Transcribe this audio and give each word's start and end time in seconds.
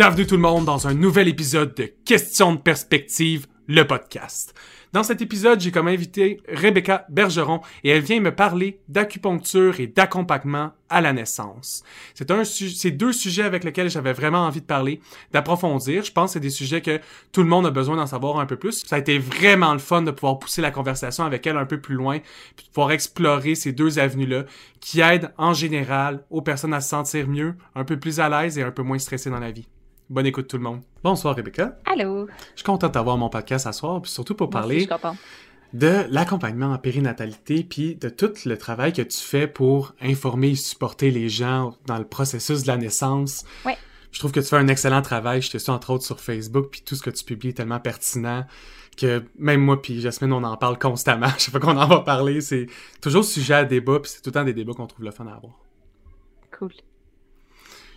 Bienvenue 0.00 0.26
tout 0.26 0.36
le 0.36 0.40
monde 0.40 0.64
dans 0.64 0.88
un 0.88 0.94
nouvel 0.94 1.28
épisode 1.28 1.74
de 1.74 1.92
Questions 2.06 2.54
de 2.54 2.58
perspective, 2.58 3.46
le 3.66 3.86
podcast. 3.86 4.54
Dans 4.92 5.04
cet 5.04 5.22
épisode, 5.22 5.60
j'ai 5.60 5.70
comme 5.70 5.86
invité 5.86 6.40
Rebecca 6.48 7.06
Bergeron 7.08 7.60
et 7.84 7.90
elle 7.90 8.02
vient 8.02 8.18
me 8.20 8.34
parler 8.34 8.80
d'acupuncture 8.88 9.78
et 9.78 9.86
d'accompagnement 9.86 10.72
à 10.88 11.00
la 11.00 11.12
naissance. 11.12 11.84
C'est 12.12 12.32
un 12.32 12.42
c'est 12.42 12.90
deux 12.90 13.12
sujets 13.12 13.44
avec 13.44 13.62
lesquels 13.62 13.88
j'avais 13.88 14.12
vraiment 14.12 14.40
envie 14.40 14.60
de 14.60 14.66
parler, 14.66 15.00
d'approfondir. 15.30 16.02
Je 16.02 16.10
pense 16.10 16.30
que 16.30 16.32
c'est 16.32 16.40
des 16.40 16.50
sujets 16.50 16.80
que 16.80 16.98
tout 17.30 17.42
le 17.44 17.48
monde 17.48 17.66
a 17.66 17.70
besoin 17.70 17.94
d'en 17.94 18.06
savoir 18.06 18.40
un 18.40 18.46
peu 18.46 18.56
plus. 18.56 18.84
Ça 18.84 18.96
a 18.96 18.98
été 18.98 19.20
vraiment 19.20 19.72
le 19.74 19.78
fun 19.78 20.02
de 20.02 20.10
pouvoir 20.10 20.40
pousser 20.40 20.60
la 20.60 20.72
conversation 20.72 21.22
avec 21.22 21.46
elle 21.46 21.56
un 21.56 21.66
peu 21.66 21.80
plus 21.80 21.94
loin, 21.94 22.18
puis 22.56 22.66
de 22.66 22.72
pouvoir 22.72 22.90
explorer 22.90 23.54
ces 23.54 23.70
deux 23.70 24.00
avenues-là 24.00 24.44
qui 24.80 25.00
aident 25.00 25.32
en 25.38 25.52
général 25.52 26.24
aux 26.30 26.42
personnes 26.42 26.74
à 26.74 26.80
se 26.80 26.88
sentir 26.88 27.28
mieux, 27.28 27.54
un 27.76 27.84
peu 27.84 27.96
plus 27.96 28.18
à 28.18 28.28
l'aise 28.28 28.58
et 28.58 28.62
un 28.64 28.72
peu 28.72 28.82
moins 28.82 28.98
stressées 28.98 29.30
dans 29.30 29.38
la 29.38 29.52
vie. 29.52 29.68
Bonne 30.10 30.26
écoute 30.26 30.48
tout 30.48 30.56
le 30.56 30.64
monde. 30.64 30.82
Bonsoir 31.04 31.36
Rebecca. 31.36 31.78
Allô. 31.84 32.26
Je 32.26 32.56
suis 32.56 32.64
content 32.64 32.88
d'avoir 32.88 33.16
mon 33.16 33.28
podcast 33.28 33.68
à 33.68 33.72
soir, 33.72 34.02
puis 34.02 34.10
surtout 34.10 34.34
pour 34.34 34.50
parler 34.50 34.88
contente. 34.88 35.16
de 35.72 36.04
l'accompagnement 36.10 36.72
en 36.72 36.78
périnatalité, 36.78 37.62
puis 37.62 37.94
de 37.94 38.08
tout 38.08 38.32
le 38.44 38.58
travail 38.58 38.92
que 38.92 39.02
tu 39.02 39.20
fais 39.20 39.46
pour 39.46 39.94
informer 40.00 40.48
et 40.48 40.54
supporter 40.56 41.12
les 41.12 41.28
gens 41.28 41.76
dans 41.86 41.96
le 41.96 42.04
processus 42.04 42.62
de 42.62 42.66
la 42.66 42.76
naissance. 42.76 43.44
Ouais. 43.64 43.78
Je 44.10 44.18
trouve 44.18 44.32
que 44.32 44.40
tu 44.40 44.46
fais 44.46 44.56
un 44.56 44.66
excellent 44.66 45.00
travail. 45.00 45.42
Je 45.42 45.50
te 45.52 45.58
suis 45.58 45.70
entre 45.70 45.90
autres 45.90 46.04
sur 46.04 46.18
Facebook, 46.18 46.70
puis 46.72 46.82
tout 46.84 46.96
ce 46.96 47.02
que 47.02 47.10
tu 47.10 47.22
publies 47.22 47.50
est 47.50 47.58
tellement 47.58 47.78
pertinent 47.78 48.46
que 48.96 49.22
même 49.38 49.60
moi 49.60 49.80
puis 49.80 50.00
Jasmine, 50.00 50.32
on 50.32 50.42
en 50.42 50.56
parle 50.56 50.76
constamment. 50.76 51.28
Je 51.38 51.44
sais 51.44 51.50
pas 51.52 51.60
qu'on 51.60 51.78
en 51.78 51.86
va 51.86 52.00
parler. 52.00 52.40
C'est 52.40 52.66
toujours 53.00 53.24
sujet 53.24 53.54
à 53.54 53.64
débat, 53.64 54.00
puis 54.00 54.10
c'est 54.10 54.22
tout 54.22 54.30
le 54.30 54.34
temps 54.34 54.44
des 54.44 54.54
débats 54.54 54.72
qu'on 54.72 54.88
trouve 54.88 55.04
le 55.04 55.12
fun 55.12 55.28
à 55.28 55.36
avoir. 55.36 55.52
Cool. 56.58 56.72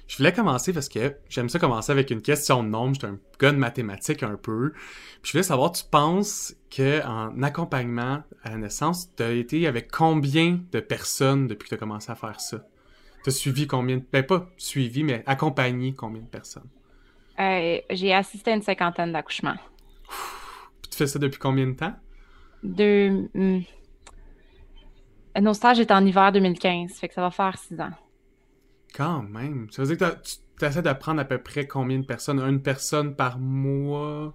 Je 0.07 0.17
voulais 0.17 0.33
commencer 0.33 0.73
parce 0.73 0.89
que 0.89 1.15
j'aime 1.29 1.49
ça 1.49 1.59
commencer 1.59 1.91
avec 1.91 2.11
une 2.11 2.21
question 2.21 2.63
de 2.63 2.69
nombre. 2.69 2.93
J'étais 2.93 3.07
un 3.07 3.19
gars 3.39 3.51
de 3.51 3.57
mathématiques 3.57 4.23
un 4.23 4.35
peu. 4.35 4.71
Puis 5.21 5.29
je 5.29 5.31
voulais 5.31 5.43
savoir, 5.43 5.71
tu 5.71 5.83
penses 5.89 6.55
que 6.69 7.05
en 7.05 7.41
accompagnement 7.41 8.23
à 8.43 8.49
la 8.49 8.57
naissance, 8.57 9.09
tu 9.15 9.23
as 9.23 9.31
été 9.31 9.65
avec 9.65 9.89
combien 9.91 10.59
de 10.71 10.79
personnes 10.79 11.47
depuis 11.47 11.65
que 11.65 11.69
tu 11.69 11.75
as 11.75 11.77
commencé 11.77 12.11
à 12.11 12.15
faire 12.15 12.39
ça? 12.39 12.65
Tu 13.23 13.29
as 13.29 13.33
suivi 13.33 13.67
combien 13.67 13.97
de... 13.97 14.03
Ben 14.11 14.23
pas 14.23 14.49
suivi, 14.57 15.03
mais 15.03 15.23
accompagné 15.25 15.93
combien 15.93 16.21
de 16.21 16.27
personnes? 16.27 16.69
Euh, 17.39 17.79
j'ai 17.89 18.13
assisté 18.13 18.51
à 18.51 18.55
une 18.55 18.61
cinquantaine 18.61 19.13
d'accouchements. 19.13 19.55
Puis 20.81 20.91
tu 20.91 20.97
fais 20.97 21.07
ça 21.07 21.17
depuis 21.17 21.39
combien 21.39 21.67
de 21.67 21.73
temps? 21.73 21.93
Deux. 22.61 23.29
hmm. 23.33 23.61
Nos 25.41 25.53
stages 25.53 25.79
étaient 25.79 25.93
en 25.93 26.05
hiver 26.05 26.31
2015, 26.31 26.93
fait 26.93 27.07
que 27.07 27.13
ça 27.13 27.21
va 27.21 27.31
faire 27.31 27.57
six 27.57 27.79
ans. 27.79 27.89
Quand 28.93 29.23
même. 29.23 29.67
Ça 29.71 29.83
veut 29.83 29.95
dire 29.95 30.09
que 30.09 30.15
tu 30.59 30.65
essaies 30.65 30.81
d'apprendre 30.81 31.19
à 31.21 31.25
peu 31.25 31.37
près 31.37 31.67
combien 31.67 31.99
de 31.99 32.05
personnes? 32.05 32.39
Une 32.39 32.61
personne 32.61 33.15
par 33.15 33.39
mois? 33.39 34.33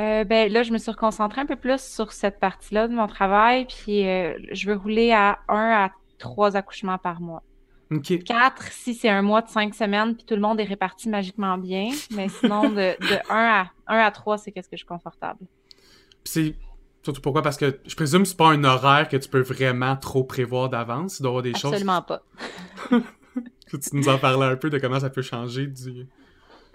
Euh, 0.00 0.24
ben 0.24 0.52
là, 0.52 0.62
je 0.62 0.72
me 0.72 0.78
suis 0.78 0.90
reconcentrée 0.90 1.40
un 1.40 1.46
peu 1.46 1.56
plus 1.56 1.80
sur 1.80 2.12
cette 2.12 2.38
partie-là 2.38 2.86
de 2.86 2.94
mon 2.94 3.06
travail, 3.08 3.66
puis 3.66 4.06
euh, 4.06 4.34
je 4.52 4.68
veux 4.68 4.76
rouler 4.76 5.12
à 5.12 5.38
un 5.48 5.70
à 5.70 5.90
trois 6.18 6.56
accouchements 6.56 6.98
par 6.98 7.20
mois. 7.20 7.42
Ok. 7.90 8.22
Quatre 8.22 8.70
si 8.70 8.94
c'est 8.94 9.08
un 9.08 9.22
mois 9.22 9.42
de 9.42 9.48
cinq 9.48 9.74
semaines, 9.74 10.14
puis 10.14 10.24
tout 10.24 10.34
le 10.34 10.40
monde 10.40 10.60
est 10.60 10.64
réparti 10.64 11.08
magiquement 11.08 11.56
bien. 11.58 11.90
Mais 12.14 12.28
sinon, 12.28 12.68
de, 12.68 12.74
de 12.74 13.32
un 13.32 13.62
à 13.62 13.70
un 13.86 13.98
à 13.98 14.10
trois, 14.10 14.38
c'est 14.38 14.52
qu'est-ce 14.52 14.68
que 14.68 14.76
je 14.76 14.80
suis 14.80 14.86
confortable. 14.86 15.40
Puis 16.22 16.32
c'est 16.32 16.54
surtout 17.02 17.22
pourquoi? 17.22 17.42
Parce 17.42 17.56
que 17.56 17.80
je 17.86 17.96
présume 17.96 18.22
que 18.22 18.28
c'est 18.28 18.36
pas 18.36 18.50
un 18.50 18.62
horaire 18.64 19.08
que 19.08 19.16
tu 19.16 19.28
peux 19.28 19.40
vraiment 19.40 19.96
trop 19.96 20.22
prévoir 20.22 20.68
d'avance. 20.68 21.18
Il 21.18 21.22
doit 21.22 21.30
y 21.30 21.32
avoir 21.32 21.42
des 21.42 21.54
choses. 21.54 21.72
Absolument 21.72 22.02
pas. 22.02 22.22
tu 23.76 23.96
nous 23.96 24.08
en 24.08 24.18
parlais 24.18 24.46
un 24.46 24.56
peu 24.56 24.70
de 24.70 24.78
comment 24.78 25.00
ça 25.00 25.10
peut 25.10 25.22
changer 25.22 25.66
du. 25.66 26.06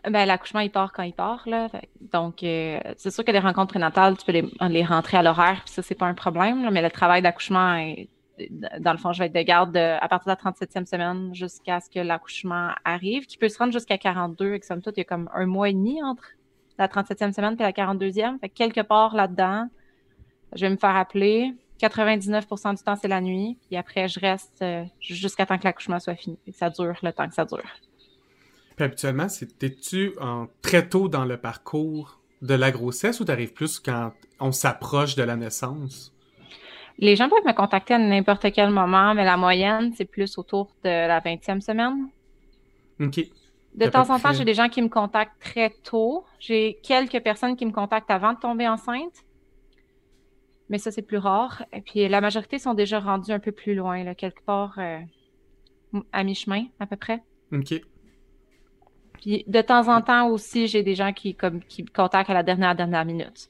Ben, 0.09 0.25
l'accouchement, 0.25 0.59
il 0.59 0.69
part 0.69 0.91
quand 0.91 1.03
il 1.03 1.13
part, 1.13 1.43
là. 1.47 1.69
Donc, 2.11 2.43
euh, 2.43 2.77
c'est 2.97 3.09
sûr 3.09 3.23
que 3.23 3.31
les 3.31 3.39
rencontres 3.39 3.69
prénatales, 3.69 4.17
tu 4.17 4.25
peux 4.25 4.33
les, 4.33 4.45
les 4.69 4.83
rentrer 4.83 5.15
à 5.17 5.23
l'horaire, 5.23 5.61
puis 5.63 5.73
ça, 5.73 5.81
c'est 5.81 5.95
pas 5.95 6.07
un 6.07 6.13
problème, 6.13 6.69
mais 6.71 6.81
le 6.81 6.91
travail 6.91 7.21
d'accouchement, 7.21 7.81
dans 8.79 8.91
le 8.91 8.97
fond, 8.97 9.13
je 9.13 9.19
vais 9.19 9.27
être 9.27 9.35
de 9.35 9.41
garde 9.43 9.71
de- 9.73 9.97
à 10.03 10.07
partir 10.09 10.25
de 10.25 10.31
la 10.31 10.35
37e 10.51 10.85
semaine 10.85 11.33
jusqu'à 11.33 11.79
ce 11.79 11.89
que 11.89 11.99
l'accouchement 11.99 12.71
arrive, 12.83 13.25
qui 13.27 13.37
peut 13.37 13.47
se 13.47 13.57
rendre 13.57 13.71
jusqu'à 13.71 13.97
42, 13.97 14.55
et 14.55 14.59
que 14.59 14.65
somme 14.65 14.81
toute, 14.81 14.97
il 14.97 15.01
y 15.01 15.01
a 15.01 15.05
comme 15.05 15.29
un 15.33 15.45
mois 15.45 15.69
et 15.69 15.73
demi 15.73 16.03
entre 16.03 16.23
la 16.77 16.87
37e 16.89 17.31
semaine 17.31 17.55
et 17.57 17.63
la 17.63 17.71
42e. 17.71 18.39
Fait 18.39 18.49
que 18.49 18.55
quelque 18.55 18.81
part 18.81 19.15
là-dedans, 19.15 19.69
je 20.53 20.65
vais 20.65 20.69
me 20.69 20.77
faire 20.77 20.97
appeler. 20.97 21.53
99% 21.87 22.77
du 22.77 22.83
temps, 22.83 22.95
c'est 22.95 23.07
la 23.07 23.21
nuit, 23.21 23.57
puis 23.67 23.77
après, 23.77 24.07
je 24.07 24.19
reste 24.19 24.61
euh, 24.61 24.83
jusqu'à 24.99 25.45
temps 25.45 25.57
que 25.57 25.65
l'accouchement 25.65 25.99
soit 25.99 26.15
fini. 26.15 26.37
Ça 26.53 26.69
dure 26.69 26.95
le 27.01 27.11
temps 27.11 27.27
que 27.27 27.35
ça 27.35 27.45
dure. 27.45 27.63
Puis 28.75 28.85
habituellement, 28.85 29.27
t'es-tu 29.59 30.13
très 30.61 30.87
tôt 30.87 31.07
dans 31.07 31.25
le 31.25 31.37
parcours 31.37 32.19
de 32.41 32.55
la 32.55 32.71
grossesse 32.71 33.19
ou 33.19 33.25
t'arrives 33.25 33.53
plus 33.53 33.79
quand 33.79 34.11
on 34.39 34.51
s'approche 34.51 35.15
de 35.15 35.23
la 35.23 35.35
naissance? 35.35 36.11
Les 36.97 37.15
gens 37.15 37.29
peuvent 37.29 37.45
me 37.45 37.53
contacter 37.53 37.95
à 37.95 37.99
n'importe 37.99 38.51
quel 38.51 38.69
moment, 38.69 39.13
mais 39.13 39.25
la 39.25 39.37
moyenne, 39.37 39.93
c'est 39.95 40.05
plus 40.05 40.37
autour 40.37 40.71
de 40.83 40.89
la 40.89 41.19
20e 41.19 41.61
semaine. 41.61 42.07
Ok. 42.99 43.19
De 43.75 43.87
temps 43.87 44.09
en 44.11 44.19
temps, 44.19 44.33
j'ai 44.33 44.45
des 44.45 44.53
gens 44.53 44.69
qui 44.69 44.81
me 44.81 44.89
contactent 44.89 45.41
très 45.41 45.71
tôt. 45.83 46.25
J'ai 46.39 46.79
quelques 46.83 47.19
personnes 47.21 47.55
qui 47.55 47.65
me 47.65 47.71
contactent 47.71 48.11
avant 48.11 48.33
de 48.33 48.39
tomber 48.39 48.67
enceinte. 48.67 49.23
Mais 50.73 50.79
ça, 50.79 50.89
c'est 50.89 51.03
plus 51.03 51.19
rare. 51.19 51.63
Et 51.71 51.81
puis, 51.81 52.07
la 52.07 52.19
majorité 52.19 52.57
sont 52.57 52.73
déjà 52.73 52.99
rendus 52.99 53.31
un 53.31 53.37
peu 53.37 53.51
plus 53.51 53.75
loin, 53.75 54.03
là, 54.03 54.15
quelque 54.15 54.43
part 54.43 54.73
euh, 54.79 54.97
à 56.11 56.23
mi-chemin, 56.23 56.65
à 56.79 56.87
peu 56.87 56.95
près. 56.95 57.21
Ok. 57.51 57.79
Puis, 59.21 59.43
de 59.45 59.61
temps 59.61 59.87
en 59.87 60.01
temps 60.01 60.29
aussi, 60.29 60.65
j'ai 60.65 60.81
des 60.81 60.95
gens 60.95 61.13
qui, 61.13 61.35
comme, 61.35 61.61
qui 61.63 61.83
me 61.83 61.89
contactent 61.89 62.31
à 62.31 62.33
la 62.33 62.41
dernière, 62.41 62.75
dernière 62.75 63.05
minute. 63.05 63.49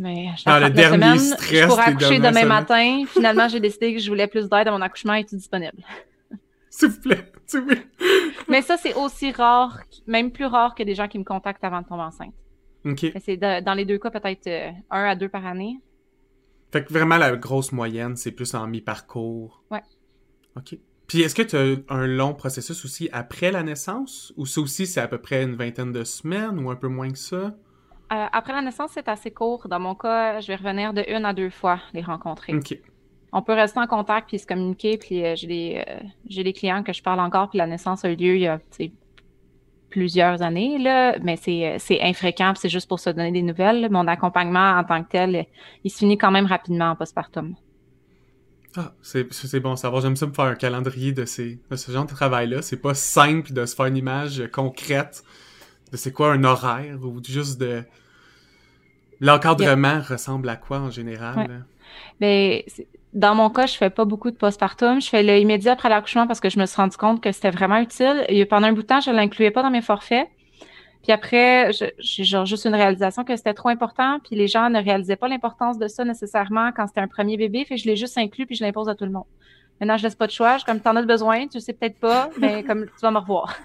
Mais 0.00 0.28
je 0.38 0.44
Ah, 0.46 0.58
le 0.58 0.70
dernier 0.70 0.94
semaine, 0.94 1.18
stress 1.18 1.64
je 1.64 1.66
pourrais 1.66 1.82
accoucher 1.82 2.18
demain 2.18 2.46
matin. 2.46 3.02
Finalement, 3.06 3.48
j'ai 3.48 3.60
décidé 3.60 3.92
que 3.92 4.00
je 4.00 4.08
voulais 4.08 4.26
plus 4.26 4.48
d'aide 4.48 4.68
à 4.68 4.70
mon 4.70 4.80
accouchement. 4.80 5.12
Es-tu 5.12 5.36
disponible? 5.36 5.84
S'il 6.70 6.88
vous 6.88 7.00
plaît. 7.02 7.30
Mais 8.48 8.62
ça, 8.62 8.78
c'est 8.78 8.94
aussi 8.94 9.32
rare, 9.32 9.80
même 10.06 10.30
plus 10.30 10.46
rare 10.46 10.74
que 10.74 10.82
des 10.82 10.94
gens 10.94 11.08
qui 11.08 11.18
me 11.18 11.24
contactent 11.24 11.62
avant 11.62 11.82
de 11.82 11.86
tomber 11.86 12.04
enceinte. 12.04 12.32
Ok. 12.86 13.12
C'est 13.22 13.36
dans 13.36 13.74
les 13.74 13.84
deux 13.84 13.98
cas, 13.98 14.10
peut-être 14.10 14.46
euh, 14.46 14.70
un 14.90 15.04
à 15.04 15.14
deux 15.14 15.28
par 15.28 15.44
année. 15.44 15.78
Fait 16.72 16.84
que 16.84 16.92
vraiment, 16.92 17.16
la 17.16 17.36
grosse 17.36 17.72
moyenne, 17.72 18.16
c'est 18.16 18.32
plus 18.32 18.54
en 18.54 18.66
mi-parcours. 18.66 19.62
Ouais. 19.70 19.82
OK. 20.56 20.76
Puis 21.06 21.22
est-ce 21.22 21.34
que 21.34 21.42
tu 21.42 21.56
as 21.56 21.92
un 21.92 22.06
long 22.06 22.34
processus 22.34 22.84
aussi 22.84 23.08
après 23.12 23.50
la 23.50 23.64
naissance? 23.64 24.32
Ou 24.36 24.46
ça 24.46 24.60
aussi, 24.60 24.86
c'est 24.86 25.00
à 25.00 25.08
peu 25.08 25.18
près 25.18 25.42
une 25.42 25.56
vingtaine 25.56 25.90
de 25.90 26.04
semaines 26.04 26.58
ou 26.60 26.70
un 26.70 26.76
peu 26.76 26.86
moins 26.86 27.10
que 27.10 27.18
ça? 27.18 27.36
Euh, 28.12 28.26
après 28.32 28.52
la 28.52 28.62
naissance, 28.62 28.92
c'est 28.94 29.08
assez 29.08 29.32
court. 29.32 29.66
Dans 29.68 29.80
mon 29.80 29.96
cas, 29.96 30.40
je 30.40 30.46
vais 30.46 30.54
revenir 30.54 30.92
de 30.92 31.04
une 31.08 31.24
à 31.24 31.32
deux 31.32 31.50
fois 31.50 31.80
les 31.94 32.02
rencontrer. 32.02 32.54
OK. 32.54 32.78
On 33.32 33.42
peut 33.42 33.54
rester 33.54 33.80
en 33.80 33.88
contact 33.88 34.28
puis 34.28 34.38
se 34.38 34.46
communiquer. 34.46 34.98
Puis 34.98 35.24
euh, 35.24 35.34
j'ai 35.34 35.46
des, 35.48 35.84
euh, 35.88 35.98
j'ai 36.28 36.44
des 36.44 36.52
clients 36.52 36.84
que 36.84 36.92
je 36.92 37.02
parle 37.02 37.18
encore. 37.18 37.50
Puis 37.50 37.58
la 37.58 37.66
naissance 37.66 38.04
a 38.04 38.10
eu 38.10 38.14
lieu 38.14 38.36
il 38.36 38.42
y 38.42 38.46
a 38.46 38.60
plusieurs 39.90 40.42
années, 40.42 40.78
là, 40.78 41.16
mais 41.22 41.36
c'est, 41.36 41.66
euh, 41.66 41.76
c'est 41.78 42.00
infréquent. 42.00 42.52
c'est 42.56 42.68
juste 42.68 42.88
pour 42.88 43.00
se 43.00 43.10
donner 43.10 43.32
des 43.32 43.42
nouvelles. 43.42 43.88
Mon 43.90 44.06
accompagnement 44.06 44.78
en 44.78 44.84
tant 44.84 45.02
que 45.02 45.10
tel, 45.10 45.46
il 45.84 45.90
se 45.90 45.98
finit 45.98 46.16
quand 46.16 46.30
même 46.30 46.46
rapidement 46.46 46.90
en 46.90 46.96
postpartum. 46.96 47.54
Ah, 48.76 48.92
c'est 49.02 49.60
bon 49.60 49.72
à 49.72 49.76
savoir. 49.76 50.00
J'aime 50.00 50.16
ça 50.16 50.26
me 50.26 50.32
faire 50.32 50.44
un 50.44 50.54
calendrier 50.54 51.12
de, 51.12 51.24
ces, 51.24 51.58
de 51.70 51.76
ce 51.76 51.90
genre 51.90 52.04
de 52.04 52.10
travail-là. 52.10 52.62
C'est 52.62 52.80
pas 52.80 52.94
simple 52.94 53.52
de 53.52 53.66
se 53.66 53.74
faire 53.74 53.86
une 53.86 53.96
image 53.96 54.44
concrète 54.52 55.24
de 55.90 55.96
c'est 55.96 56.12
quoi 56.12 56.32
un 56.32 56.44
horaire 56.44 56.98
ou 57.02 57.20
juste 57.22 57.60
de... 57.60 57.82
L'encadrement 59.18 60.00
ressemble 60.00 60.48
à 60.48 60.56
quoi 60.56 60.78
en 60.78 60.90
général? 60.90 61.36
Ouais. 62.20 62.56
là? 62.58 62.80
Dans 63.12 63.34
mon 63.34 63.50
cas, 63.50 63.66
je 63.66 63.76
fais 63.76 63.90
pas 63.90 64.04
beaucoup 64.04 64.30
de 64.30 64.36
postpartum. 64.36 65.00
Je 65.00 65.08
fais 65.08 65.22
le 65.22 65.36
immédiat 65.38 65.72
après 65.72 65.88
l'accouchement 65.88 66.26
parce 66.26 66.38
que 66.38 66.48
je 66.48 66.58
me 66.60 66.66
suis 66.66 66.76
rendu 66.76 66.96
compte 66.96 67.20
que 67.20 67.32
c'était 67.32 67.50
vraiment 67.50 67.78
utile. 67.78 68.24
Pendant 68.48 68.68
un 68.68 68.72
bout 68.72 68.82
de 68.82 68.86
temps, 68.86 69.00
je 69.00 69.10
l'incluais 69.10 69.50
pas 69.50 69.62
dans 69.62 69.70
mes 69.70 69.82
forfaits. 69.82 70.28
Puis 71.02 71.12
après, 71.12 71.70
j'ai 71.98 72.24
genre 72.24 72.46
juste 72.46 72.66
une 72.66 72.74
réalisation 72.74 73.24
que 73.24 73.34
c'était 73.34 73.54
trop 73.54 73.70
important. 73.70 74.20
Puis 74.22 74.36
les 74.36 74.46
gens 74.46 74.70
ne 74.70 74.80
réalisaient 74.80 75.16
pas 75.16 75.28
l'importance 75.28 75.78
de 75.78 75.88
ça 75.88 76.04
nécessairement 76.04 76.70
quand 76.72 76.86
c'était 76.86 77.00
un 77.00 77.08
premier 77.08 77.36
bébé. 77.36 77.64
Fait 77.64 77.74
que 77.76 77.80
je 77.80 77.86
l'ai 77.86 77.96
juste 77.96 78.16
inclus 78.16 78.46
puis 78.46 78.54
je 78.54 78.62
l'impose 78.62 78.88
à 78.88 78.94
tout 78.94 79.06
le 79.06 79.12
monde. 79.12 79.24
Maintenant, 79.80 79.96
je 79.96 80.04
laisse 80.04 80.14
pas 80.14 80.26
de 80.26 80.32
choix. 80.32 80.58
Je, 80.58 80.64
comme 80.64 80.78
t'en 80.78 80.94
as 80.94 81.02
besoin, 81.02 81.48
tu 81.48 81.58
sais 81.58 81.72
peut-être 81.72 81.98
pas, 81.98 82.30
mais 82.38 82.62
comme 82.62 82.84
tu 82.84 83.00
vas 83.02 83.10
me 83.10 83.18
revoir. 83.18 83.56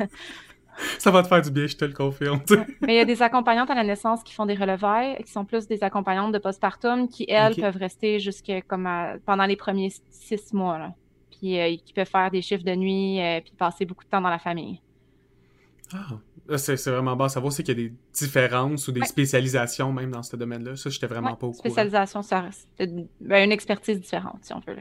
Ça 1.00 1.12
va 1.12 1.24
te 1.24 1.28
faire 1.28 1.42
du 1.42 1.52
bien, 1.52 1.68
je 1.68 1.76
te 1.76 1.86
le 1.86 1.94
confirme. 1.94 2.42
Mais 2.82 2.96
il 2.96 2.98
y 2.98 3.00
a 3.00 3.06
des 3.06 3.22
accompagnantes 3.22 3.70
à 3.70 3.76
la 3.76 3.84
naissance 3.84 4.24
qui 4.24 4.34
font 4.34 4.46
des 4.46 4.56
relevailles, 4.56 5.18
qui 5.24 5.32
sont 5.32 5.46
plus 5.46 5.68
des 5.68 5.84
accompagnantes 5.84 6.32
de 6.32 6.38
postpartum, 6.38 7.08
qui, 7.08 7.26
elles, 7.30 7.56
peuvent 7.56 7.78
rester 7.78 8.20
jusque 8.20 8.52
comme 8.68 8.86
à- 8.86 9.16
pendant 9.26 9.46
les 9.46 9.56
premiers 9.56 9.92
six 10.10 10.54
mois. 10.54 10.78
Là. 10.78 10.94
puis 11.32 11.60
euh, 11.60 11.76
qui 11.84 11.94
peuvent 11.94 12.08
faire 12.08 12.32
des 12.32 12.42
chiffres 12.42 12.64
de 12.64 12.76
nuit, 12.76 13.22
euh, 13.22 13.42
puis 13.42 13.54
passer 13.58 13.86
beaucoup 13.86 14.04
de 14.04 14.10
temps 14.10 14.22
dans 14.22 14.30
la 14.30 14.40
famille. 14.40 14.82
Ah, 15.94 16.58
c'est 16.58 16.84
vraiment 16.88 17.16
bon 17.16 17.26
à 17.26 17.30
savoir 17.30 17.54
qu'il 17.54 17.68
y 17.68 17.72
a 17.72 17.76
des 17.76 17.94
différences 18.14 18.88
ou 18.88 18.92
des 18.92 19.06
spécialisations 19.06 19.92
même 19.92 20.12
dans 20.12 20.24
ce 20.24 20.36
domaine-là. 20.36 20.76
Ça, 20.76 20.90
j'étais 20.90 21.08
vraiment 21.08 21.36
pas 21.36 21.48
au 21.48 21.52
courant. 21.52 21.60
Spécialisation, 21.60 22.22
c'est 22.22 22.88
ben, 23.22 23.44
une 23.44 23.52
expertise 23.52 24.00
différente, 24.00 24.40
si 24.42 24.54
on 24.54 24.60
veut. 24.60 24.78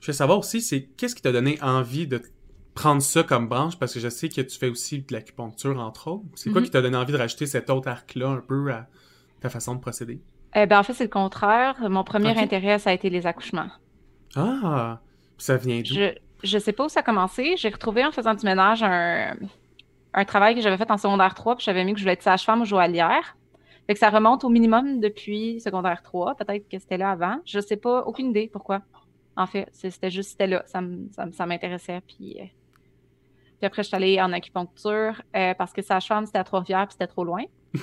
Je 0.00 0.06
veux 0.06 0.12
savoir 0.12 0.38
aussi, 0.38 0.60
c'est 0.60 0.82
qu'est-ce 0.96 1.14
qui 1.14 1.22
t'a 1.22 1.32
donné 1.32 1.58
envie 1.62 2.06
de 2.06 2.22
prendre 2.80 3.02
ça 3.02 3.22
comme 3.22 3.48
branche? 3.48 3.78
Parce 3.78 3.94
que 3.94 4.00
je 4.00 4.08
sais 4.08 4.28
que 4.28 4.40
tu 4.40 4.58
fais 4.58 4.68
aussi 4.68 5.00
de 5.00 5.12
l'acupuncture, 5.12 5.78
entre 5.78 6.08
autres. 6.08 6.24
C'est 6.34 6.50
quoi 6.50 6.60
mm-hmm. 6.60 6.64
qui 6.64 6.70
t'a 6.70 6.82
donné 6.82 6.96
envie 6.96 7.12
de 7.12 7.18
rajouter 7.18 7.46
cet 7.46 7.70
autre 7.70 7.88
arc-là 7.88 8.28
un 8.28 8.40
peu 8.40 8.72
à 8.72 8.86
ta 9.40 9.48
façon 9.48 9.74
de 9.74 9.80
procéder? 9.80 10.20
Eh 10.54 10.66
ben, 10.66 10.78
en 10.78 10.82
fait, 10.82 10.94
c'est 10.94 11.04
le 11.04 11.10
contraire. 11.10 11.76
Mon 11.88 12.04
premier 12.04 12.36
intérêt, 12.38 12.78
ça 12.78 12.90
a 12.90 12.92
été 12.92 13.10
les 13.10 13.26
accouchements. 13.26 13.68
Ah! 14.34 15.00
Ça 15.38 15.56
vient 15.56 15.80
d'où? 15.80 15.94
Je, 15.94 16.14
je 16.42 16.58
sais 16.58 16.72
pas 16.72 16.86
où 16.86 16.88
ça 16.88 17.00
a 17.00 17.02
commencé. 17.02 17.54
J'ai 17.56 17.68
retrouvé 17.68 18.04
en 18.04 18.12
faisant 18.12 18.34
du 18.34 18.44
ménage 18.44 18.82
un, 18.82 19.36
un 20.14 20.24
travail 20.24 20.54
que 20.54 20.60
j'avais 20.60 20.76
fait 20.76 20.90
en 20.90 20.98
secondaire 20.98 21.34
3, 21.34 21.56
puis 21.56 21.64
j'avais 21.64 21.84
mis 21.84 21.92
que 21.92 21.98
je 21.98 22.04
voulais 22.04 22.14
être 22.14 22.22
sage-femme 22.22 22.62
ou 22.62 22.64
joaillière. 22.64 23.36
Fait 23.86 23.94
que 23.94 24.00
ça 24.00 24.10
remonte 24.10 24.44
au 24.44 24.48
minimum 24.48 25.00
depuis 25.00 25.60
secondaire 25.60 26.02
3. 26.02 26.36
Peut-être 26.36 26.68
que 26.68 26.78
c'était 26.78 26.98
là 26.98 27.10
avant. 27.10 27.38
Je 27.44 27.60
sais 27.60 27.76
pas, 27.76 28.02
aucune 28.02 28.30
idée 28.30 28.48
pourquoi. 28.52 28.82
En 29.36 29.46
fait, 29.46 29.68
c'était 29.72 30.10
juste, 30.10 30.30
c'était 30.30 30.46
là. 30.46 30.62
Ça, 30.66 30.80
ça, 31.32 31.46
m'intéressait. 31.46 32.00
Puis, 32.06 32.36
euh, 32.40 32.44
puis 33.60 33.66
après, 33.66 33.82
je 33.82 33.88
suis 33.88 33.96
allée 33.96 34.18
en 34.22 34.32
acupuncture 34.32 35.20
euh, 35.36 35.52
parce 35.52 35.74
que 35.74 35.82
sage-femme, 35.82 36.24
c'était 36.24 36.38
à 36.38 36.44
Trois-Rivières, 36.44 36.86
puis 36.86 36.92
c'était 36.92 37.06
trop 37.06 37.24
loin. 37.24 37.42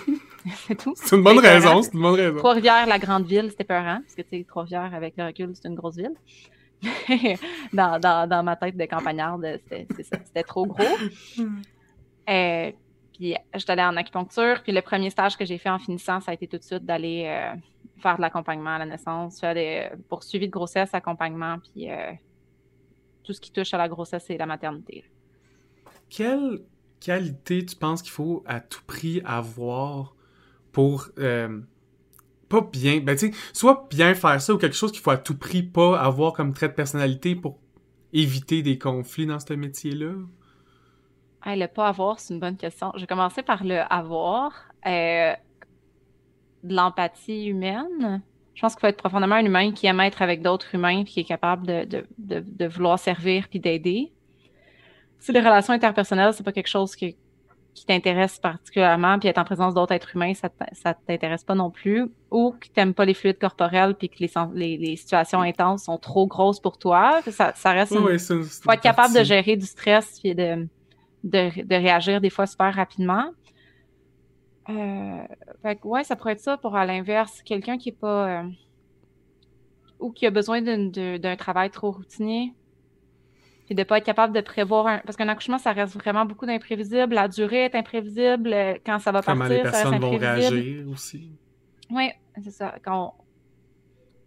c'est 0.66 0.74
tout. 0.74 0.94
C'est 0.96 1.16
une 1.16 1.22
bonne 1.22 1.38
raison, 1.38 1.84
c'est 1.84 1.94
une 1.94 2.02
bonne 2.02 2.16
raison. 2.16 2.38
Trois-Rivières, 2.38 2.88
la 2.88 2.98
grande 2.98 3.28
ville, 3.28 3.52
c'était 3.52 3.64
peurant, 3.64 4.00
parce 4.02 4.16
que, 4.16 4.24
tu 4.24 4.40
sais, 4.40 4.46
Trois-Rivières, 4.48 4.96
avec 4.96 5.14
le 5.18 5.26
recul, 5.26 5.52
c'est 5.54 5.68
une 5.68 5.76
grosse 5.76 5.98
ville. 5.98 6.16
dans, 7.74 8.00
dans, 8.00 8.28
dans, 8.28 8.42
ma 8.42 8.56
tête 8.56 8.76
de 8.76 8.86
campagnarde, 8.86 9.60
c'était 9.70 10.44
trop 10.44 10.66
gros. 10.66 10.84
Euh, 12.28 12.72
puis 13.14 13.36
je 13.54 13.60
suis 13.60 13.72
allée 13.72 13.84
en 13.84 13.96
acupuncture. 13.96 14.64
Puis 14.64 14.72
le 14.72 14.82
premier 14.82 15.12
stage 15.12 15.38
que 15.38 15.46
j'ai 15.46 15.60
fait 15.60 15.70
en 15.70 15.80
finissant, 15.80 16.20
ça 16.22 16.32
a 16.32 16.34
été 16.34 16.48
tout 16.48 16.58
de 16.58 16.64
suite 16.64 16.86
d'aller 16.86 17.26
euh, 17.28 17.56
faire 18.02 18.18
de 18.18 18.22
l'accompagnement 18.22 18.72
à 18.72 18.80
la 18.80 18.86
naissance, 18.86 19.40
faire 19.40 19.54
des 19.54 19.90
poursuivis 20.10 20.48
de 20.48 20.52
grossesse, 20.52 20.94
accompagnement, 20.94 21.58
puis 21.60 21.92
euh, 21.92 22.12
tout 23.24 23.34
ce 23.34 23.42
qui 23.42 23.52
touche 23.52 23.74
à 23.74 23.78
la 23.78 23.88
grossesse 23.88 24.30
et 24.30 24.38
la 24.38 24.46
maternité. 24.46 25.04
Quelle 26.10 26.62
qualité 27.00 27.66
tu 27.66 27.76
penses 27.76 28.02
qu'il 28.02 28.12
faut 28.12 28.44
à 28.46 28.60
tout 28.60 28.82
prix 28.86 29.22
avoir 29.26 30.16
pour 30.72 31.10
pas 31.16 32.62
bien, 32.62 33.00
ben 33.00 33.18
soit 33.54 33.88
bien 33.90 34.14
faire 34.14 34.40
ça 34.42 34.54
ou 34.54 34.58
quelque 34.58 34.76
chose 34.76 34.92
qu'il 34.92 35.02
faut 35.02 35.12
à 35.12 35.18
tout 35.18 35.38
prix 35.38 35.64
pas 35.64 36.00
avoir 36.00 36.34
comme 36.34 36.54
trait 36.54 36.70
de 36.70 36.74
personnalité 36.74 37.36
pour 37.36 37.60
éviter 38.14 38.62
des 38.62 38.78
conflits 38.78 39.26
dans 39.26 39.40
ce 39.40 39.54
métier-là? 39.54 40.14
le 41.46 41.66
pas 41.68 41.88
avoir, 41.88 42.20
c'est 42.20 42.34
une 42.34 42.40
bonne 42.40 42.58
question. 42.58 42.92
Je 42.96 43.02
vais 43.02 43.08
commencer 43.08 43.42
par 43.42 43.64
le 43.64 43.80
avoir. 43.90 44.54
Euh, 44.86 45.34
de 46.64 46.76
l'empathie 46.76 47.46
humaine. 47.46 48.22
Je 48.54 48.62
pense 48.62 48.74
qu'il 48.74 48.82
faut 48.82 48.88
être 48.88 48.98
profondément 48.98 49.36
un 49.36 49.46
humain 49.46 49.72
qui 49.72 49.88
aime 49.88 50.00
être 50.00 50.22
avec 50.22 50.42
d'autres 50.42 50.74
humains 50.74 51.04
puis 51.04 51.14
qui 51.14 51.20
est 51.22 51.26
capable 51.26 51.66
de, 51.68 52.68
vouloir 52.68 53.00
servir 53.00 53.48
puis 53.50 53.60
d'aider. 53.60 54.12
Si 55.20 55.32
les 55.32 55.40
relations 55.40 55.74
interpersonnelles, 55.74 56.34
c'est 56.34 56.44
pas 56.44 56.52
quelque 56.52 56.70
chose 56.70 56.96
qui, 56.96 57.16
t'intéresse 57.86 58.40
particulièrement, 58.40 59.20
puis 59.20 59.30
être 59.30 59.38
en 59.38 59.44
présence 59.44 59.76
d'autres 59.76 59.94
êtres 59.94 60.16
humains, 60.16 60.34
ça, 60.34 60.50
ça 60.72 60.96
t'intéresse 60.96 61.44
pas 61.44 61.54
non 61.54 61.70
plus, 61.70 62.08
ou 62.32 62.56
que 62.60 62.68
t'aimes 62.70 62.96
pas 62.96 63.06
les 63.06 63.14
fluides 63.14 63.38
corporels 63.38 63.94
puis 63.94 64.10
que 64.10 64.16
les, 64.20 64.78
les, 64.78 64.96
situations 64.96 65.42
intenses 65.42 65.84
sont 65.84 66.00
trop 66.00 66.26
grosses 66.26 66.60
pour 66.60 66.80
toi, 66.80 67.22
ça, 67.30 67.54
reste. 67.66 67.92
Il 67.92 68.44
faut 68.44 68.72
être 68.72 68.82
capable 68.82 69.14
de 69.14 69.24
gérer 69.24 69.56
du 69.56 69.68
stress 69.68 70.20
puis 70.20 70.34
de 70.34 70.68
de, 71.24 71.76
réagir 71.76 72.22
des 72.22 72.30
fois 72.30 72.46
super 72.46 72.74
rapidement. 72.74 73.32
Euh, 74.70 75.24
ouais, 75.84 76.04
ça 76.04 76.16
pourrait 76.16 76.34
être 76.34 76.42
ça 76.42 76.58
pour 76.58 76.76
à 76.76 76.86
l'inverse, 76.86 77.42
quelqu'un 77.44 77.78
qui 77.78 77.90
est 77.90 78.00
pas 78.00 78.42
euh, 78.42 78.44
ou 80.00 80.12
qui 80.12 80.26
a 80.26 80.30
besoin 80.30 80.62
d'un 80.62 81.36
travail 81.38 81.70
trop 81.70 81.92
routinier, 81.92 82.54
puis 83.68 83.76
de 83.76 83.84
pas 83.84 84.00
être 84.00 84.06
capable 84.06 84.34
de 84.34 84.42
prévoir 84.42 84.88
un... 84.88 84.98
parce 85.00 85.16
qu'un 85.16 85.28
accouchement 85.28 85.60
ça 85.60 85.74
reste 85.74 85.94
vraiment 85.94 86.26
beaucoup 86.26 86.48
d'imprévisible, 86.48 87.14
la 87.14 87.28
durée 87.28 87.66
est 87.66 87.76
imprévisible, 87.76 88.52
euh, 88.52 88.74
quand 88.84 88.98
ça 89.00 89.12
va 89.12 89.22
partir, 89.22 89.48
les 89.48 89.62
personnes 89.62 89.84
ça 89.84 89.90
reste 89.90 90.02
vont 90.02 90.18
réagir 90.18 90.90
aussi. 90.90 91.32
Oui, 91.92 92.10
c'est 92.44 92.52
ça. 92.52 92.76
Quand 92.84 93.14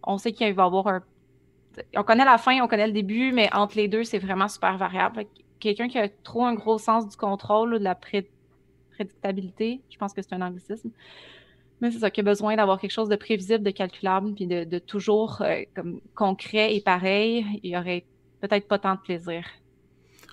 on, 0.03 0.17
sait 0.17 0.31
qu'il 0.31 0.53
va 0.53 0.63
y 0.63 0.65
avoir 0.65 0.87
un 0.87 1.01
on 1.95 2.03
connaît 2.03 2.25
la 2.25 2.37
fin, 2.37 2.61
on 2.61 2.67
connaît 2.67 2.87
le 2.87 2.93
début, 2.93 3.31
mais 3.31 3.49
entre 3.53 3.77
les 3.77 3.87
deux, 3.87 4.03
c'est 4.03 4.19
vraiment 4.19 4.49
super 4.49 4.77
variable 4.77 5.25
quelqu'un 5.61 5.87
qui 5.87 5.97
a 5.97 6.09
trop 6.09 6.43
un 6.43 6.53
gros 6.53 6.77
sens 6.77 7.07
du 7.07 7.15
contrôle, 7.15 7.79
de 7.79 7.83
la 7.83 7.95
prédictabilité, 7.95 9.81
je 9.89 9.97
pense 9.97 10.11
que 10.11 10.21
c'est 10.21 10.33
un 10.33 10.41
anglicisme. 10.41 10.89
Mais 11.79 11.89
c'est 11.89 11.99
ça, 11.99 12.11
qui 12.11 12.19
a 12.19 12.23
besoin 12.23 12.55
d'avoir 12.55 12.79
quelque 12.79 12.91
chose 12.91 13.09
de 13.09 13.15
prévisible, 13.15 13.63
de 13.63 13.71
calculable, 13.71 14.33
puis 14.33 14.45
de, 14.45 14.79
toujours 14.79 15.41
euh, 15.41 15.61
comme 15.73 16.01
concret 16.13 16.75
et 16.75 16.81
pareil, 16.81 17.45
il 17.63 17.71
y 17.71 17.77
aurait 17.77 18.03
peut-être 18.41 18.67
pas 18.67 18.79
tant 18.79 18.95
de 18.95 18.99
plaisir. 18.99 19.45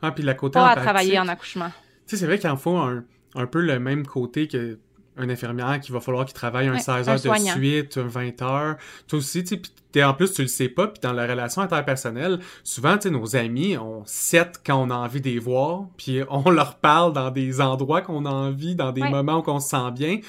Ah, 0.02 0.12
puis 0.12 0.24
la 0.24 0.34
côté 0.34 0.54
Pas 0.54 0.70
à 0.70 0.76
travailler 0.76 1.18
en 1.18 1.28
accouchement. 1.28 1.68
Tu 1.68 1.74
sais, 2.06 2.16
c'est 2.16 2.26
vrai 2.26 2.38
qu'il 2.38 2.50
en 2.50 2.56
faut 2.56 2.76
un, 2.76 3.04
un, 3.34 3.46
peu 3.46 3.60
le 3.60 3.78
même 3.78 4.06
côté 4.06 4.48
que 4.48 4.78
un 5.18 5.28
infirmière 5.28 5.80
qui 5.80 5.90
va 5.90 6.00
falloir 6.00 6.24
qu'il 6.24 6.34
travaille 6.34 6.68
un 6.68 6.78
16 6.78 7.08
heures 7.08 7.20
de 7.20 7.38
suite, 7.50 7.98
un 7.98 8.06
20 8.06 8.42
heures. 8.42 8.76
Toi 9.08 9.18
aussi, 9.18 9.42
tu 9.42 9.60
sais, 9.92 10.04
en 10.04 10.14
plus, 10.14 10.32
tu 10.32 10.42
le 10.42 10.48
sais 10.48 10.68
pas, 10.68 10.86
puis 10.86 11.00
dans 11.02 11.12
la 11.12 11.26
relation 11.26 11.60
interpersonnelle, 11.60 12.38
souvent, 12.62 12.96
tu 12.96 13.08
sais, 13.08 13.10
nos 13.10 13.34
amis, 13.34 13.76
on 13.76 14.04
set 14.06 14.60
quand 14.64 14.80
on 14.80 14.90
a 14.90 14.94
envie 14.94 15.20
de 15.20 15.28
les 15.28 15.40
voir, 15.40 15.86
puis 15.96 16.20
on 16.30 16.48
leur 16.50 16.76
parle 16.76 17.12
dans 17.12 17.30
des 17.30 17.60
endroits 17.60 18.00
qu'on 18.00 18.24
a 18.26 18.30
envie, 18.30 18.76
dans 18.76 18.92
des 18.92 19.02
moments 19.02 19.42
où 19.44 19.50
on 19.50 19.58
se 19.58 19.70
sent 19.70 19.90
bien. 19.92 20.20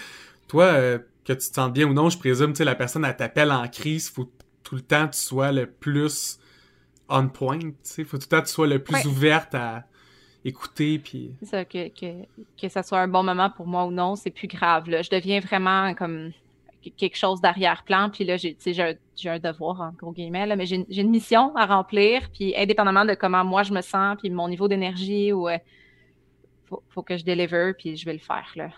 Toi, 0.47 0.65
euh, 0.65 0.97
que 1.23 1.33
tu 1.33 1.47
te 1.49 1.53
sens 1.53 1.71
bien 1.71 1.85
ou 1.85 1.93
non, 1.93 2.09
je 2.09 2.17
présume, 2.17 2.53
tu 2.53 2.57
sais, 2.57 2.65
la 2.65 2.75
personne, 2.75 3.05
elle 3.05 3.15
t'appelle 3.15 3.51
en 3.51 3.67
crise, 3.67 4.09
faut 4.09 4.31
tout 4.63 4.75
le 4.75 4.81
temps 4.81 5.07
que 5.07 5.13
tu 5.13 5.21
sois 5.21 5.51
le 5.51 5.67
plus 5.67 6.38
on 7.09 7.27
point, 7.27 7.59
tu 7.59 7.75
sais, 7.83 8.03
faut 8.03 8.17
tout 8.17 8.25
le 8.25 8.29
temps 8.29 8.41
que 8.41 8.47
tu 8.47 8.53
sois 8.53 8.67
le 8.67 8.83
plus 8.83 9.05
ouverte 9.05 9.55
à 9.55 9.83
écouter. 10.45 10.99
Puis... 10.99 11.35
Ça, 11.43 11.65
que, 11.65 11.89
que, 11.89 12.25
que 12.59 12.69
ça 12.69 12.83
soit 12.83 12.99
un 12.99 13.07
bon 13.07 13.23
moment 13.23 13.49
pour 13.49 13.67
moi 13.67 13.85
ou 13.85 13.91
non, 13.91 14.15
c'est 14.15 14.29
plus 14.29 14.47
grave. 14.47 14.89
Là. 14.89 15.01
Je 15.01 15.09
deviens 15.09 15.39
vraiment 15.39 15.93
comme 15.95 16.31
quelque 16.97 17.17
chose 17.17 17.41
d'arrière-plan. 17.41 18.09
Puis 18.09 18.23
là, 18.23 18.37
j'ai, 18.37 18.55
j'ai, 18.65 19.29
un, 19.29 19.39
devoir, 19.39 19.81
en 19.81 19.91
gros 19.91 20.11
guillemets, 20.11 20.45
là, 20.45 20.55
mais 20.55 20.65
j'ai, 20.65 20.85
une 20.89 21.09
mission 21.09 21.55
à 21.55 21.65
remplir. 21.65 22.29
Puis 22.33 22.53
indépendamment 22.55 23.05
de 23.05 23.15
comment 23.15 23.43
moi 23.43 23.63
je 23.63 23.73
me 23.73 23.81
sens, 23.81 24.17
puis 24.19 24.29
mon 24.29 24.47
niveau 24.47 24.67
d'énergie, 24.67 25.33
ou, 25.33 25.49
euh, 25.49 25.57
faut, 26.67 26.83
faut, 26.89 27.03
que 27.03 27.17
je 27.17 27.25
deliver, 27.25 27.73
puis 27.77 27.95
je 27.95 28.05
vais 28.05 28.13
le 28.13 28.19
faire. 28.19 28.49
Là. 28.55 28.69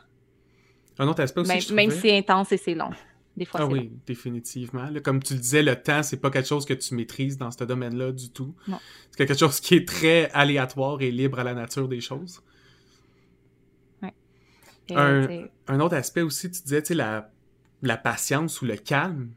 Un 1.00 1.08
autre 1.08 1.22
aspect 1.22 1.42
aussi. 1.42 1.74
Même, 1.74 1.90
même 1.90 1.92
si 1.92 2.00
c'est 2.00 2.18
intense 2.18 2.52
et 2.52 2.58
c'est 2.58 2.76
long. 2.76 2.92
Des 3.38 3.46
fois, 3.46 3.62
ah 3.62 3.66
oui, 3.66 3.92
définitivement. 4.06 4.90
comme 5.04 5.24
tu 5.24 5.36
le 5.36 5.40
disais, 5.40 5.64
le 5.64 5.76
temps, 5.82 6.04
c'est 6.04 6.18
pas 6.18 6.30
quelque 6.30 6.48
chose 6.48 6.66
que 6.66 6.74
tu 6.74 6.96
maîtrises 6.96 7.38
dans 7.38 7.50
ce 7.50 7.64
domaine-là 7.64 8.12
du 8.12 8.30
tout. 8.30 8.54
C'est 8.68 9.18
quelque 9.18 9.38
chose 9.38 9.60
qui 9.62 9.76
est 9.76 9.88
très 9.88 10.30
aléatoire 10.32 11.02
et 11.02 11.12
libre 11.12 11.40
à 11.40 11.44
la 11.44 11.54
nature 11.54 11.88
des 11.88 12.02
choses. 12.02 12.42
Ouais. 14.02 14.14
Un, 15.68 15.80
autre 15.80 15.96
aspect 15.96 16.22
aussi, 16.22 16.52
tu 16.52 16.62
disais, 16.62 16.82
tu 16.82 16.90
sais, 16.90 16.94
la, 16.94 17.32
la 17.82 17.96
patience 17.96 18.62
ou 18.62 18.66
le 18.66 18.76
calme. 18.76 19.30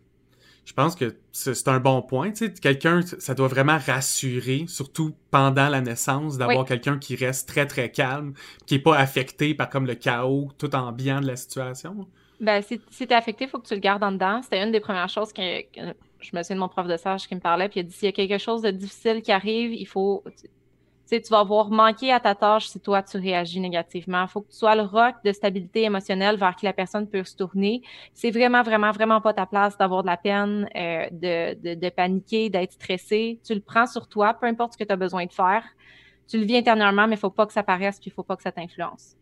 Je 0.65 0.73
pense 0.73 0.97
que 0.97 1.15
c'est 1.31 1.69
un 1.69 1.79
bon 1.79 2.03
point. 2.03 2.33
Tu 2.33 2.47
sais, 2.47 2.53
quelqu'un, 2.53 3.03
ça 3.03 3.35
doit 3.35 3.49
vraiment 3.49 3.79
rassurer, 3.79 4.65
surtout 4.67 5.15
pendant 5.31 5.69
la 5.69 5.81
naissance, 5.83 6.37
d'avoir 6.37 6.65
quelqu'un 6.65 6.99
qui 6.99 7.15
reste 7.15 7.47
très, 7.47 7.67
très 7.67 7.93
calme, 7.93 8.33
qui 8.67 8.77
est 8.77 8.81
pas 8.81 8.97
affecté 8.97 9.55
par 9.55 9.69
comme 9.69 9.87
le 9.87 9.95
chaos 9.95 10.51
tout 10.59 10.75
ambiant 10.75 11.21
de 11.21 11.27
la 11.27 11.37
situation. 11.37 12.09
Ben, 12.45 12.61
si, 12.61 12.79
si 12.91 13.07
t'es 13.07 13.15
affecté, 13.15 13.45
il 13.45 13.51
faut 13.51 13.59
que 13.59 13.67
tu 13.67 13.75
le 13.75 13.81
gardes 13.81 14.05
en 14.05 14.13
dedans. 14.13 14.43
C'était 14.43 14.63
une 14.63 14.71
des 14.71 14.81
premières 14.81 15.09
choses 15.09 15.33
que, 15.33 15.43
je 15.43 16.37
me 16.37 16.43
souviens 16.43 16.57
de 16.57 16.61
mon 16.61 16.69
prof 16.69 16.87
de 16.87 16.97
sage 16.99 17.27
qui 17.27 17.35
me 17.35 17.41
parlait, 17.41 17.71
puis 17.71 17.81
il 17.81 17.85
a 17.85 17.87
dit 17.87 17.93
s'il 17.95 18.07
y 18.07 18.09
a 18.09 18.13
quelque 18.13 18.39
chose 18.39 18.61
de 18.61 18.71
difficile 18.71 19.23
qui 19.23 19.33
arrive, 19.33 19.73
il 19.73 19.87
faut. 19.87 20.23
Tu 20.27 21.17
sais, 21.17 21.21
tu 21.21 21.31
vas 21.31 21.41
avoir 21.41 21.71
manqué 21.71 22.13
à 22.13 22.21
ta 22.21 22.35
tâche 22.35 22.67
si 22.67 22.81
toi 22.81 23.03
tu 23.03 23.19
réagis 23.19 23.61
négativement. 23.61 24.23
Il 24.23 24.29
faut 24.29 24.43
que 24.43 24.51
tu 24.51 24.57
sois 24.57 24.75
le 24.75 24.83
roc 24.83 25.15
de 25.25 25.33
stabilité 25.33 25.83
émotionnelle 25.85 26.37
vers 26.37 26.55
qui 26.57 26.67
la 26.67 26.73
personne 26.75 27.09
peut 27.09 27.25
se 27.25 27.37
tourner. 27.37 27.83
C'est 28.15 28.31
vraiment, 28.31 28.63
vraiment, 28.63 28.91
vraiment 28.91 29.21
pas 29.21 29.35
ta 29.35 29.47
place 29.47 29.77
d'avoir 29.77 30.03
de 30.03 30.09
la 30.09 30.17
peine, 30.17 30.69
euh, 30.75 31.07
de, 31.13 31.75
de, 31.75 31.89
paniquer, 31.91 32.49
d'être 32.49 32.73
stressé. 32.73 33.39
Tu 33.45 33.55
le 33.55 33.61
prends 33.61 33.87
sur 33.87 34.09
toi, 34.09 34.33
peu 34.33 34.47
importe 34.47 34.73
ce 34.75 34.79
que 34.79 34.85
tu 34.85 34.93
as 34.93 34.97
besoin 34.97 35.27
de 35.27 35.33
faire. 35.33 35.65
Tu 36.27 36.39
le 36.39 36.45
vis 36.45 36.57
intérieurement, 36.57 37.07
mais 37.07 37.17
il 37.17 37.21
faut 37.21 37.31
pas 37.31 37.47
que 37.47 37.53
ça 37.53 37.63
paraisse, 37.63 38.01
puis 38.01 38.09
il 38.09 38.13
faut 38.15 38.23
pas 38.23 38.37
que 38.37 38.43
ça 38.43 38.53
t'influence. 38.53 39.15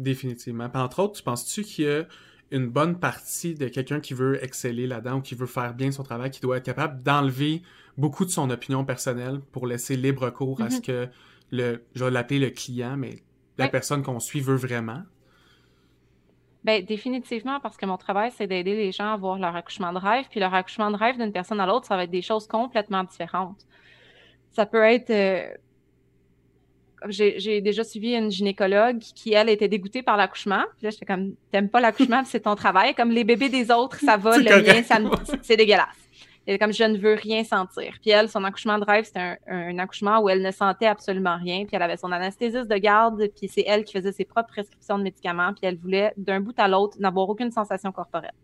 Définitivement. 0.00 0.68
entre 0.74 1.00
autres, 1.00 1.18
tu 1.18 1.22
penses-tu 1.22 1.62
qu'il 1.62 1.84
y 1.84 1.88
a 1.88 2.04
une 2.50 2.68
bonne 2.68 2.98
partie 2.98 3.54
de 3.54 3.68
quelqu'un 3.68 4.00
qui 4.00 4.14
veut 4.14 4.42
exceller 4.42 4.86
là-dedans 4.86 5.18
ou 5.18 5.20
qui 5.20 5.34
veut 5.34 5.46
faire 5.46 5.74
bien 5.74 5.92
son 5.92 6.02
travail, 6.02 6.30
qui 6.30 6.40
doit 6.40 6.56
être 6.56 6.64
capable 6.64 7.02
d'enlever 7.02 7.62
beaucoup 7.98 8.24
de 8.24 8.30
son 8.30 8.48
opinion 8.50 8.84
personnelle 8.84 9.40
pour 9.52 9.66
laisser 9.66 9.96
libre 9.96 10.30
cours 10.30 10.62
à 10.62 10.70
ce 10.70 10.78
mm-hmm. 10.78 10.86
que 10.86 11.08
le, 11.52 11.84
je 11.94 12.04
vais 12.04 12.10
l'appeler 12.10 12.40
le 12.40 12.50
client, 12.50 12.96
mais 12.96 13.22
la 13.58 13.68
personne 13.68 14.02
qu'on 14.02 14.20
suit 14.20 14.40
veut 14.40 14.56
vraiment? 14.56 15.02
Bien, 16.64 16.80
définitivement, 16.80 17.60
parce 17.60 17.76
que 17.76 17.86
mon 17.86 17.96
travail, 17.96 18.30
c'est 18.34 18.46
d'aider 18.46 18.74
les 18.74 18.92
gens 18.92 19.12
à 19.12 19.16
voir 19.16 19.38
leur 19.38 19.54
accouchement 19.54 19.92
de 19.92 19.98
rêve, 19.98 20.26
puis 20.30 20.40
leur 20.40 20.52
accouchement 20.54 20.90
de 20.90 20.96
rêve 20.96 21.18
d'une 21.18 21.32
personne 21.32 21.60
à 21.60 21.66
l'autre, 21.66 21.86
ça 21.86 21.96
va 21.96 22.04
être 22.04 22.10
des 22.10 22.22
choses 22.22 22.46
complètement 22.46 23.04
différentes. 23.04 23.66
Ça 24.50 24.66
peut 24.66 24.82
être. 24.82 25.10
Euh, 25.10 25.54
j'ai 27.08 27.60
déjà 27.60 27.84
suivi 27.84 28.14
une 28.14 28.30
gynécologue 28.30 28.98
qui, 28.98 29.32
elle, 29.32 29.48
était 29.48 29.68
dégoûtée 29.68 30.02
par 30.02 30.16
l'accouchement. 30.16 30.64
Puis 30.76 30.84
là, 30.84 30.90
j'étais 30.90 31.06
comme, 31.06 31.34
t'aimes 31.50 31.68
pas 31.68 31.80
l'accouchement, 31.80 32.22
c'est 32.24 32.40
ton 32.40 32.54
travail. 32.54 32.94
Comme 32.94 33.10
les 33.10 33.24
bébés 33.24 33.48
des 33.48 33.70
autres, 33.70 33.98
ça 34.00 34.16
va, 34.16 34.36
le 34.38 34.62
mien, 34.62 34.82
c'est 35.42 35.56
dégueulasse. 35.56 35.96
Elle 36.46 36.58
comme, 36.58 36.72
je 36.72 36.84
ne 36.84 36.98
veux 36.98 37.14
rien 37.14 37.44
sentir. 37.44 37.94
Puis 38.00 38.10
elle, 38.10 38.28
son 38.28 38.42
accouchement 38.44 38.78
de 38.78 38.84
rêve, 38.84 39.04
c'était 39.04 39.38
un, 39.46 39.78
accouchement 39.78 40.20
où 40.20 40.28
elle 40.28 40.42
ne 40.42 40.50
sentait 40.50 40.86
absolument 40.86 41.36
rien. 41.36 41.64
Puis 41.64 41.76
elle 41.76 41.82
avait 41.82 41.96
son 41.96 42.10
anesthésiste 42.10 42.68
de 42.68 42.76
garde, 42.76 43.28
puis 43.36 43.48
c'est 43.48 43.64
elle 43.66 43.84
qui 43.84 43.92
faisait 43.92 44.12
ses 44.12 44.24
propres 44.24 44.48
prescriptions 44.48 44.98
de 44.98 45.04
médicaments. 45.04 45.52
Puis 45.52 45.62
elle 45.62 45.76
voulait, 45.76 46.12
d'un 46.16 46.40
bout 46.40 46.58
à 46.58 46.66
l'autre, 46.66 46.96
n'avoir 46.98 47.28
aucune 47.28 47.52
sensation 47.52 47.92
corporelle. 47.92 48.34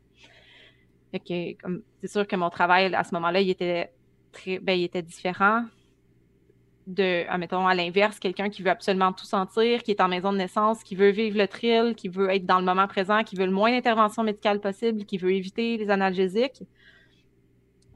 Fait 1.11 1.57
c'est 2.01 2.09
sûr 2.09 2.27
que 2.27 2.37
mon 2.37 2.51
travail, 2.51 2.95
à 2.95 3.03
ce 3.03 3.15
moment-là, 3.15 3.41
il 3.41 3.51
était 3.51 3.91
très, 4.33 4.59
ben, 4.59 4.79
il 4.79 4.85
était 4.85 5.03
différent 5.03 5.65
de, 6.87 7.29
admettons, 7.29 7.67
à 7.67 7.75
l'inverse, 7.75 8.19
quelqu'un 8.19 8.49
qui 8.49 8.63
veut 8.63 8.71
absolument 8.71 9.13
tout 9.13 9.25
sentir, 9.25 9.83
qui 9.83 9.91
est 9.91 10.01
en 10.01 10.09
maison 10.09 10.33
de 10.33 10.39
naissance, 10.39 10.85
qui 10.85 10.95
veut 10.95 11.11
vivre 11.11 11.37
le 11.37 11.49
thrill, 11.49 11.95
qui 11.97 12.09
veut 12.09 12.31
être 12.31 12.47
dans 12.47 12.59
le 12.59 12.65
moment 12.65 12.87
présent, 12.87 13.25
qui 13.25 13.35
veut 13.35 13.47
le 13.47 13.53
moins 13.53 13.73
d'intervention 13.73 14.23
médicale 14.23 14.61
possible, 14.61 15.05
qui 15.05 15.19
veut 15.19 15.33
éviter 15.33 15.77
les 15.77 15.91
analgésiques. 15.91 16.63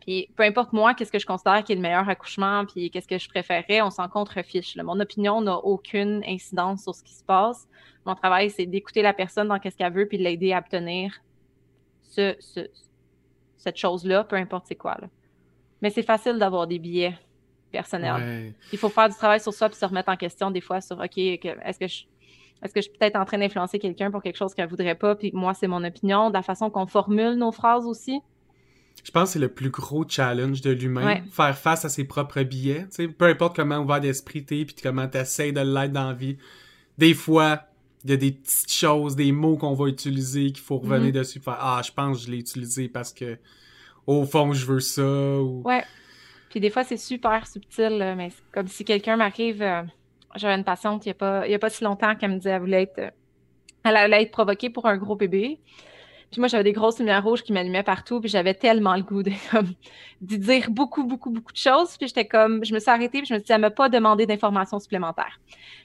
Puis 0.00 0.30
peu 0.34 0.42
importe 0.42 0.72
moi, 0.72 0.94
qu'est-ce 0.94 1.12
que 1.12 1.18
je 1.18 1.26
considère 1.26 1.62
qui 1.62 1.72
est 1.72 1.76
le 1.76 1.82
meilleur 1.82 2.08
accouchement, 2.08 2.64
puis 2.66 2.90
qu'est-ce 2.90 3.06
que 3.06 3.18
je 3.18 3.28
préférerais, 3.28 3.80
on 3.82 3.90
s'en 3.90 4.08
contrefiche. 4.08 4.76
Mon 4.76 4.98
opinion 4.98 5.40
n'a 5.40 5.56
aucune 5.58 6.24
incidence 6.26 6.82
sur 6.82 6.94
ce 6.94 7.04
qui 7.04 7.14
se 7.14 7.22
passe. 7.22 7.68
Mon 8.04 8.14
travail, 8.16 8.50
c'est 8.50 8.66
d'écouter 8.66 9.02
la 9.02 9.12
personne 9.12 9.48
dans 9.48 9.58
qu'est-ce 9.58 9.76
qu'elle 9.76 9.92
veut, 9.92 10.06
puis 10.06 10.18
de 10.18 10.24
l'aider 10.24 10.52
à 10.52 10.58
obtenir 10.58 11.14
ce, 12.02 12.34
cette 13.56 13.76
chose-là, 13.76 14.24
peu 14.24 14.36
importe 14.36 14.66
c'est 14.66 14.74
quoi. 14.74 14.96
Mais 15.80 15.90
c'est 15.90 16.02
facile 16.02 16.38
d'avoir 16.38 16.66
des 16.66 16.80
billets 16.80 17.16
personnels. 17.70 18.52
Il 18.72 18.78
faut 18.78 18.88
faire 18.88 19.08
du 19.08 19.14
travail 19.14 19.40
sur 19.40 19.52
ça, 19.52 19.68
puis 19.68 19.78
se 19.78 19.84
remettre 19.84 20.10
en 20.10 20.16
question 20.16 20.50
des 20.50 20.60
fois 20.60 20.80
sur, 20.80 20.98
OK, 20.98 21.18
est-ce 21.18 21.78
que 21.78 21.88
je 21.88 22.04
est-ce 22.62 22.74
que 22.74 22.80
je 22.80 22.88
suis 22.88 22.98
peut-être 22.98 23.16
en 23.16 23.24
train 23.24 23.38
d'influencer 23.38 23.78
quelqu'un 23.78 24.10
pour 24.10 24.22
quelque 24.22 24.36
chose 24.36 24.54
qu'elle 24.54 24.66
ne 24.66 24.70
voudrait 24.70 24.94
pas, 24.94 25.14
puis 25.14 25.30
moi, 25.32 25.54
c'est 25.54 25.66
mon 25.66 25.82
opinion, 25.82 26.28
de 26.28 26.34
la 26.34 26.42
façon 26.42 26.68
qu'on 26.70 26.86
formule 26.86 27.34
nos 27.34 27.52
phrases 27.52 27.86
aussi. 27.86 28.20
Je 29.02 29.10
pense 29.10 29.30
que 29.30 29.32
c'est 29.34 29.38
le 29.38 29.48
plus 29.48 29.70
gros 29.70 30.04
challenge 30.06 30.60
de 30.60 30.70
l'humain, 30.70 31.22
faire 31.30 31.56
face 31.56 31.86
à 31.86 31.88
ses 31.88 32.04
propres 32.04 32.42
billets. 32.42 32.86
peu 33.16 33.24
importe 33.26 33.56
comment 33.56 33.78
ouvert 33.78 34.00
d'esprit 34.00 34.44
t'es, 34.44 34.64
puis 34.66 34.76
comment 34.82 35.08
t'essayes 35.08 35.54
de 35.54 35.60
l'être 35.60 35.92
dans 35.92 36.08
la 36.08 36.12
vie. 36.12 36.36
Des 36.98 37.14
fois, 37.14 37.62
il 38.04 38.10
y 38.10 38.12
a 38.12 38.16
des 38.16 38.32
petites 38.32 38.72
choses, 38.72 39.16
des 39.16 39.32
mots 39.32 39.56
qu'on 39.56 39.74
va 39.74 39.86
utiliser, 39.86 40.52
qu'il 40.52 40.62
faut 40.62 40.78
revenir 40.78 41.06
mhm. 41.06 41.12
dessus, 41.12 41.40
faire 41.40 41.56
Ah, 41.58 41.80
je 41.84 41.92
pense 41.92 42.18
que 42.18 42.26
je 42.26 42.30
l'ai 42.30 42.38
utilisé 42.38 42.88
parce 42.88 43.12
que 43.12 43.38
au 44.06 44.24
fond, 44.26 44.52
je 44.52 44.66
veux 44.66 44.80
ça. 44.80 45.02
Ou... 45.02 45.62
Ouais. 45.64 45.84
Puis 46.50 46.58
des 46.58 46.68
fois, 46.68 46.82
c'est 46.84 46.96
super 46.96 47.46
subtil, 47.46 48.14
mais 48.16 48.30
c'est 48.30 48.42
comme 48.52 48.66
si 48.66 48.84
quelqu'un 48.84 49.16
m'arrive. 49.16 49.62
Euh, 49.62 49.82
j'avais 50.34 50.54
une 50.54 50.64
patiente 50.64 51.06
il 51.06 51.08
n'y 51.08 51.12
a, 51.12 51.14
pas, 51.14 51.42
a 51.42 51.58
pas 51.58 51.70
si 51.70 51.84
longtemps 51.84 52.14
qu'elle 52.16 52.32
me 52.32 52.36
disait 52.36 52.50
qu'elle 52.50 52.60
voulait 52.60 52.82
être. 52.82 52.98
Euh, 52.98 53.10
elle 53.84 53.96
allait 53.96 54.22
être 54.22 54.32
provoquée 54.32 54.68
pour 54.68 54.86
un 54.86 54.98
gros 54.98 55.14
bébé. 55.16 55.60
Puis 56.30 56.40
moi, 56.40 56.46
j'avais 56.46 56.62
des 56.62 56.72
grosses 56.72 56.98
lumières 57.00 57.24
rouges 57.24 57.42
qui 57.42 57.52
m'allumaient 57.52 57.82
partout, 57.82 58.20
puis 58.20 58.28
j'avais 58.28 58.54
tellement 58.54 58.94
le 58.94 59.02
goût 59.02 59.24
de, 59.24 59.32
dire 60.20 60.70
beaucoup, 60.70 61.02
beaucoup, 61.02 61.30
beaucoup 61.30 61.52
de 61.52 61.56
choses. 61.56 61.96
Puis 61.96 62.06
j'étais 62.06 62.26
comme, 62.26 62.64
je 62.64 62.72
me 62.72 62.78
suis 62.78 62.90
arrêtée, 62.90 63.18
puis 63.18 63.26
je 63.26 63.34
me 63.34 63.38
suis 63.40 63.46
dit, 63.46 63.52
elle 63.52 63.60
m'a 63.60 63.70
pas 63.70 63.88
demandé 63.88 64.26
d'informations 64.26 64.78
supplémentaires. 64.78 65.40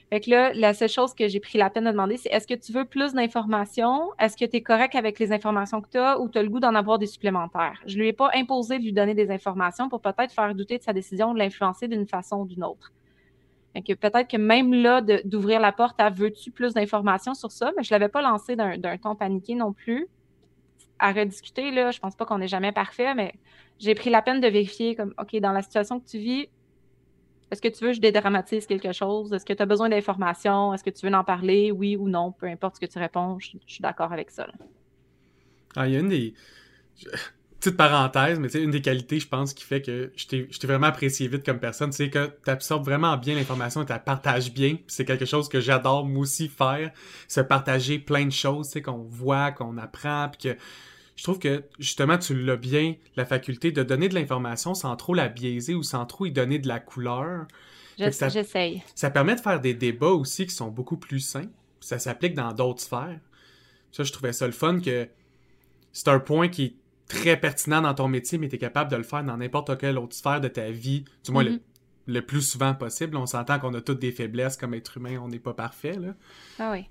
Fait 0.08 0.20
que 0.20 0.30
là, 0.30 0.52
la 0.54 0.72
seule 0.72 0.88
chose 0.88 1.14
que 1.14 1.26
j'ai 1.26 1.40
pris 1.40 1.58
la 1.58 1.68
peine 1.68 1.84
de 1.84 1.90
demander, 1.90 2.16
c'est 2.16 2.28
est-ce 2.28 2.46
que 2.46 2.54
tu 2.54 2.70
veux 2.70 2.84
plus 2.84 3.12
d'informations? 3.12 4.10
Est-ce 4.20 4.36
que 4.36 4.44
tu 4.44 4.58
es 4.58 4.62
correct 4.62 4.94
avec 4.94 5.18
les 5.18 5.32
informations 5.32 5.80
que 5.80 5.88
tu 5.90 5.98
as 5.98 6.20
ou 6.20 6.28
tu 6.28 6.38
as 6.38 6.44
le 6.44 6.48
goût 6.48 6.60
d'en 6.60 6.76
avoir 6.76 7.00
des 7.00 7.06
supplémentaires? 7.06 7.82
Je 7.86 7.98
lui 7.98 8.06
ai 8.06 8.12
pas 8.12 8.30
imposé 8.32 8.78
de 8.78 8.84
lui 8.84 8.92
donner 8.92 9.14
des 9.14 9.32
informations 9.32 9.88
pour 9.88 10.00
peut-être 10.00 10.32
faire 10.32 10.54
douter 10.54 10.78
de 10.78 10.84
sa 10.84 10.92
décision, 10.92 11.34
de 11.34 11.40
l'influencer 11.40 11.88
d'une 11.88 12.06
façon 12.06 12.42
ou 12.42 12.46
d'une 12.46 12.62
autre. 12.62 12.92
Fait 13.74 13.82
que 13.82 13.94
peut-être 13.94 14.30
que 14.30 14.36
même 14.36 14.72
là, 14.72 15.02
d'ouvrir 15.24 15.58
la 15.58 15.72
porte 15.72 16.00
à 16.00 16.08
veux-tu 16.08 16.52
plus 16.52 16.72
d'informations 16.72 17.34
sur 17.34 17.50
ça, 17.50 17.72
mais 17.76 17.82
je 17.82 17.92
l'avais 17.92 18.08
pas 18.08 18.22
lancé 18.22 18.54
d'un 18.54 18.96
ton 18.96 19.16
paniqué 19.16 19.56
non 19.56 19.72
plus 19.72 20.06
à 20.98 21.12
rediscuter. 21.12 21.70
Là. 21.70 21.90
Je 21.90 21.98
pense 21.98 22.16
pas 22.16 22.24
qu'on 22.24 22.40
est 22.40 22.48
jamais 22.48 22.72
parfait, 22.72 23.14
mais 23.14 23.34
j'ai 23.78 23.94
pris 23.94 24.10
la 24.10 24.22
peine 24.22 24.40
de 24.40 24.48
vérifier 24.48 24.94
comme 24.94 25.14
OK, 25.18 25.36
dans 25.40 25.52
la 25.52 25.62
situation 25.62 26.00
que 26.00 26.06
tu 26.06 26.18
vis, 26.18 26.48
est-ce 27.50 27.62
que 27.62 27.68
tu 27.68 27.84
veux 27.84 27.90
que 27.90 27.96
je 27.96 28.00
dédramatise 28.00 28.66
quelque 28.66 28.92
chose? 28.92 29.32
Est-ce 29.32 29.44
que 29.44 29.52
tu 29.52 29.62
as 29.62 29.66
besoin 29.66 29.88
d'informations? 29.88 30.74
Est-ce 30.74 30.82
que 30.82 30.90
tu 30.90 31.06
veux 31.06 31.14
en 31.14 31.22
parler? 31.22 31.70
Oui 31.70 31.96
ou 31.96 32.08
non? 32.08 32.32
Peu 32.32 32.46
importe 32.46 32.76
ce 32.76 32.80
que 32.80 32.90
tu 32.90 32.98
réponds, 32.98 33.38
je, 33.38 33.50
suis 33.66 33.82
d'accord 33.82 34.12
avec 34.12 34.30
ça. 34.30 34.48
Ah, 35.76 35.86
il 35.86 35.94
y 35.94 35.96
a 35.96 36.00
une 36.00 36.08
des. 36.08 36.34
Petite 37.60 37.76
parenthèse, 37.76 38.38
mais 38.38 38.48
tu 38.48 38.58
sais, 38.58 38.64
une 38.64 38.70
des 38.70 38.82
qualités, 38.82 39.18
je 39.18 39.26
pense, 39.26 39.54
qui 39.54 39.64
fait 39.64 39.80
que 39.80 40.12
je 40.14 40.26
t'ai 40.26 40.66
vraiment 40.66 40.88
apprécié 40.88 41.26
vite 41.26 41.44
comme 41.44 41.58
personne, 41.58 41.90
c'est 41.90 42.10
que 42.10 42.30
tu 42.44 42.50
absorbes 42.50 42.84
vraiment 42.84 43.16
bien 43.16 43.34
l'information 43.34 43.82
et 43.82 43.86
tu 43.86 43.92
la 43.92 43.98
partages 43.98 44.52
bien. 44.52 44.76
C'est 44.86 45.04
quelque 45.04 45.24
chose 45.24 45.48
que 45.48 45.58
j'adore 45.58 46.04
moi 46.04 46.22
aussi 46.22 46.48
faire, 46.48 46.90
se 47.28 47.40
partager 47.40 47.98
plein 47.98 48.26
de 48.26 48.32
choses, 48.32 48.66
tu 48.66 48.72
sais, 48.74 48.82
qu'on 48.82 49.04
voit, 49.08 49.52
qu'on 49.52 49.78
apprend, 49.78 50.28
puis 50.28 50.50
que 50.50 50.58
je 51.16 51.22
trouve 51.22 51.38
que 51.38 51.64
justement, 51.78 52.18
tu 52.18 52.34
l'as 52.40 52.56
bien, 52.56 52.94
la 53.16 53.24
faculté 53.24 53.72
de 53.72 53.82
donner 53.82 54.08
de 54.08 54.14
l'information 54.14 54.74
sans 54.74 54.94
trop 54.96 55.14
la 55.14 55.28
biaiser 55.28 55.74
ou 55.74 55.82
sans 55.82 56.04
trop 56.04 56.26
y 56.26 56.30
donner 56.30 56.58
de 56.58 56.68
la 56.68 56.78
couleur. 56.78 57.46
J'essaye. 57.98 58.82
Ça, 58.94 59.10
permet 59.10 59.34
de 59.34 59.40
faire 59.40 59.60
des 59.60 59.72
débats 59.72 60.08
aussi 60.08 60.46
qui 60.46 60.54
sont 60.54 60.68
beaucoup 60.68 60.98
plus 60.98 61.20
sains. 61.20 61.48
Ça 61.80 61.98
s'applique 61.98 62.34
dans 62.34 62.52
d'autres 62.52 62.82
sphères. 62.82 63.18
Ça, 63.92 64.02
je 64.02 64.12
trouvais 64.12 64.34
ça 64.34 64.46
le 64.46 64.52
fun 64.52 64.80
que 64.80 65.08
c'est 65.92 66.08
un 66.08 66.20
point 66.20 66.48
qui 66.48 66.64
est 66.64 66.74
très 67.08 67.36
pertinent 67.36 67.82
dans 67.82 67.94
ton 67.94 68.08
métier, 68.08 68.38
mais 68.38 68.48
tu 68.48 68.56
es 68.56 68.58
capable 68.58 68.90
de 68.90 68.96
le 68.96 69.02
faire 69.02 69.24
dans 69.24 69.36
n'importe 69.36 69.78
quelle 69.78 69.98
autre 69.98 70.14
sphère 70.14 70.40
de 70.40 70.48
ta 70.48 70.70
vie, 70.70 71.04
du 71.24 71.32
moins 71.32 71.44
le, 71.44 71.52
mm-hmm. 71.52 71.60
le, 72.06 72.22
plus 72.22 72.42
souvent 72.42 72.74
possible. 72.74 73.16
On 73.16 73.26
s'entend 73.26 73.58
qu'on 73.58 73.74
a 73.74 73.80
toutes 73.80 74.00
des 74.00 74.12
faiblesses 74.12 74.56
comme 74.56 74.74
être 74.74 74.96
humain, 74.96 75.18
on 75.22 75.28
n'est 75.28 75.38
pas 75.38 75.54
parfait. 75.54 75.94
Là. 75.98 76.14
Ah 76.58 76.70
oui. 76.72 76.86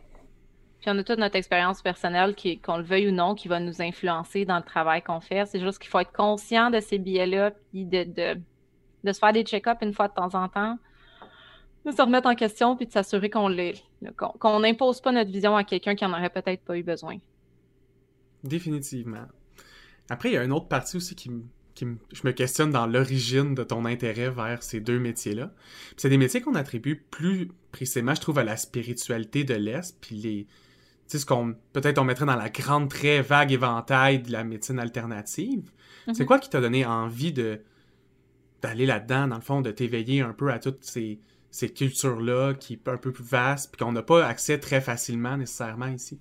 Puis 0.80 0.94
on 0.94 0.98
a 0.98 1.04
toute 1.04 1.20
notre 1.20 1.36
expérience 1.36 1.82
personnelle, 1.82 2.36
qui, 2.36 2.60
qu'on 2.60 2.78
le 2.78 2.84
veuille 2.84 3.10
ou 3.10 3.12
non, 3.12 3.36
qui 3.36 3.48
va 3.48 3.60
nous 3.60 3.82
influencer 3.82 4.46
dans 4.46 4.58
le 4.58 4.64
travail 4.64 5.02
qu'on 5.02 5.20
fait. 5.20 5.46
C'est 5.48 5.60
juste 5.60 5.80
qu'il 5.80 5.90
faut 5.90 6.00
être 6.00 6.14
conscient 6.14 6.70
de 6.70 6.80
ces 6.80 7.00
biais-là, 7.00 7.52
puis 7.72 7.86
de, 7.86 8.04
de, 9.04 9.12
se 9.12 9.20
faire 9.20 9.34
des 9.34 9.44
check-ups 9.44 9.82
une 9.82 9.94
fois 9.94 10.08
de 10.08 10.14
temps 10.14 10.36
en 10.36 10.48
temps, 10.48 10.78
de 11.86 11.92
se 11.92 12.02
remettre 12.02 12.28
en 12.28 12.36
question, 12.36 12.76
puis 12.76 12.86
de 12.86 12.92
s'assurer 12.92 13.30
qu'on 13.30 13.50
qu'on 14.30 14.60
n'impose 14.60 15.02
pas 15.02 15.12
notre 15.12 15.32
vision 15.32 15.56
à 15.56 15.64
quelqu'un 15.64 15.96
qui 15.96 16.06
en 16.06 16.12
aurait 16.12 16.30
peut-être 16.30 16.64
pas 16.64 16.78
eu 16.78 16.84
besoin. 16.84 17.18
Définitivement. 18.44 19.26
Après, 20.10 20.30
il 20.30 20.34
y 20.34 20.38
a 20.38 20.44
une 20.44 20.52
autre 20.52 20.68
partie 20.68 20.98
aussi 20.98 21.16
qui, 21.16 21.32
qui 21.74 21.86
je 22.14 22.22
me 22.24 22.32
questionne 22.32 22.72
dans 22.72 22.86
l'origine 22.88 23.56
de 23.56 23.64
ton 23.64 23.86
intérêt 23.86 24.30
vers 24.30 24.64
ces 24.64 24.80
deux 24.80 25.00
métiers-là. 25.00 25.52
C'est 25.98 26.10
des 26.10 26.18
métiers 26.18 26.42
qu'on 26.42 26.56
attribue 26.56 27.04
plus 27.10 27.50
précisément, 27.72 28.16
je 28.16 28.22
trouve, 28.22 28.40
à 28.40 28.44
la 28.44 28.58
spiritualité 28.58 29.44
de 29.44 29.56
l'Est, 29.56 29.98
puis 30.00 30.16
les, 30.16 30.48
sais, 31.08 31.20
ce 31.20 31.26
qu'on 31.26 31.56
peut-être 31.74 32.00
on 32.00 32.04
mettrait 32.04 32.26
dans 32.26 32.36
la 32.36 32.50
grande, 32.50 32.90
très 32.90 33.22
vague 33.22 33.52
éventail 33.52 34.20
de 34.20 34.32
la 34.32 34.44
médecine 34.44 34.80
alternative. 34.80 35.72
C'est 36.08 36.22
mhm. 36.22 36.26
quoi 36.26 36.40
qui 36.40 36.50
t'a 36.50 36.62
donné 36.62 36.86
envie 36.86 37.34
de 37.34 37.62
d'aller 38.62 38.86
là-dedans, 38.86 39.28
dans 39.28 39.36
le 39.36 39.42
fond, 39.42 39.62
de 39.62 39.70
t'éveiller 39.70 40.22
un 40.22 40.34
peu 40.34 40.52
à 40.52 40.58
toutes 40.58 40.84
ces, 40.84 41.20
ces 41.52 41.70
cultures-là 41.70 42.56
qui 42.56 42.74
est 42.74 42.88
un 42.88 42.98
peu 42.98 43.12
plus 43.12 43.24
vastes, 43.24 43.72
puis 43.72 43.86
qu'on 43.86 43.92
n'a 43.92 44.02
pas 44.02 44.26
accès 44.26 44.60
très 44.60 44.82
facilement 44.82 45.38
nécessairement 45.38 45.88
ici? 45.88 46.20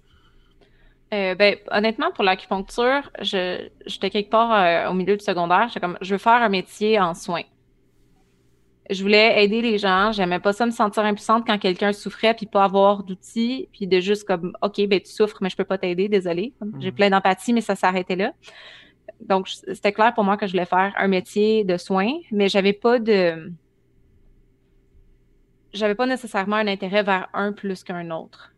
Euh, 1.13 1.35
ben, 1.35 1.57
honnêtement, 1.71 2.11
pour 2.13 2.25
l'acupuncture, 2.25 3.11
j'étais 3.21 4.11
quelque 4.11 4.31
part 4.31 4.53
euh, 4.53 4.91
au 4.91 4.95
milieu 4.95 5.17
du 5.17 5.25
secondaire. 5.25 5.69
J'étais 5.69 5.81
comme, 5.81 5.99
je 6.01 6.15
veux 6.15 6.19
faire 6.19 6.43
un 6.43 6.49
métier 6.49 6.99
en 6.99 7.15
soins 7.15 7.45
je 8.91 9.03
voulais 9.03 9.43
aider 9.43 9.63
les 9.63 9.79
gens. 9.79 10.13
J'aimais 10.13 10.39
pas 10.39 10.53
ça 10.53 10.67
me 10.67 10.71
sentir 10.71 11.05
impuissante 11.05 11.45
quand 11.47 11.59
quelqu'un 11.59 11.93
souffrait 11.93 12.35
puis 12.35 12.47
pas 12.47 12.65
avoir 12.65 13.03
d'outils 13.03 13.69
puis 13.73 13.87
de 13.87 14.01
juste 14.01 14.27
comme 14.27 14.57
OK, 14.63 14.87
ben 14.87 15.01
tu 15.01 15.11
souffres 15.11 15.39
mais 15.41 15.49
je 15.49 15.57
peux 15.57 15.65
pas 15.65 15.79
t'aider, 15.79 16.09
désolé. 16.09 16.53
J'ai 16.81 16.91
mhm. 16.91 16.97
plein 16.97 17.11
d'empathie 17.11 17.53
mais 17.53 17.61
ça 17.61 17.77
s'arrêtait 17.77 18.17
là. 18.17 18.33
Donc 19.21 19.49
c'était 19.49 19.93
clair 19.93 20.13
pour 20.15 20.25
moi 20.25 20.37
que 20.37 20.47
je 20.47 20.53
voulais 20.53 20.67
faire 20.67 20.93
un 20.97 21.09
métier 21.09 21.65
de 21.65 21.77
soins, 21.77 22.13
mais 22.31 22.49
j'avais 22.49 22.73
pas 22.73 22.99
de 22.99 23.53
j'avais 25.73 25.95
pas 25.95 26.07
nécessairement 26.07 26.57
un 26.57 26.69
intérêt 26.69 27.03
vers 27.03 27.29
un 27.33 27.53
plus 27.53 27.83
qu'un 27.83 28.11
autre. 28.11 28.54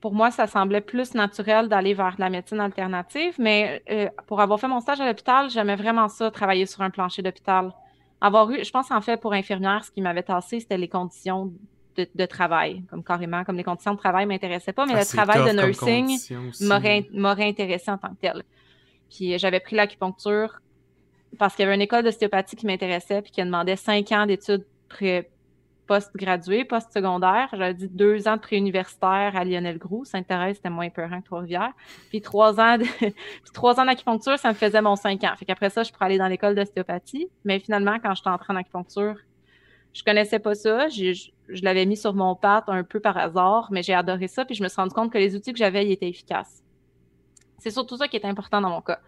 Pour 0.00 0.14
moi, 0.14 0.30
ça 0.30 0.46
semblait 0.46 0.80
plus 0.80 1.14
naturel 1.14 1.68
d'aller 1.68 1.92
vers 1.92 2.14
la 2.18 2.30
médecine 2.30 2.60
alternative, 2.60 3.34
mais 3.38 3.82
euh, 3.90 4.08
pour 4.26 4.40
avoir 4.40 4.58
fait 4.58 4.68
mon 4.68 4.80
stage 4.80 5.00
à 5.00 5.06
l'hôpital, 5.06 5.50
j'aimais 5.50 5.76
vraiment 5.76 6.08
ça, 6.08 6.30
travailler 6.30 6.64
sur 6.64 6.80
un 6.80 6.90
plancher 6.90 7.20
d'hôpital. 7.20 7.72
Avoir 8.20 8.50
eu, 8.50 8.64
je 8.64 8.70
pense 8.70 8.90
en 8.90 9.00
fait 9.02 9.20
pour 9.20 9.34
infirmière, 9.34 9.84
ce 9.84 9.90
qui 9.90 10.00
m'avait 10.00 10.22
tassé, 10.22 10.60
c'était 10.60 10.78
les 10.78 10.88
conditions 10.88 11.52
de, 11.96 12.26
travail, 12.26 12.82
comme 12.88 13.04
carrément, 13.04 13.44
comme 13.44 13.56
les 13.56 13.64
conditions 13.64 13.92
de 13.92 13.98
travail 13.98 14.24
ne 14.24 14.30
m'intéressaient 14.30 14.72
pas, 14.72 14.86
mais 14.86 14.94
ah, 14.94 15.00
le 15.00 15.04
travail 15.04 15.52
de 15.52 15.60
nursing 15.60 16.18
m'aurait 17.12 17.48
intéressé 17.48 17.90
en 17.90 17.98
tant 17.98 18.08
que 18.08 18.20
tel. 18.22 18.42
Puis 19.10 19.38
j'avais 19.38 19.60
pris 19.60 19.76
l'acupuncture 19.76 20.60
parce 21.38 21.54
qu'il 21.54 21.64
y 21.64 21.66
avait 21.66 21.74
une 21.74 21.82
école 21.82 22.04
d'ostéopathie 22.04 22.56
qui 22.56 22.66
m'intéressait 22.66 23.22
puis 23.22 23.32
qui 23.32 23.42
demandait 23.42 23.76
cinq 23.76 24.12
ans 24.12 24.24
d'études 24.24 24.64
pré 24.88 25.30
post-gradué, 25.90 26.64
post-secondaire. 26.64 27.48
J'avais 27.50 27.74
dit 27.74 27.88
deux 27.88 28.28
ans 28.28 28.36
de 28.36 28.40
préuniversitaire 28.40 29.32
à 29.34 29.44
Lionel 29.44 29.76
Groux. 29.76 30.04
Sainte-Thérèse, 30.04 30.54
c'était 30.54 30.70
moins 30.70 30.88
peurant 30.88 31.20
que 31.20 31.26
Trois-Rivières. 31.26 31.72
Puis 32.10 32.20
trois 32.20 32.60
ans 32.60 32.78
de... 32.78 32.84
trois 33.52 33.80
ans 33.80 33.84
d'acupuncture, 33.84 34.38
ça 34.38 34.50
me 34.50 34.54
faisait 34.54 34.80
mon 34.82 34.94
cinq 34.94 35.24
ans. 35.24 35.34
Fait 35.36 35.44
qu'après 35.44 35.68
ça, 35.68 35.82
je 35.82 35.90
pourrais 35.90 36.06
aller 36.06 36.18
dans 36.18 36.28
l'école 36.28 36.54
d'ostéopathie. 36.54 37.26
Mais 37.44 37.58
finalement, 37.58 37.98
quand 37.98 38.14
je 38.14 38.20
suis 38.20 38.30
entrée 38.30 38.52
en 38.52 38.56
acupuncture, 38.56 39.16
Je 39.92 40.04
connaissais 40.04 40.38
pas 40.38 40.54
ça. 40.54 40.86
Je, 40.86 41.28
l'avais 41.60 41.86
mis 41.86 41.96
sur 41.96 42.14
mon 42.14 42.36
pâte 42.36 42.68
un 42.68 42.84
peu 42.84 43.00
par 43.00 43.16
hasard, 43.16 43.66
mais 43.72 43.82
j'ai 43.82 43.94
adoré 43.94 44.28
ça. 44.28 44.44
Puis 44.44 44.54
je 44.54 44.62
me 44.62 44.68
suis 44.68 44.80
rendu 44.80 44.94
compte 44.94 45.12
que 45.12 45.18
les 45.18 45.34
outils 45.34 45.52
que 45.52 45.58
j'avais, 45.58 45.84
ils 45.84 45.90
étaient 45.90 46.08
efficaces. 46.08 46.62
C'est 47.58 47.72
surtout 47.72 47.96
ça 47.96 48.06
qui 48.06 48.16
est 48.16 48.24
important 48.24 48.60
dans 48.60 48.70
mon 48.70 48.80
cas. 48.80 49.00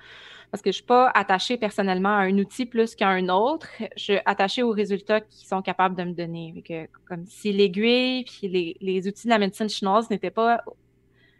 Parce 0.52 0.60
que 0.60 0.70
je 0.70 0.76
ne 0.76 0.80
suis 0.80 0.84
pas 0.84 1.10
attachée 1.14 1.56
personnellement 1.56 2.10
à 2.10 2.20
un 2.20 2.38
outil 2.38 2.66
plus 2.66 2.94
qu'à 2.94 3.08
un 3.08 3.30
autre. 3.30 3.66
Je 3.96 4.02
suis 4.02 4.18
attachée 4.26 4.62
aux 4.62 4.70
résultats 4.70 5.22
qu'ils 5.22 5.48
sont 5.48 5.62
capables 5.62 5.96
de 5.96 6.04
me 6.04 6.12
donner. 6.12 6.62
comme 7.06 7.24
si 7.24 7.54
l'aiguille 7.54 8.24
puis 8.24 8.76
les, 8.78 9.08
outils 9.08 9.28
de 9.28 9.30
la 9.30 9.38
médecine 9.38 9.70
chinoise 9.70 10.10
n'étaient 10.10 10.30
pas 10.30 10.62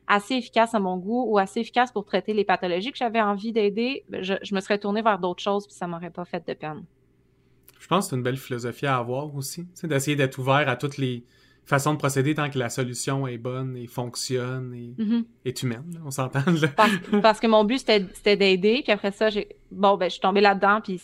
assez 0.06 0.36
efficaces 0.36 0.74
à 0.74 0.80
mon 0.80 0.96
goût 0.96 1.26
ou 1.28 1.38
assez 1.38 1.60
efficaces 1.60 1.92
pour 1.92 2.06
traiter 2.06 2.32
les 2.32 2.44
pathologies 2.44 2.90
que 2.90 2.96
j'avais 2.96 3.20
envie 3.20 3.52
d'aider, 3.52 4.02
ben, 4.08 4.22
je, 4.22 4.54
me 4.54 4.60
serais 4.60 4.78
tournée 4.78 5.02
vers 5.02 5.18
d'autres 5.18 5.42
choses 5.42 5.66
puis 5.66 5.76
ça 5.76 5.86
m'aurait 5.86 6.10
pas 6.10 6.24
fait 6.24 6.44
de 6.48 6.54
peine. 6.54 6.82
Je 7.78 7.86
pense 7.88 8.06
que 8.06 8.10
c'est 8.10 8.16
une 8.16 8.22
belle 8.22 8.38
philosophie 8.38 8.86
à 8.86 8.96
avoir 8.96 9.34
aussi, 9.36 9.66
d'essayer 9.84 10.16
d'être 10.16 10.38
ouvert 10.38 10.66
à 10.70 10.76
toutes 10.76 10.96
les 10.96 11.22
façons 11.64 11.94
de 11.94 11.98
procéder 11.98 12.34
tant 12.34 12.50
que 12.50 12.58
la 12.58 12.68
solution 12.68 13.26
est 13.26 13.38
bonne 13.38 13.76
et 13.76 13.86
fonctionne 13.86 14.74
et 14.74 14.94
mm-hmm. 15.02 15.24
est 15.44 15.62
humaine, 15.62 16.00
on 16.04 16.10
s'entend 16.10 16.42
Parce, 16.76 16.92
parce, 17.22 17.40
que 17.40 17.46
mon 17.46 17.64
but 17.64 17.78
c'était 17.78 18.36
d'aider, 18.36 18.80
puis 18.82 18.92
après 18.92 19.12
ça, 19.12 19.30
j'ai 19.30 19.48
bon 19.70 19.96
ben 19.96 20.06
je 20.06 20.12
suis 20.12 20.20
tombée 20.20 20.40
là-dedans, 20.40 20.80
puis 20.82 21.00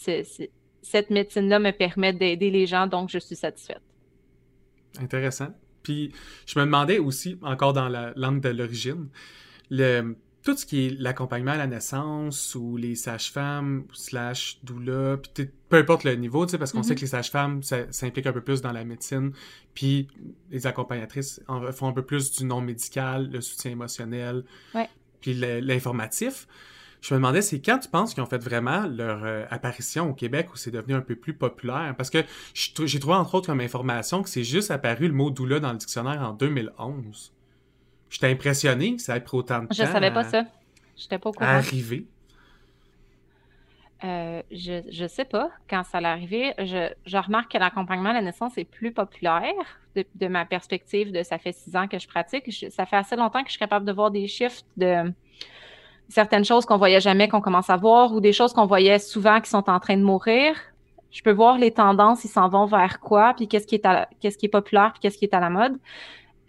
cette 0.83 1.11
médecine-là 1.11 1.59
me 1.59 1.71
permet 1.71 2.13
d'aider 2.13 2.51
les 2.51 2.67
gens, 2.67 2.87
donc 2.87 3.09
je 3.11 3.19
suis 3.19 3.37
satisfaite. 3.37 3.83
Intéressant. 5.01 5.49
Puis 5.83 6.13
je 6.47 6.59
me 6.59 6.65
demandais 6.65 6.99
aussi, 6.99 7.39
encore 7.43 7.73
dans 7.73 7.89
la 7.89 8.13
langue 8.17 8.41
de 8.41 8.49
l'origine, 8.49 9.09
le 9.71 10.17
tout 10.43 10.57
ce 10.57 10.65
qui 10.65 10.87
est 10.87 10.91
l'accompagnement 10.99 11.53
à 11.53 11.57
la 11.57 11.67
naissance 11.67 12.55
ou 12.55 12.77
les 12.77 12.95
sages-femmes 12.95 13.85
slash 13.93 14.59
doula, 14.63 15.17
puis 15.17 15.51
peu 15.69 15.77
importe 15.77 16.05
le 16.05 16.15
niveau, 16.15 16.47
tu 16.47 16.53
sais, 16.53 16.59
parce 16.59 16.73
qu'on 16.73 16.83
sait 16.83 16.95
mm-hmm. 16.95 16.97
que 16.97 17.01
les 17.01 17.07
sages-femmes, 17.07 17.63
ça, 17.63 17.91
s'implique 17.91 18.27
un 18.27 18.33
peu 18.33 18.41
plus 18.41 18.63
dans 18.63 18.73
la 18.73 18.85
médecine, 18.85 19.33
puis 19.75 20.09
les 20.51 20.67
accompagnatrices 20.67 21.43
font 21.73 21.89
un 21.89 21.93
peu 21.93 22.03
plus 22.03 22.33
du 22.33 22.45
non 22.45 22.61
médical, 22.61 23.29
le 23.31 23.41
soutien 23.41 23.73
émotionnel, 23.73 24.45
puis 25.21 25.35
l'informatif. 25.35 26.47
Je 27.01 27.15
me 27.15 27.19
demandais, 27.19 27.43
c'est 27.43 27.61
quand 27.61 27.79
tu 27.79 27.89
penses 27.89 28.13
qu'ils 28.13 28.23
ont 28.23 28.27
fait 28.27 28.43
vraiment 28.43 28.87
leur 28.87 29.25
euh, 29.25 29.45
apparition 29.51 30.11
au 30.11 30.15
Québec 30.15 30.53
où 30.53 30.57
c'est 30.57 30.73
devenu 30.73 30.95
un 30.95 31.01
peu 31.01 31.15
plus 31.15 31.33
populaire? 31.33 31.95
Parce 31.97 32.11
que 32.11 32.25
j'ai 32.55 32.99
trouvé 32.99 33.15
entre 33.15 33.37
autres 33.37 33.47
comme 33.47 33.61
information 33.61 34.23
que 34.23 34.29
c'est 34.29 34.43
juste 34.43 34.73
apparu 34.73 35.07
le 35.07 35.15
mot 35.15 35.31
doula 35.31 35.61
dans 35.61 35.71
le 35.71 35.79
dictionnaire 35.79 36.21
en 36.23 36.33
2011. 36.33 37.33
J'étais 38.11 38.29
impressionné 38.29 38.97
que 38.97 39.03
ça 39.03 39.17
ait 39.17 39.21
pris 39.21 39.37
autant 39.37 39.61
de 39.61 39.67
temps. 39.67 39.75
Je 39.75 39.85
savais 39.85 40.11
pas 40.11 40.25
ça. 40.25 40.45
J'étais 40.97 41.19
pas 41.19 41.31
au 41.31 41.33
courant. 41.33 41.47
À 41.47 41.55
arriver. 41.55 42.07
Euh, 44.05 44.43
je, 44.53 44.83
je 44.91 45.07
sais 45.09 45.25
pas 45.25 45.51
quand 45.69 45.83
ça 45.85 45.99
allait 45.99 46.09
arriver. 46.09 46.55
Je, 46.59 46.93
je 47.05 47.17
remarque 47.17 47.53
que 47.53 47.59
l'accompagnement 47.59 48.11
à 48.11 48.15
la 48.15 48.23
naissance 48.23 48.57
est 48.57 48.65
plus 48.65 48.93
populaire 48.93 49.53
de, 49.97 50.29
ma 50.29 50.45
perspective 50.45 51.11
de 51.13 51.23
ça 51.23 51.39
fait 51.39 51.53
six 51.53 51.75
ans 51.77 51.89
que 51.89 51.99
je 51.99 52.07
pratique. 52.07 52.45
ça 52.71 52.87
fait 52.87 52.97
assez 52.97 53.17
longtemps 53.17 53.41
que 53.41 53.49
je 53.49 53.53
suis 53.53 53.59
capable 53.59 53.85
de 53.85 53.93
voir 53.93 54.11
des 54.11 54.29
chiffres 54.29 54.63
de 54.77 55.13
certaines 56.09 56.45
choses 56.45 56.65
qu'on 56.65 56.77
voyait 56.77 57.01
jamais 57.01 57.29
qu'on 57.29 57.41
commence 57.41 57.71
à 57.71 57.77
voir 57.77 58.13
ou 58.13 58.21
des 58.21 58.33
choses 58.33 58.53
qu'on 58.53 58.67
voyait 58.67 58.99
souvent 59.01 59.41
qui 59.41 59.51
sont 59.51 59.69
en 59.69 59.81
train 59.81 59.97
de 59.97 60.03
mourir. 60.03 60.55
Je 61.11 61.23
peux 61.23 61.33
voir 61.33 61.59
les 61.59 61.73
tendances, 61.73 62.25
ils 62.25 62.29
s'en 62.29 62.49
vont 62.49 62.67
vers 62.67 63.01
quoi, 63.01 63.35
puis 63.35 63.49
qu'est-ce 63.49 63.67
qui 63.67 63.77
est 63.77 63.87
qu'est-ce 64.21 64.37
qui 64.37 64.47
est 64.47 64.51
populaire, 64.51 64.93
puis 64.93 65.01
qu'est-ce 65.01 65.19
qui 65.19 65.25
est 65.25 65.35
à 65.35 65.41
la 65.41 65.51
mode. 65.51 65.79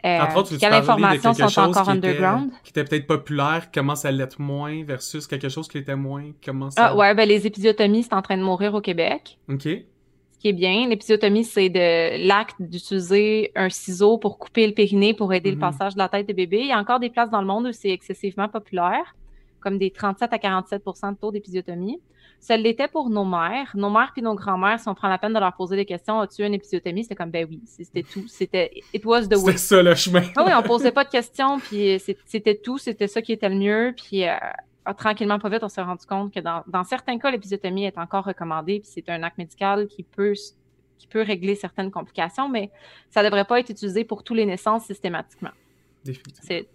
Euh, 0.06 0.20
Entre 0.22 0.38
autres, 0.38 0.50
tu 0.50 0.58
quelles 0.58 0.74
informations 0.74 1.34
sont 1.34 1.62
encore 1.62 1.90
underground? 1.90 2.52
qui 2.64 2.70
était 2.70 2.86
peut-être 2.86 3.08
populaire, 3.08 3.70
commence 3.72 4.06
à 4.06 4.12
l'être 4.12 4.40
moins 4.40 4.84
versus 4.86 5.28
quelque 5.28 5.50
chose 5.50 5.68
qui 5.68 5.78
était 5.78 5.96
moins. 5.96 6.32
Comment 6.44 6.72
ça... 6.72 6.88
Ah 6.88 6.96
ouais, 6.96 7.14
ben 7.14 7.28
les 7.28 7.46
épisiotomies, 7.46 8.04
c'est 8.04 8.14
en 8.14 8.22
train 8.22 8.38
de 8.38 8.44
mourir 8.44 8.74
au 8.74 8.82
Québec. 8.82 9.38
OK. 9.50 9.64
Ce 9.64 10.40
qui 10.40 10.48
est 10.48 10.54
bien, 10.54 10.88
l'épisiotomie, 10.88 11.44
c'est 11.44 11.68
de 11.68 12.26
l'acte 12.28 12.56
d'utiliser 12.60 13.52
un 13.56 13.70
ciseau 13.70 14.18
pour 14.18 14.40
couper 14.40 14.68
le 14.68 14.74
périnée 14.74 15.14
pour 15.14 15.34
aider 15.34 15.50
le 15.50 15.58
mhm. 15.58 15.62
passage 15.62 15.96
de 15.96 15.98
la 15.98 16.08
tête 16.08 16.30
de 16.30 16.34
bébé. 16.34 16.60
Il 16.62 16.68
y 16.68 16.72
a 16.72 16.80
encore 16.80 17.02
des 17.02 17.10
places 17.10 17.30
dans 17.30 17.42
le 17.42 17.48
monde 17.48 17.66
où 17.68 17.72
c'est 17.74 17.90
excessivement 17.90 18.48
populaire, 18.48 19.16
comme 19.60 19.78
des 19.78 19.92
37 19.92 20.32
à 20.32 20.38
47% 20.38 21.12
de 21.12 21.18
taux 21.18 21.32
d'épisiotomie. 21.34 22.00
Ça 22.40 22.56
l'était 22.56 22.88
pour 22.88 23.10
nos 23.10 23.26
mères. 23.26 23.72
Nos 23.76 23.90
mères 23.90 24.12
puis 24.14 24.22
nos 24.22 24.36
grands-mères, 24.36 24.80
si 24.80 24.88
on 24.88 24.96
prend 24.96 25.10
la 25.10 25.18
peine 25.18 25.34
de 25.34 25.40
leur 25.40 25.54
poser 25.54 25.76
des 25.76 25.86
questions, 25.86 26.20
as-tu 26.22 26.44
une 26.44 26.54
épisiotomie? 26.54 27.04
C'était 27.04 27.16
comme, 27.16 27.32
ben 27.32 27.46
oui, 27.50 27.62
c'était 27.66 28.04
tout. 28.04 28.28
C'était, 28.28 28.72
it 28.94 29.06
was 29.06 29.28
the 29.28 29.36
way. 29.36 29.38
C'était 29.38 29.58
ça 29.58 29.84
le 29.84 29.96
chemin. 29.96 30.24
ah 30.38 30.44
oui, 30.46 30.54
on 30.58 30.64
posait 30.64 30.92
pas 30.92 31.04
de 31.04 31.10
questions, 31.10 31.60
puis 31.60 32.00
c'était 32.26 32.56
tout, 32.56 32.78
c'était 32.78 33.08
ça 33.08 33.22
qui 33.22 33.34
était 33.34 33.50
le 33.50 33.56
mieux, 33.56 33.94
puis 33.96 34.28
euh, 34.28 34.36
ah, 34.86 34.94
tranquillement, 34.94 35.38
pas 35.38 35.50
vite, 35.50 35.64
on 35.64 35.70
s'est 35.70 35.82
rendu 35.82 36.06
compte 36.06 36.34
que 36.34 36.40
dans, 36.40 36.64
dans 36.68 36.84
certains 36.84 37.20
cas, 37.20 37.30
l'épisiotomie 37.30 37.86
est 37.86 37.98
encore 37.98 38.24
recommandée, 38.24 38.80
puis 38.80 38.90
c'est 38.92 39.10
un 39.10 39.22
acte 39.24 39.38
médical 39.38 39.88
qui 39.88 40.04
peut 40.04 40.34
qui 40.98 41.08
peut 41.08 41.22
régler 41.22 41.56
certaines 41.56 41.92
complications, 41.92 42.50
mais 42.50 42.70
ça 43.10 43.24
devrait 43.24 43.46
pas 43.46 43.60
être 43.60 43.70
utilisé 43.70 44.04
pour 44.04 44.22
tous 44.24 44.34
les 44.34 44.46
naissances 44.46 44.84
systématiquement. 44.84 45.52
Définitivement. 46.04 46.66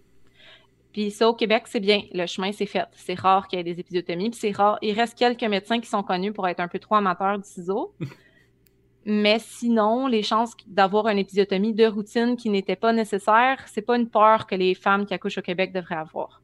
Puis 0.95 1.11
ça, 1.11 1.27
au 1.27 1.33
Québec, 1.33 1.63
c'est 1.65 1.81
bien. 1.81 2.03
Le 2.13 2.25
chemin, 2.25 2.53
c'est 2.53 2.65
fait. 2.65 2.87
C'est 2.93 3.19
rare 3.19 3.49
qu'il 3.49 3.59
y 3.59 3.59
ait 3.59 3.65
des 3.65 3.81
épisiotomies. 3.81 4.29
Puis 4.29 4.39
c'est 4.39 4.51
rare. 4.51 4.79
Il 4.81 4.93
reste 4.93 5.17
quelques 5.17 5.43
médecins 5.43 5.81
qui 5.81 5.89
sont 5.89 6.03
connus 6.03 6.31
pour 6.31 6.47
être 6.47 6.61
un 6.61 6.69
peu 6.69 6.79
trop 6.79 6.95
amateurs 6.95 7.37
du 7.37 7.43
ciseau. 7.43 7.93
Mais 9.05 9.37
sinon, 9.39 10.07
les 10.07 10.23
chances 10.23 10.53
d'avoir 10.67 11.09
une 11.09 11.17
épisiotomie 11.17 11.73
de 11.73 11.85
routine 11.85 12.37
qui 12.37 12.49
n'était 12.49 12.77
pas 12.77 12.93
nécessaire, 12.93 13.61
c'est 13.67 13.81
pas 13.81 13.97
une 13.97 14.07
peur 14.07 14.47
que 14.47 14.55
les 14.55 14.73
femmes 14.73 15.05
qui 15.05 15.13
accouchent 15.13 15.39
au 15.39 15.41
Québec 15.41 15.73
devraient 15.73 15.95
avoir. 15.95 16.41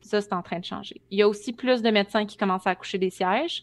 Ça, 0.00 0.20
c'est 0.20 0.32
en 0.32 0.42
train 0.42 0.58
de 0.58 0.64
changer. 0.64 1.00
Il 1.12 1.20
y 1.20 1.22
a 1.22 1.28
aussi 1.28 1.52
plus 1.52 1.82
de 1.82 1.90
médecins 1.90 2.26
qui 2.26 2.36
commencent 2.36 2.66
à 2.66 2.70
accoucher 2.70 2.98
des 2.98 3.10
sièges. 3.10 3.62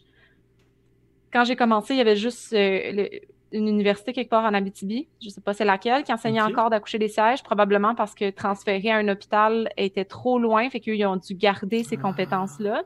Quand 1.30 1.44
j'ai 1.44 1.56
commencé, 1.56 1.92
il 1.92 1.98
y 1.98 2.00
avait 2.00 2.16
juste 2.16 2.54
euh, 2.54 2.92
le, 2.92 3.20
une 3.52 3.68
université 3.68 4.12
quelque 4.12 4.30
part 4.30 4.44
en 4.44 4.54
Abitibi, 4.54 5.08
je 5.20 5.26
ne 5.26 5.30
sais 5.30 5.40
pas 5.40 5.52
c'est 5.54 5.64
laquelle, 5.64 6.04
qui 6.04 6.12
enseignait 6.12 6.40
encore 6.40 6.70
d'accoucher 6.70 6.98
des 6.98 7.08
sièges, 7.08 7.42
probablement 7.42 7.94
parce 7.94 8.14
que 8.14 8.30
transférer 8.30 8.90
à 8.90 8.96
un 8.96 9.08
hôpital 9.08 9.70
était 9.76 10.04
trop 10.04 10.38
loin, 10.38 10.68
fait 10.70 10.80
qu'ils 10.80 11.04
ont 11.06 11.16
dû 11.16 11.34
garder 11.34 11.82
ces 11.82 11.96
ah. 11.96 12.02
compétences-là. 12.02 12.82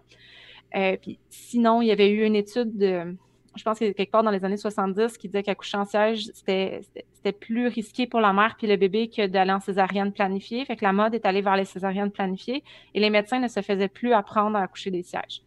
Euh, 0.76 0.96
puis 1.00 1.18
sinon, 1.28 1.82
il 1.82 1.88
y 1.88 1.92
avait 1.92 2.10
eu 2.10 2.24
une 2.24 2.34
étude 2.34 2.76
de, 2.76 3.14
je 3.56 3.62
pense 3.62 3.78
que 3.78 3.92
quelque 3.92 4.10
part 4.10 4.22
dans 4.22 4.30
les 4.30 4.44
années 4.44 4.56
70 4.56 5.16
qui 5.18 5.28
disait 5.28 5.42
qu'accoucher 5.42 5.76
en 5.76 5.84
siège, 5.84 6.30
c'était 6.34 6.82
plus 7.38 7.68
risqué 7.68 8.06
pour 8.06 8.20
la 8.20 8.32
mère 8.32 8.56
puis 8.58 8.66
le 8.66 8.76
bébé 8.76 9.08
que 9.08 9.26
d'aller 9.26 9.52
en 9.52 9.60
césarienne 9.60 10.12
planifiée. 10.12 10.64
Fait 10.64 10.76
que 10.76 10.84
la 10.84 10.92
mode 10.92 11.14
est 11.14 11.26
allée 11.26 11.42
vers 11.42 11.56
les 11.56 11.64
césariennes 11.64 12.10
planifiées 12.10 12.64
et 12.94 13.00
les 13.00 13.10
médecins 13.10 13.38
ne 13.38 13.48
se 13.48 13.60
faisaient 13.62 13.88
plus 13.88 14.12
apprendre 14.12 14.56
à 14.56 14.62
accoucher 14.62 14.90
des 14.90 15.02
sièges. 15.02 15.42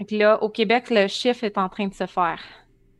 Donc 0.00 0.10
là, 0.10 0.42
au 0.42 0.48
Québec, 0.48 0.90
le 0.90 1.06
chiffre 1.06 1.44
est 1.44 1.56
en 1.56 1.68
train 1.68 1.86
de 1.86 1.94
se 1.94 2.06
faire 2.06 2.40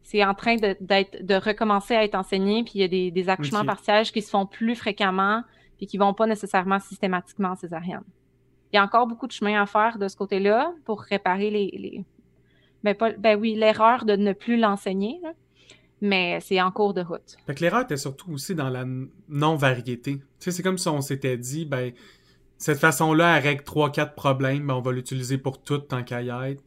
c'est 0.05 0.23
en 0.23 0.35
train 0.35 0.57
de, 0.57 0.77
de 0.81 1.35
recommencer 1.35 1.97
à 1.97 2.05
être 2.05 2.15
enseigné, 2.15 2.63
puis 2.63 2.73
il 2.77 2.81
y 2.83 2.85
a 2.85 2.89
des, 2.89 3.11
des 3.11 3.29
accouchements 3.31 3.65
par 3.65 3.81
siège 3.81 4.13
qui 4.13 4.21
se 4.21 4.29
font 4.29 4.45
plus 4.45 4.77
fréquemment, 4.77 5.43
puis 5.79 5.87
qui 5.87 5.97
vont 5.97 6.13
pas 6.13 6.27
nécessairement 6.27 6.79
systématiquement 6.79 7.49
en 7.49 7.57
césarienne. 7.57 8.05
Il 8.71 8.77
y 8.77 8.79
a 8.79 8.85
encore 8.85 9.07
beaucoup 9.07 9.27
de 9.27 9.33
chemin 9.33 9.61
à 9.61 9.67
faire 9.67 9.99
de 9.99 10.07
ce 10.07 10.15
côté-là 10.15 10.73
pour 10.85 11.01
réparer 11.01 11.51
les, 11.51 11.71
les... 11.79 12.05
Ben, 12.83 12.95
pas, 12.95 13.13
ben 13.13 13.41
oui, 13.41 13.55
l'erreur 13.55 14.05
de 14.05 14.15
ne 14.15 14.35
plus 14.35 14.59
l'enseigner, 14.59 15.19
mais 16.03 16.39
c'est 16.41 16.61
en 16.61 16.71
cours 16.71 16.93
de 16.93 17.01
route. 17.01 17.39
Fait 17.47 17.55
que 17.55 17.63
l'erreur 17.63 17.83
était 17.83 17.97
surtout 17.97 18.31
aussi 18.33 18.55
dans 18.55 18.69
la 18.69 18.85
non-variété. 19.31 20.19
Tu 20.19 20.25
sais, 20.39 20.51
c'est 20.51 20.63
comme 20.63 20.77
si 20.77 20.89
on 20.89 21.01
s'était 21.01 21.39
dit, 21.39 21.65
ben, 21.65 21.93
cette 22.59 22.79
façon-là, 22.79 23.39
elle 23.39 23.43
règle 23.43 23.63
3-4 23.63 24.15
problèmes, 24.15 24.67
ben, 24.67 24.75
on 24.75 24.83
va 24.83 24.93
l'utiliser 24.93 25.39
pour 25.39 25.63
tout 25.63 25.79
tant 25.79 26.03
qu'à 26.03 26.21
y 26.21 26.29
être 26.29 26.63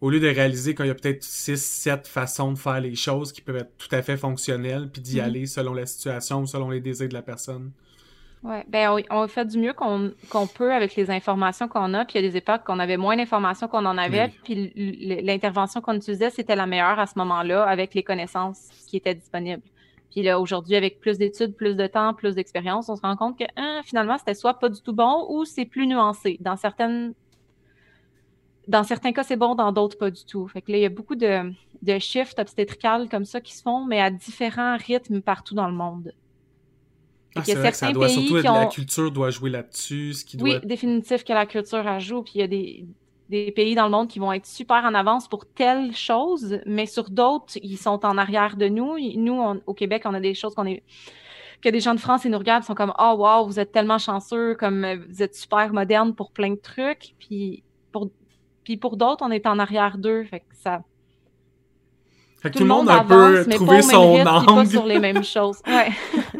au 0.00 0.10
lieu 0.10 0.20
de 0.20 0.28
réaliser 0.28 0.74
qu'il 0.74 0.86
y 0.86 0.90
a 0.90 0.94
peut-être 0.94 1.22
6, 1.22 1.56
7 1.56 2.06
façons 2.06 2.52
de 2.52 2.58
faire 2.58 2.80
les 2.80 2.94
choses 2.94 3.32
qui 3.32 3.40
peuvent 3.40 3.56
être 3.56 3.76
tout 3.78 3.94
à 3.94 4.02
fait 4.02 4.16
fonctionnelles, 4.16 4.88
puis 4.92 5.02
d'y 5.02 5.16
mhm. 5.16 5.24
aller 5.24 5.46
selon 5.46 5.74
la 5.74 5.86
situation 5.86 6.42
ou 6.42 6.46
selon 6.46 6.70
les 6.70 6.80
désirs 6.80 7.08
de 7.08 7.14
la 7.14 7.22
personne. 7.22 7.72
Oui, 8.44 8.58
ben 8.68 8.96
on, 9.10 9.26
fait 9.26 9.46
du 9.46 9.58
mieux 9.58 9.72
qu'on 9.72 10.46
peut 10.46 10.72
avec 10.72 10.94
les 10.94 11.10
informations 11.10 11.66
qu'on 11.66 11.92
a. 11.94 12.04
Puis 12.04 12.18
il 12.18 12.24
y 12.24 12.28
a 12.28 12.30
des 12.30 12.36
époques 12.36 12.62
qu'on 12.64 12.78
avait 12.78 12.96
moins 12.96 13.16
d'informations 13.16 13.66
qu'on 13.66 13.84
en 13.84 13.98
avait. 13.98 14.32
Puis 14.44 14.72
l'intervention 15.22 15.80
qu'on 15.80 15.94
utilisait, 15.94 16.30
c'était 16.30 16.54
la 16.54 16.66
meilleure 16.66 17.00
à 17.00 17.06
ce 17.06 17.14
moment-là 17.18 17.64
avec 17.64 17.94
les 17.94 18.04
connaissances 18.04 18.68
qui 18.86 18.96
étaient 18.96 19.16
disponibles. 19.16 19.62
Puis 20.12 20.22
là, 20.22 20.40
aujourd'hui, 20.40 20.76
avec 20.76 21.00
plus 21.00 21.18
d'études, 21.18 21.54
plus 21.56 21.74
de 21.74 21.86
temps, 21.88 22.14
plus 22.14 22.36
d'expérience, 22.36 22.88
on 22.88 22.96
se 22.96 23.02
rend 23.02 23.16
compte 23.16 23.38
que 23.38 23.44
hein, 23.56 23.80
finalement, 23.84 24.16
c'était 24.18 24.34
soit 24.34 24.54
pas 24.54 24.68
du 24.68 24.80
tout 24.80 24.94
bon 24.94 25.26
ou 25.28 25.44
c'est 25.44 25.66
plus 25.66 25.86
nuancé. 25.86 26.38
Dans 26.40 26.56
certaines 26.56 27.14
dans 28.68 28.84
certains 28.84 29.12
cas, 29.12 29.24
c'est 29.24 29.36
bon, 29.36 29.54
dans 29.54 29.72
d'autres, 29.72 29.96
pas 29.96 30.10
du 30.10 30.24
tout. 30.24 30.46
Fait 30.46 30.60
que 30.60 30.70
là, 30.70 30.78
il 30.78 30.82
y 30.82 30.86
a 30.86 30.90
beaucoup 30.90 31.16
de, 31.16 31.52
de 31.82 31.98
shifts 31.98 32.38
obstétricales 32.38 33.08
comme 33.08 33.24
ça 33.24 33.40
qui 33.40 33.56
se 33.56 33.62
font, 33.62 33.84
mais 33.84 34.00
à 34.00 34.10
différents 34.10 34.76
rythmes 34.76 35.22
partout 35.22 35.54
dans 35.54 35.68
le 35.68 35.74
monde. 35.74 36.12
Ah, 37.34 37.40
vrai 37.40 37.70
que 37.70 37.76
ça 37.76 37.92
doit 37.92 38.08
surtout 38.08 38.36
La 38.36 38.66
culture 38.66 39.10
doit 39.10 39.30
jouer 39.30 39.50
là-dessus. 39.50 40.12
Ce 40.12 40.24
qui 40.24 40.36
doit... 40.36 40.48
Oui, 40.48 40.60
définitif 40.64 41.24
que 41.24 41.32
la 41.32 41.46
culture 41.46 41.86
a 41.86 41.98
joué. 41.98 42.22
Puis 42.22 42.32
il 42.36 42.40
y 42.40 42.44
a 42.44 42.46
des, 42.46 42.86
des, 43.30 43.52
pays 43.52 43.74
dans 43.74 43.84
le 43.84 43.90
monde 43.90 44.08
qui 44.08 44.18
vont 44.18 44.32
être 44.32 44.46
super 44.46 44.84
en 44.84 44.94
avance 44.94 45.28
pour 45.28 45.46
telle 45.46 45.94
chose, 45.94 46.60
mais 46.66 46.86
sur 46.86 47.10
d'autres, 47.10 47.54
ils 47.62 47.78
sont 47.78 48.04
en 48.04 48.18
arrière 48.18 48.56
de 48.56 48.68
nous. 48.68 48.98
Nous, 49.16 49.42
au 49.66 49.74
Québec, 49.74 50.02
on 50.04 50.14
a 50.14 50.20
des 50.20 50.34
choses 50.34 50.54
qu'on 50.54 50.66
est 50.66 50.82
que 51.60 51.68
des 51.68 51.80
gens 51.80 51.94
de 51.94 52.00
France, 52.00 52.24
ils 52.24 52.30
nous 52.30 52.38
regardent, 52.38 52.62
ils 52.62 52.66
sont 52.66 52.76
comme 52.76 52.92
«Oh, 53.00 53.16
wow, 53.18 53.44
vous 53.44 53.58
êtes 53.58 53.72
tellement 53.72 53.98
chanceux, 53.98 54.54
comme 54.54 54.86
vous 55.08 55.22
êtes 55.24 55.34
super 55.34 55.72
moderne 55.72 56.14
pour 56.14 56.30
plein 56.30 56.50
de 56.50 56.60
trucs.» 56.60 57.16
Puis 57.18 57.64
puis 58.68 58.76
pour 58.76 58.98
d'autres, 58.98 59.24
on 59.26 59.30
est 59.30 59.46
en 59.46 59.58
arrière 59.58 59.96
d'eux. 59.96 60.24
Fait 60.24 60.40
que 60.40 60.54
ça. 60.62 60.82
Fait 62.38 62.50
que 62.50 62.58
tout, 62.58 62.64
le 62.64 62.68
monde 62.68 62.90
a 62.90 63.00
un 63.00 63.04
peu 63.04 63.46
trouvé 63.48 63.80
son 63.80 64.20
angle. 64.26 64.66
sur 64.66 64.84
les 64.84 64.98
mêmes 64.98 65.24
choses. 65.36 65.62
Ouais. 65.66 65.88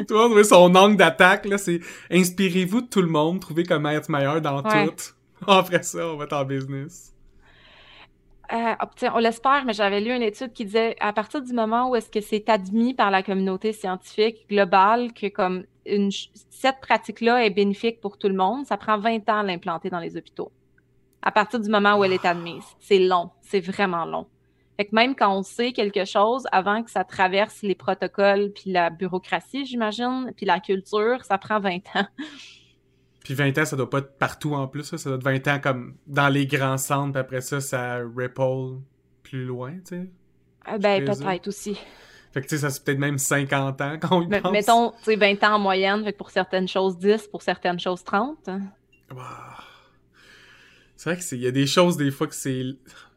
tout 0.07 0.13
le 0.13 0.15
monde 0.15 0.25
a 0.25 0.27
trouvé 0.27 0.43
son 0.43 0.75
angle 0.75 0.95
d'attaque, 0.95 1.47
là. 1.47 1.57
C'est 1.57 1.79
inspirez-vous 2.11 2.81
de 2.81 2.87
tout 2.87 3.01
le 3.01 3.07
monde, 3.07 3.39
trouvez 3.39 3.63
comment 3.63 3.89
être 3.89 4.11
meilleur 4.11 4.41
dans 4.41 4.61
tout. 4.61 5.15
Après 5.47 5.81
ça, 5.81 6.05
on 6.05 6.17
va 6.17 6.25
être 6.25 6.33
en 6.33 6.45
business. 6.45 7.15
Euh, 8.53 8.75
on 9.11 9.17
l'espère, 9.17 9.63
mais 9.65 9.73
j'avais 9.73 9.99
lu 9.99 10.11
une 10.11 10.21
étude 10.21 10.53
qui 10.53 10.65
disait 10.65 10.97
à 10.99 11.11
partir 11.11 11.41
du 11.41 11.53
moment 11.53 11.89
où 11.89 11.95
est-ce 11.95 12.11
que 12.11 12.21
c'est 12.21 12.47
admis 12.47 12.93
par 12.93 13.09
la 13.09 13.23
communauté 13.23 13.73
scientifique 13.73 14.47
globale 14.47 15.13
que 15.13 15.29
comme 15.29 15.63
une, 15.87 16.11
cette 16.51 16.79
pratique-là 16.79 17.43
est 17.43 17.49
bénéfique 17.49 17.99
pour 17.99 18.19
tout 18.19 18.27
le 18.27 18.35
monde, 18.35 18.67
ça 18.67 18.77
prend 18.77 18.99
20 18.99 19.27
ans 19.29 19.39
à 19.39 19.43
l'implanter 19.43 19.89
dans 19.89 19.99
les 19.99 20.15
hôpitaux. 20.15 20.51
À 21.21 21.31
partir 21.31 21.59
du 21.59 21.69
moment 21.69 21.97
où 21.97 22.03
elle 22.03 22.13
est 22.13 22.25
admise. 22.25 22.65
C'est 22.79 22.99
long, 22.99 23.31
c'est 23.41 23.59
vraiment 23.59 24.05
long. 24.05 24.27
Fait 24.77 24.85
que 24.85 24.95
même 24.95 25.13
quand 25.13 25.37
on 25.37 25.43
sait 25.43 25.73
quelque 25.73 26.05
chose, 26.05 26.47
avant 26.53 26.83
que 26.83 26.89
ça 26.89 27.03
traverse 27.03 27.61
les 27.63 27.75
protocoles, 27.75 28.53
puis 28.53 28.71
la 28.71 28.89
bureaucratie, 28.89 29.65
j'imagine, 29.65 30.31
puis 30.37 30.45
la 30.45 30.61
culture, 30.61 31.25
ça 31.25 31.37
prend 31.37 31.59
20 31.59 31.79
ans. 31.95 32.07
Puis 33.25 33.33
20 33.33 33.57
ans, 33.57 33.65
ça 33.65 33.75
doit 33.75 33.89
pas 33.89 33.99
être 33.99 34.17
partout 34.17 34.55
en 34.55 34.67
plus, 34.67 34.95
ça, 34.95 35.17
doit 35.17 35.35
être 35.35 35.45
20 35.45 35.55
ans 35.55 35.59
comme 35.59 35.97
dans 36.07 36.29
les 36.29 36.47
grands 36.47 36.77
centres, 36.77 37.11
puis 37.11 37.19
après 37.19 37.41
ça, 37.41 37.59
ça 37.59 37.97
ripple 37.97 38.79
plus 39.21 39.43
loin, 39.43 39.73
tu 39.73 39.97
sais. 39.97 40.09
Ah 40.65 40.77
ben, 40.77 41.03
peut-être 41.03 41.47
aussi. 41.47 41.77
Fait 42.31 42.41
que, 42.41 42.47
tu 42.47 42.55
sais, 42.55 42.61
ça 42.61 42.69
c'est 42.69 42.83
peut-être 42.83 42.97
même 42.97 43.17
50 43.17 43.81
ans 43.81 43.97
quand 44.01 44.17
on 44.17 44.21
y 44.21 44.39
pense. 44.39 44.51
Mettons, 44.51 44.91
tu 44.91 45.03
sais, 45.03 45.15
20 45.15 45.43
ans 45.43 45.55
en 45.55 45.59
moyenne, 45.59 46.03
fait 46.03 46.13
que 46.13 46.17
pour 46.17 46.31
certaines 46.31 46.67
choses 46.67 46.97
10, 46.97 47.27
pour 47.27 47.41
certaines 47.41 47.79
choses 47.79 48.03
30. 48.03 48.49
C'est 50.99 51.13
vrai 51.13 51.23
qu'il 51.23 51.39
y 51.39 51.47
a 51.47 51.51
des 51.51 51.65
choses, 51.65 51.95
des 51.95 52.11
fois, 52.11 52.27
que 52.27 52.35
c'est... 52.35 52.61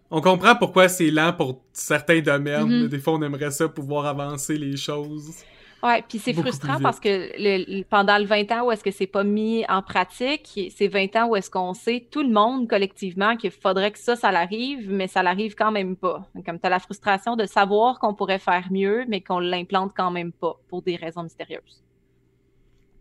On 0.09 0.21
comprend 0.21 0.55
pourquoi 0.55 0.89
c'est 0.89 1.11
lent 1.11 1.33
pour 1.33 1.65
certains 1.73 2.21
domaines. 2.21 2.69
Mm-hmm. 2.69 2.89
Des 2.89 2.99
fois, 3.01 3.15
on 3.15 3.23
aimerait 3.23 3.51
ça 3.51 3.69
pouvoir 3.69 4.07
avancer 4.07 4.57
les 4.57 4.77
choses. 4.77 5.35
Oui, 5.83 5.95
puis 6.09 6.21
c'est 6.21 6.33
frustrant 6.33 6.79
parce 6.81 7.01
que 7.01 7.83
pendant 7.89 8.19
le 8.19 8.25
20 8.25 8.53
ans 8.53 8.67
où 8.67 8.71
est-ce 8.71 8.85
que 8.85 8.93
c'est 8.93 9.09
pas 9.09 9.25
mis 9.25 9.65
en 9.69 9.83
pratique, 9.83 10.71
c'est 10.73 10.87
20 10.87 11.17
ans 11.17 11.27
où 11.31 11.35
est-ce 11.35 11.51
qu'on 11.51 11.75
sait, 11.75 12.07
tout 12.09 12.23
le 12.23 12.29
monde 12.29 12.69
collectivement, 12.69 13.37
qu'il 13.37 13.51
faudrait 13.51 13.91
que 13.91 13.99
ça, 13.99 14.15
ça 14.15 14.31
l'arrive, 14.31 14.89
mais 14.89 15.09
ça 15.09 15.25
l'arrive 15.25 15.57
quand 15.57 15.73
même 15.73 15.97
pas. 15.97 16.25
Comme 16.47 16.61
tu 16.61 16.67
as 16.67 16.71
la 16.71 16.79
frustration 16.79 17.35
de 17.35 17.47
savoir 17.47 17.99
qu'on 17.99 18.15
pourrait 18.15 18.39
faire 18.39 18.69
mieux, 18.71 19.05
mais 19.09 19.23
qu'on 19.23 19.41
l'implante 19.41 19.91
quand 19.97 20.13
même 20.13 20.31
pas 20.31 20.57
pour 20.69 20.83
des 20.83 20.95
raisons 20.95 21.25
mystérieuses. 21.25 21.83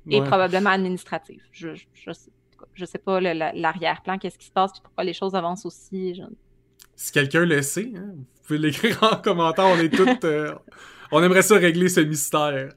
Et 0.09 0.21
probablement 0.21 0.71
administratives. 0.71 1.43
Je, 1.51 1.75
je, 1.93 2.11
sais, 2.11 2.31
je 2.73 2.85
sais 2.85 2.97
pas 2.97 3.19
l'arrière-plan, 3.19 4.17
qu'est-ce 4.17 4.37
qui 4.37 4.47
se 4.47 4.51
passe, 4.51 4.71
puis 4.73 4.81
pourquoi 4.83 5.03
les 5.03 5.13
choses 5.13 5.35
avancent 5.35 5.65
aussi. 5.65 6.21
Si 6.95 7.11
quelqu'un 7.11 7.45
le 7.45 7.61
sait, 7.61 7.91
hein, 7.95 8.13
vous 8.15 8.25
pouvez 8.45 8.59
l'écrire 8.59 8.97
en 9.03 9.17
commentaire, 9.17 9.65
on 9.65 9.77
est 9.79 9.89
toutes... 9.89 10.25
Euh, 10.25 10.53
on 11.11 11.21
aimerait 11.21 11.41
ça 11.41 11.55
régler 11.55 11.89
ce 11.89 11.99
mystère. 11.99 12.69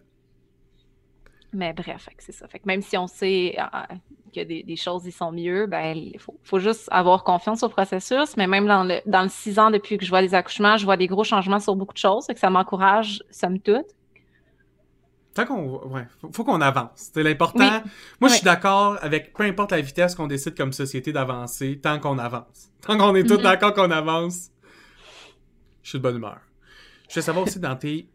Mais 1.53 1.73
bref, 1.73 2.09
c'est 2.19 2.33
ça. 2.33 2.49
Fait 2.49 2.59
que 2.59 2.67
même 2.67 2.83
si 2.83 2.97
on 2.99 3.07
sait 3.07 3.57
euh, 3.59 3.95
que 4.35 4.43
des, 4.43 4.77
choses 4.77 5.07
y 5.07 5.13
sont 5.13 5.31
mieux, 5.31 5.67
ben 5.67 5.97
il 5.97 6.19
faut, 6.19 6.59
juste 6.59 6.89
avoir 6.91 7.23
confiance 7.23 7.63
au 7.63 7.69
processus. 7.69 8.37
Mais 8.37 8.49
même 8.49 8.67
dans 8.67 8.83
le, 8.83 9.01
dans 9.07 9.23
le 9.23 9.29
six 9.29 9.59
ans 9.59 9.71
depuis 9.71 9.97
que 9.97 10.05
je 10.05 10.11
vois 10.11 10.21
les 10.21 10.35
accouchements, 10.35 10.77
je 10.77 10.85
vois 10.85 10.97
des 10.97 11.07
gros 11.07 11.23
changements 11.23 11.61
sur 11.61 11.77
beaucoup 11.77 11.95
de 11.95 11.99
choses. 11.99 12.29
et 12.29 12.35
que 12.35 12.41
ça 12.41 12.51
m'encourage, 12.51 13.23
somme 13.31 13.61
toute. 13.61 13.87
Tant 15.35 15.47
qu'on. 15.47 15.89
Ouais, 15.89 16.07
faut, 16.33 16.45
qu'on 16.45 16.61
avance. 16.61 17.11
C'est 17.13 17.23
l'important. 17.23 17.83
Moi, 18.21 18.31
je 18.31 18.35
suis 18.35 18.45
d'accord 18.45 18.99
avec 19.03 19.33
peu 19.35 19.43
importe 19.43 19.73
la 19.73 19.81
vitesse 19.81 20.15
qu'on 20.15 20.29
décide 20.29 20.57
comme 20.57 20.73
société 20.73 21.13
d'avancer, 21.13 21.81
tant 21.83 21.99
qu'on 21.99 22.19
avance. 22.19 22.71
Tant 22.81 22.97
qu'on 22.97 23.15
est 23.17 23.25
tous 23.25 23.35
mm-hmm. 23.35 23.43
d'accord 23.43 23.75
qu'on 23.75 23.91
avance, 23.91 24.51
je 25.83 25.91
suis 25.91 25.99
de 25.99 26.03
bonne 26.03 26.17
humeur. 26.17 26.39
Je 27.09 27.17
veux 27.17 27.23
savoir 27.23 27.45
aussi 27.45 27.59
dans 27.59 27.77
tes 27.77 28.09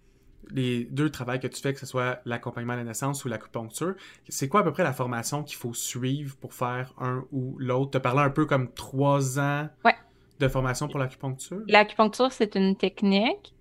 les 0.51 0.85
deux 0.85 1.09
travails 1.09 1.39
que 1.39 1.47
tu 1.47 1.61
fais, 1.61 1.73
que 1.73 1.79
ce 1.79 1.85
soit 1.85 2.21
l'accompagnement 2.25 2.73
à 2.73 2.77
la 2.77 2.83
naissance 2.83 3.23
ou 3.25 3.27
l'acupuncture, 3.27 3.95
c'est 4.27 4.47
quoi 4.47 4.61
à 4.61 4.63
peu 4.63 4.71
près 4.71 4.83
la 4.83 4.93
formation 4.93 5.43
qu'il 5.43 5.57
faut 5.57 5.73
suivre 5.73 6.35
pour 6.37 6.53
faire 6.53 6.93
un 6.99 7.23
ou 7.31 7.55
l'autre? 7.59 7.99
Tu 7.99 8.07
as 8.07 8.11
un 8.11 8.29
peu 8.29 8.45
comme 8.45 8.71
trois 8.73 9.39
ans 9.39 9.69
de 10.39 10.47
formation 10.47 10.87
pour 10.87 10.99
l'acupuncture? 10.99 11.61
L'acupuncture, 11.67 12.31
c'est 12.31 12.55
une 12.55 12.75
technique. 12.75 13.53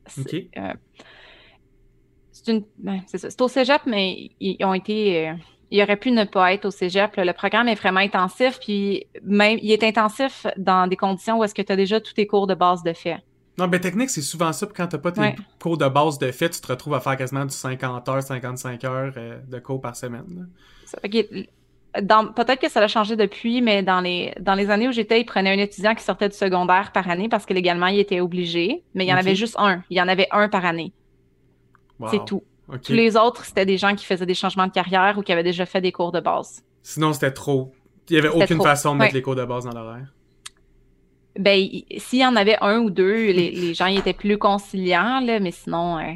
C'est 2.45 2.65
ben, 2.79 3.01
c'est 3.07 3.41
au 3.41 3.49
cégep, 3.49 3.83
mais 3.87 4.31
ils 4.41 4.65
ont 4.65 4.75
été. 4.75 5.29
Euh, 5.29 5.35
il 5.71 5.83
aurait 5.83 5.97
pu 5.97 6.11
ne 6.11 6.25
pas 6.25 6.55
être 6.55 6.65
au 6.65 6.71
cégep. 6.71 7.15
Le 7.17 7.33
programme 7.33 7.69
est 7.69 7.75
vraiment 7.75 8.01
intensif, 8.01 8.59
puis 8.59 9.07
même 9.23 9.59
il 9.61 9.71
est 9.71 9.83
intensif 9.83 10.47
dans 10.57 10.87
des 10.87 10.97
conditions 10.97 11.39
où 11.39 11.45
est-ce 11.45 11.55
que 11.55 11.63
tu 11.63 11.73
as 11.73 11.77
déjà 11.77 12.01
tous 12.01 12.15
tes 12.15 12.27
cours 12.27 12.47
de 12.47 12.55
base 12.55 12.83
de 12.83 12.93
fait. 12.95 13.19
Non, 13.59 13.67
mais 13.67 13.81
technique, 13.81 14.09
c'est 14.09 14.23
souvent 14.23 14.53
ça. 14.53 14.67
Puis 14.67 14.75
quand 14.77 14.87
t'as 14.87 14.99
pas 14.99 15.11
tes 15.11 15.35
cours 15.61 15.77
de 15.77 15.89
base 15.89 16.19
de 16.19 16.31
fait, 16.31 16.49
tu 16.49 16.61
te 16.61 16.67
retrouves 16.69 16.95
à 16.95 17.01
faire 17.01 17.17
quasiment 17.17 17.45
du 17.45 17.55
50 17.55 18.09
heures, 18.09 18.23
55 18.23 18.85
heures 18.85 19.13
euh, 19.17 19.39
de 19.49 19.59
cours 19.59 19.81
par 19.81 19.97
semaine. 19.97 20.49
Peut-être 21.93 22.61
que 22.61 22.71
ça 22.71 22.81
a 22.81 22.87
changé 22.87 23.17
depuis, 23.17 23.61
mais 23.61 23.83
dans 23.83 24.01
les, 24.01 24.33
dans 24.39 24.55
les 24.55 24.71
années 24.71 24.87
où 24.87 24.93
j'étais, 24.93 25.21
ils 25.21 25.25
prenaient 25.25 25.53
un 25.53 25.59
étudiant 25.59 25.95
qui 25.97 26.05
sortait 26.05 26.29
du 26.29 26.37
secondaire 26.37 26.93
par 26.93 27.11
année 27.11 27.29
parce 27.29 27.47
que 27.47 27.53
légalement, 27.53 27.89
il 27.89 27.99
était 27.99 28.21
obligé. 28.21 28.85
Mais 28.95 29.05
il 29.05 29.09
y 29.09 29.13
en 29.13 29.17
avait 29.17 29.35
juste 29.35 29.57
un. 29.59 29.83
Il 29.91 29.97
y 29.97 30.01
en 30.01 30.09
avait 30.09 30.29
un 30.31 30.49
par 30.49 30.65
année. 30.65 30.93
C'est 32.11 32.25
tout. 32.25 32.43
Tous 32.85 32.93
les 32.93 33.17
autres, 33.17 33.45
c'était 33.45 33.67
des 33.67 33.79
gens 33.79 33.95
qui 33.95 34.05
faisaient 34.05 34.27
des 34.27 34.35
changements 34.35 34.67
de 34.67 34.73
carrière 34.73 35.17
ou 35.17 35.23
qui 35.23 35.33
avaient 35.33 35.43
déjà 35.43 35.65
fait 35.65 35.81
des 35.81 35.93
cours 35.93 36.13
de 36.13 36.21
base. 36.21 36.63
Sinon, 36.83 37.13
c'était 37.13 37.33
trop. 37.33 37.73
Il 38.11 38.13
n'y 38.13 38.19
avait 38.19 38.29
aucune 38.29 38.63
façon 38.63 38.95
de 38.95 38.99
mettre 39.01 39.15
les 39.15 39.23
cours 39.23 39.37
de 39.37 39.45
base 39.45 39.65
dans 39.65 39.73
l'horaire 39.73 40.13
ben, 41.39 41.69
s'il 41.99 42.19
y 42.19 42.27
en 42.27 42.37
avait 42.37 42.57
un 42.61 42.81
ou 42.81 42.91
deux, 42.91 43.31
les, 43.31 43.73
gens 43.73 43.87
y 43.87 43.97
étaient 43.97 44.13
plus 44.13 44.39
conciliants, 44.39 45.21
là, 45.21 45.39
mais 45.39 45.53
sinon, 45.53 45.99
euh, 45.99 46.13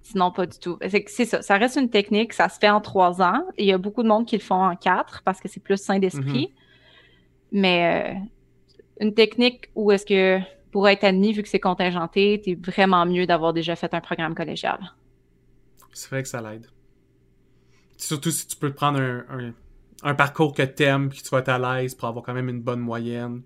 sinon 0.00 0.30
pas 0.30 0.46
du 0.46 0.58
tout. 0.58 0.78
C'est 1.06 1.24
ça, 1.24 1.42
ça 1.42 1.56
reste 1.56 1.76
une 1.76 1.90
technique, 1.90 2.32
ça 2.32 2.48
se 2.48 2.58
fait 2.58 2.70
en 2.70 2.80
trois 2.80 3.20
ans. 3.20 3.42
Il 3.58 3.66
y 3.66 3.72
a 3.72 3.78
beaucoup 3.78 4.04
de 4.04 4.08
monde 4.08 4.26
qui 4.26 4.36
le 4.36 4.42
font 4.42 4.62
en 4.64 4.76
quatre 4.76 5.22
parce 5.24 5.40
que 5.40 5.48
c'est 5.48 5.62
plus 5.62 5.76
sain 5.76 5.98
d'esprit. 5.98 6.52
Mm-hmm. 6.52 7.50
Mais 7.52 8.14
euh, 8.14 9.04
une 9.04 9.12
technique 9.12 9.70
où 9.74 9.90
est-ce 9.90 10.06
que 10.06 10.38
pour 10.70 10.88
être 10.88 11.02
admis, 11.02 11.32
vu 11.32 11.42
que 11.42 11.48
c'est 11.48 11.58
contingenté, 11.58 12.40
c'est 12.44 12.54
vraiment 12.54 13.04
mieux 13.06 13.26
d'avoir 13.26 13.52
déjà 13.52 13.74
fait 13.74 13.92
un 13.92 14.00
programme 14.00 14.36
collégial. 14.36 14.78
C'est 15.92 16.10
vrai 16.10 16.22
que 16.22 16.28
ça 16.28 16.40
l'aide. 16.40 16.66
Surtout 17.96 18.30
si 18.30 18.46
tu 18.46 18.56
peux 18.56 18.72
prendre 18.72 19.00
un, 20.02 20.14
parcours 20.14 20.54
que 20.54 20.62
t'aimes, 20.62 21.10
puis 21.10 21.18
que 21.18 21.24
tu 21.24 21.30
vas 21.30 21.40
être 21.40 21.48
à 21.48 21.58
l'aise 21.58 21.94
pour 21.94 22.08
avoir 22.08 22.24
quand 22.24 22.34
même 22.34 22.48
une 22.48 22.62
bonne 22.62 22.80
moyenne. 22.80 23.42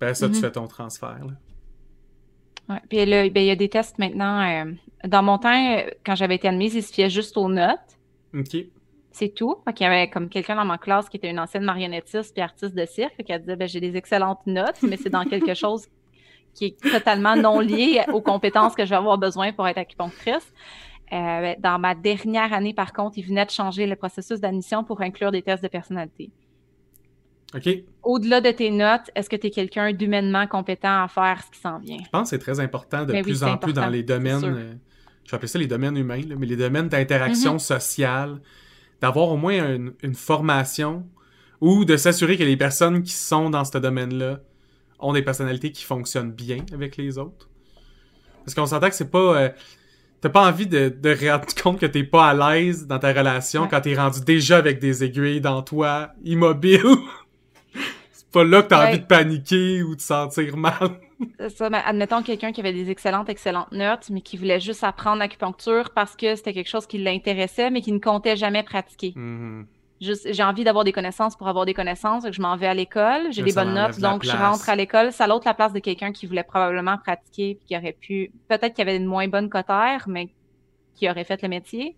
Ben, 0.00 0.12
ça, 0.14 0.28
tu 0.28 0.34
mhm. 0.34 0.40
fais 0.40 0.52
ton 0.52 0.66
transfert. 0.66 1.20
Là. 1.24 2.78
Puis 2.88 3.06
ben, 3.06 3.30
il 3.36 3.44
y 3.44 3.50
a 3.50 3.56
des 3.56 3.68
tests 3.68 3.98
maintenant. 3.98 4.40
Euh, 4.40 4.72
dans 5.04 5.22
mon 5.22 5.38
temps, 5.38 5.82
quand 6.04 6.14
j'avais 6.14 6.36
été 6.36 6.48
admise, 6.48 6.74
ils 6.74 6.82
se 6.82 6.92
fiaient 6.92 7.10
juste 7.10 7.36
aux 7.36 7.48
notes. 7.48 7.98
OK. 8.34 8.56
C'est 9.12 9.28
tout. 9.28 9.58
il 9.68 9.82
y 9.82 9.84
avait 9.84 10.10
comme 10.10 10.28
quelqu'un 10.28 10.56
dans 10.56 10.64
ma 10.64 10.78
classe 10.78 11.08
qui 11.08 11.18
était 11.18 11.30
une 11.30 11.38
ancienne 11.38 11.62
marionnettiste 11.62 12.34
puis 12.34 12.42
artiste 12.42 12.74
de 12.74 12.84
cirque 12.84 13.22
qui 13.22 13.32
a 13.32 13.38
dit 13.38 13.54
ben, 13.54 13.68
j'ai 13.68 13.80
des 13.80 13.96
excellentes 13.96 14.44
notes, 14.46 14.82
mais 14.82 14.96
c'est 14.96 15.10
dans 15.10 15.24
quelque 15.24 15.54
chose 15.54 15.86
qui 16.54 16.66
est 16.66 16.90
totalement 16.90 17.36
non 17.36 17.60
lié 17.60 18.02
aux 18.12 18.20
compétences 18.20 18.74
que 18.74 18.84
je 18.84 18.90
vais 18.90 18.96
avoir 18.96 19.18
besoin 19.18 19.52
pour 19.52 19.68
être 19.68 19.78
acupunctrice. 19.78 20.52
Euh, 21.14 21.54
dans 21.60 21.78
ma 21.78 21.94
dernière 21.94 22.52
année, 22.52 22.74
par 22.74 22.92
contre, 22.92 23.18
ils 23.18 23.24
venaient 23.24 23.46
de 23.46 23.50
changer 23.50 23.86
le 23.86 23.94
processus 23.94 24.40
d'admission 24.40 24.82
pour 24.82 25.00
inclure 25.00 25.30
des 25.30 25.42
tests 25.42 25.62
de 25.62 25.68
personnalité. 25.68 26.30
Au-delà 28.02 28.40
de 28.40 28.50
tes 28.50 28.72
notes, 28.72 29.10
est-ce 29.14 29.30
que 29.30 29.36
tu 29.36 29.46
es 29.46 29.50
quelqu'un 29.50 29.92
d'humainement 29.92 30.48
compétent 30.48 31.04
à 31.04 31.06
faire 31.06 31.40
ce 31.44 31.50
qui 31.52 31.60
s'en 31.60 31.78
vient? 31.78 31.98
Je 32.04 32.10
pense 32.10 32.22
que 32.22 32.28
c'est 32.30 32.42
très 32.42 32.58
important 32.58 33.04
de 33.04 33.12
ben 33.12 33.22
plus 33.22 33.44
en 33.44 33.56
plus 33.56 33.72
dans 33.72 33.88
les 33.88 34.02
domaines, 34.02 34.44
euh, 34.44 34.74
je 35.24 35.30
vais 35.30 35.36
appeler 35.36 35.48
ça 35.48 35.58
les 35.60 35.68
domaines 35.68 35.96
humains, 35.96 36.20
mais 36.36 36.46
les 36.46 36.56
domaines 36.56 36.88
d'interaction 36.88 37.56
mm-hmm. 37.56 37.60
sociale, 37.60 38.40
d'avoir 39.00 39.28
au 39.28 39.36
moins 39.36 39.76
une, 40.02 40.14
formation 40.14 41.06
ou 41.60 41.84
de 41.84 41.96
s'assurer 41.96 42.36
que 42.36 42.42
les 42.42 42.56
personnes 42.56 43.04
qui 43.04 43.12
sont 43.12 43.50
dans 43.50 43.64
ce 43.64 43.78
domaine-là 43.78 44.40
ont 44.98 45.12
des 45.12 45.22
personnalités 45.22 45.70
qui 45.70 45.84
fonctionnent 45.84 46.32
bien 46.32 46.58
avec 46.72 46.96
les 46.96 47.18
autres. 47.18 47.48
Parce 48.44 48.54
qu'on 48.56 48.66
s'entend 48.66 48.88
que 48.88 48.96
c'est 48.96 49.10
pas... 49.10 49.36
Euh, 49.36 49.48
t'as 50.24 50.30
pas 50.30 50.48
envie 50.48 50.66
de, 50.66 50.88
de 50.88 51.30
rendre 51.30 51.44
compte 51.62 51.78
que 51.78 51.84
t'es 51.84 52.02
pas 52.02 52.30
à 52.30 52.54
l'aise 52.54 52.86
dans 52.86 52.98
ta 52.98 53.12
relation 53.12 53.68
quand 53.68 53.82
t'es 53.82 53.94
rendu 53.94 54.22
déjà 54.22 54.56
avec 54.56 54.78
des 54.78 55.04
aiguilles 55.04 55.42
dans 55.42 55.60
toi, 55.60 56.12
immobile. 56.24 56.80
pas 58.32 58.42
là 58.42 58.62
que 58.62 58.68
t'as 58.68 58.88
envie 58.88 59.00
de 59.00 59.04
paniquer 59.04 59.82
ou 59.82 59.94
de 59.94 60.00
sentir 60.00 60.56
mal. 60.56 60.98
ça, 61.54 61.68
mais 61.68 61.82
admettons 61.84 62.22
quelqu'un 62.22 62.52
qui 62.52 62.60
avait 62.62 62.72
des 62.72 62.90
excellentes, 62.90 63.28
excellentes 63.28 63.70
notes, 63.70 64.08
mais 64.08 64.22
qui 64.22 64.38
voulait 64.38 64.60
juste 64.60 64.82
apprendre 64.82 65.18
l'acupuncture 65.18 65.90
parce 65.94 66.16
que 66.16 66.34
c'était 66.36 66.54
quelque 66.54 66.70
chose 66.70 66.86
qui 66.86 66.96
l'intéressait, 66.96 67.68
mais 67.68 67.82
qui 67.82 67.92
ne 67.92 67.98
comptait 67.98 68.36
jamais 68.36 68.62
pratiquer. 68.62 69.10
Mm-hmm. 69.10 69.64
J'ai 70.24 70.42
envie 70.42 70.64
d'avoir 70.64 70.84
des 70.84 70.92
connaissances 70.92 71.36
pour 71.36 71.48
avoir 71.48 71.64
des 71.64 71.74
connaissances, 71.74 72.26
je 72.30 72.42
m'en 72.42 72.56
vais 72.56 72.66
à 72.66 72.74
l'école, 72.74 73.32
j'ai 73.32 73.42
des 73.42 73.52
bonnes 73.52 73.74
notes, 73.74 73.98
donc 74.00 74.24
je 74.24 74.30
rentre 74.30 74.68
à 74.68 74.76
l'école. 74.76 75.12
Ça 75.12 75.26
l'autre 75.26 75.46
la 75.46 75.54
place 75.54 75.72
de 75.72 75.78
quelqu'un 75.78 76.12
qui 76.12 76.26
voulait 76.26 76.44
probablement 76.44 76.98
pratiquer, 76.98 77.54
puis 77.54 77.66
qui 77.66 77.76
aurait 77.76 77.96
pu, 77.98 78.32
peut-être 78.48 78.74
qu'il 78.74 78.82
avait 78.82 78.96
une 78.96 79.06
moins 79.06 79.28
bonne 79.28 79.48
cotère, 79.48 80.04
mais 80.06 80.28
qui 80.94 81.08
aurait 81.08 81.24
fait 81.24 81.42
le 81.42 81.48
métier. 81.48 81.96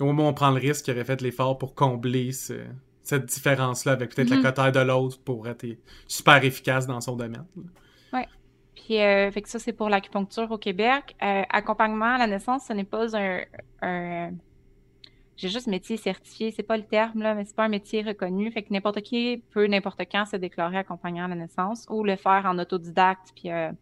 Au 0.00 0.12
moins, 0.12 0.28
on 0.28 0.34
prend 0.34 0.50
le 0.50 0.58
risque, 0.58 0.86
qui 0.86 0.90
aurait 0.90 1.04
fait 1.04 1.20
l'effort 1.20 1.58
pour 1.58 1.74
combler 1.74 2.32
ce, 2.32 2.54
cette 3.02 3.26
différence-là 3.26 3.92
avec 3.92 4.14
peut-être 4.14 4.30
la 4.30 4.36
mhm. 4.36 4.42
cotère 4.42 4.72
de 4.72 4.80
l'autre 4.80 5.18
pour 5.22 5.48
être 5.48 5.66
super 6.06 6.42
efficace 6.44 6.86
dans 6.86 7.00
son 7.00 7.16
domaine. 7.16 7.44
Ouais. 8.12 8.26
Puis, 8.74 8.98
euh, 9.00 9.30
fait 9.30 9.42
que 9.42 9.48
ça, 9.48 9.58
c'est 9.58 9.72
pour 9.72 9.88
l'acupuncture 9.88 10.50
au 10.50 10.58
Québec. 10.58 11.16
Euh, 11.22 11.42
accompagnement 11.50 12.14
à 12.14 12.18
la 12.18 12.26
naissance, 12.26 12.64
ce 12.68 12.72
n'est 12.72 12.84
pas 12.84 13.06
un. 13.82 14.30
J'ai 15.42 15.48
juste 15.48 15.66
métier 15.66 15.96
certifié, 15.96 16.52
c'est 16.52 16.62
pas 16.62 16.76
le 16.76 16.84
terme, 16.84 17.20
là, 17.20 17.34
mais 17.34 17.44
c'est 17.44 17.56
pas 17.56 17.64
un 17.64 17.68
métier 17.68 18.02
reconnu. 18.02 18.52
Fait 18.52 18.62
que 18.62 18.72
n'importe 18.72 19.00
qui 19.00 19.42
peut, 19.50 19.66
n'importe 19.66 20.00
quand, 20.02 20.24
se 20.24 20.36
déclarer 20.36 20.76
accompagnant 20.76 21.24
à 21.24 21.28
la 21.28 21.34
naissance 21.34 21.84
ou 21.90 22.04
le 22.04 22.14
faire 22.14 22.44
en 22.46 22.60
autodidacte, 22.60 23.32
puis 23.34 23.50
euh, 23.50 23.72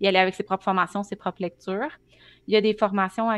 y 0.00 0.06
aller 0.06 0.20
avec 0.20 0.36
ses 0.36 0.44
propres 0.44 0.62
formations, 0.62 1.02
ses 1.02 1.16
propres 1.16 1.42
lectures. 1.42 1.90
Il 2.46 2.54
y 2.54 2.56
a 2.56 2.60
des 2.60 2.72
formations 2.72 3.30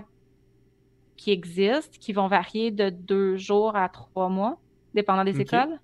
qui 1.16 1.30
existent, 1.30 1.96
qui 1.98 2.12
vont 2.12 2.26
varier 2.26 2.70
de 2.70 2.90
deux 2.90 3.38
jours 3.38 3.74
à 3.74 3.88
trois 3.88 4.28
mois, 4.28 4.58
dépendant 4.92 5.24
des 5.24 5.40
écoles. 5.40 5.80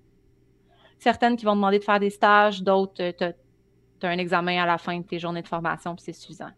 Certaines 0.99 1.35
qui 1.35 1.45
vont 1.45 1.55
demander 1.55 1.79
de 1.79 1.83
faire 1.83 1.99
des 1.99 2.11
stages, 2.11 2.61
d'autres, 2.61 2.93
tu 3.17 3.23
as 4.05 4.07
un 4.07 4.19
examen 4.19 4.61
à 4.61 4.67
la 4.67 4.77
fin 4.77 4.99
de 4.99 5.03
tes 5.03 5.17
journées 5.17 5.41
de 5.41 5.47
formation, 5.47 5.95
puis 5.95 6.03
c'est 6.03 6.13
suffisant. 6.13 6.51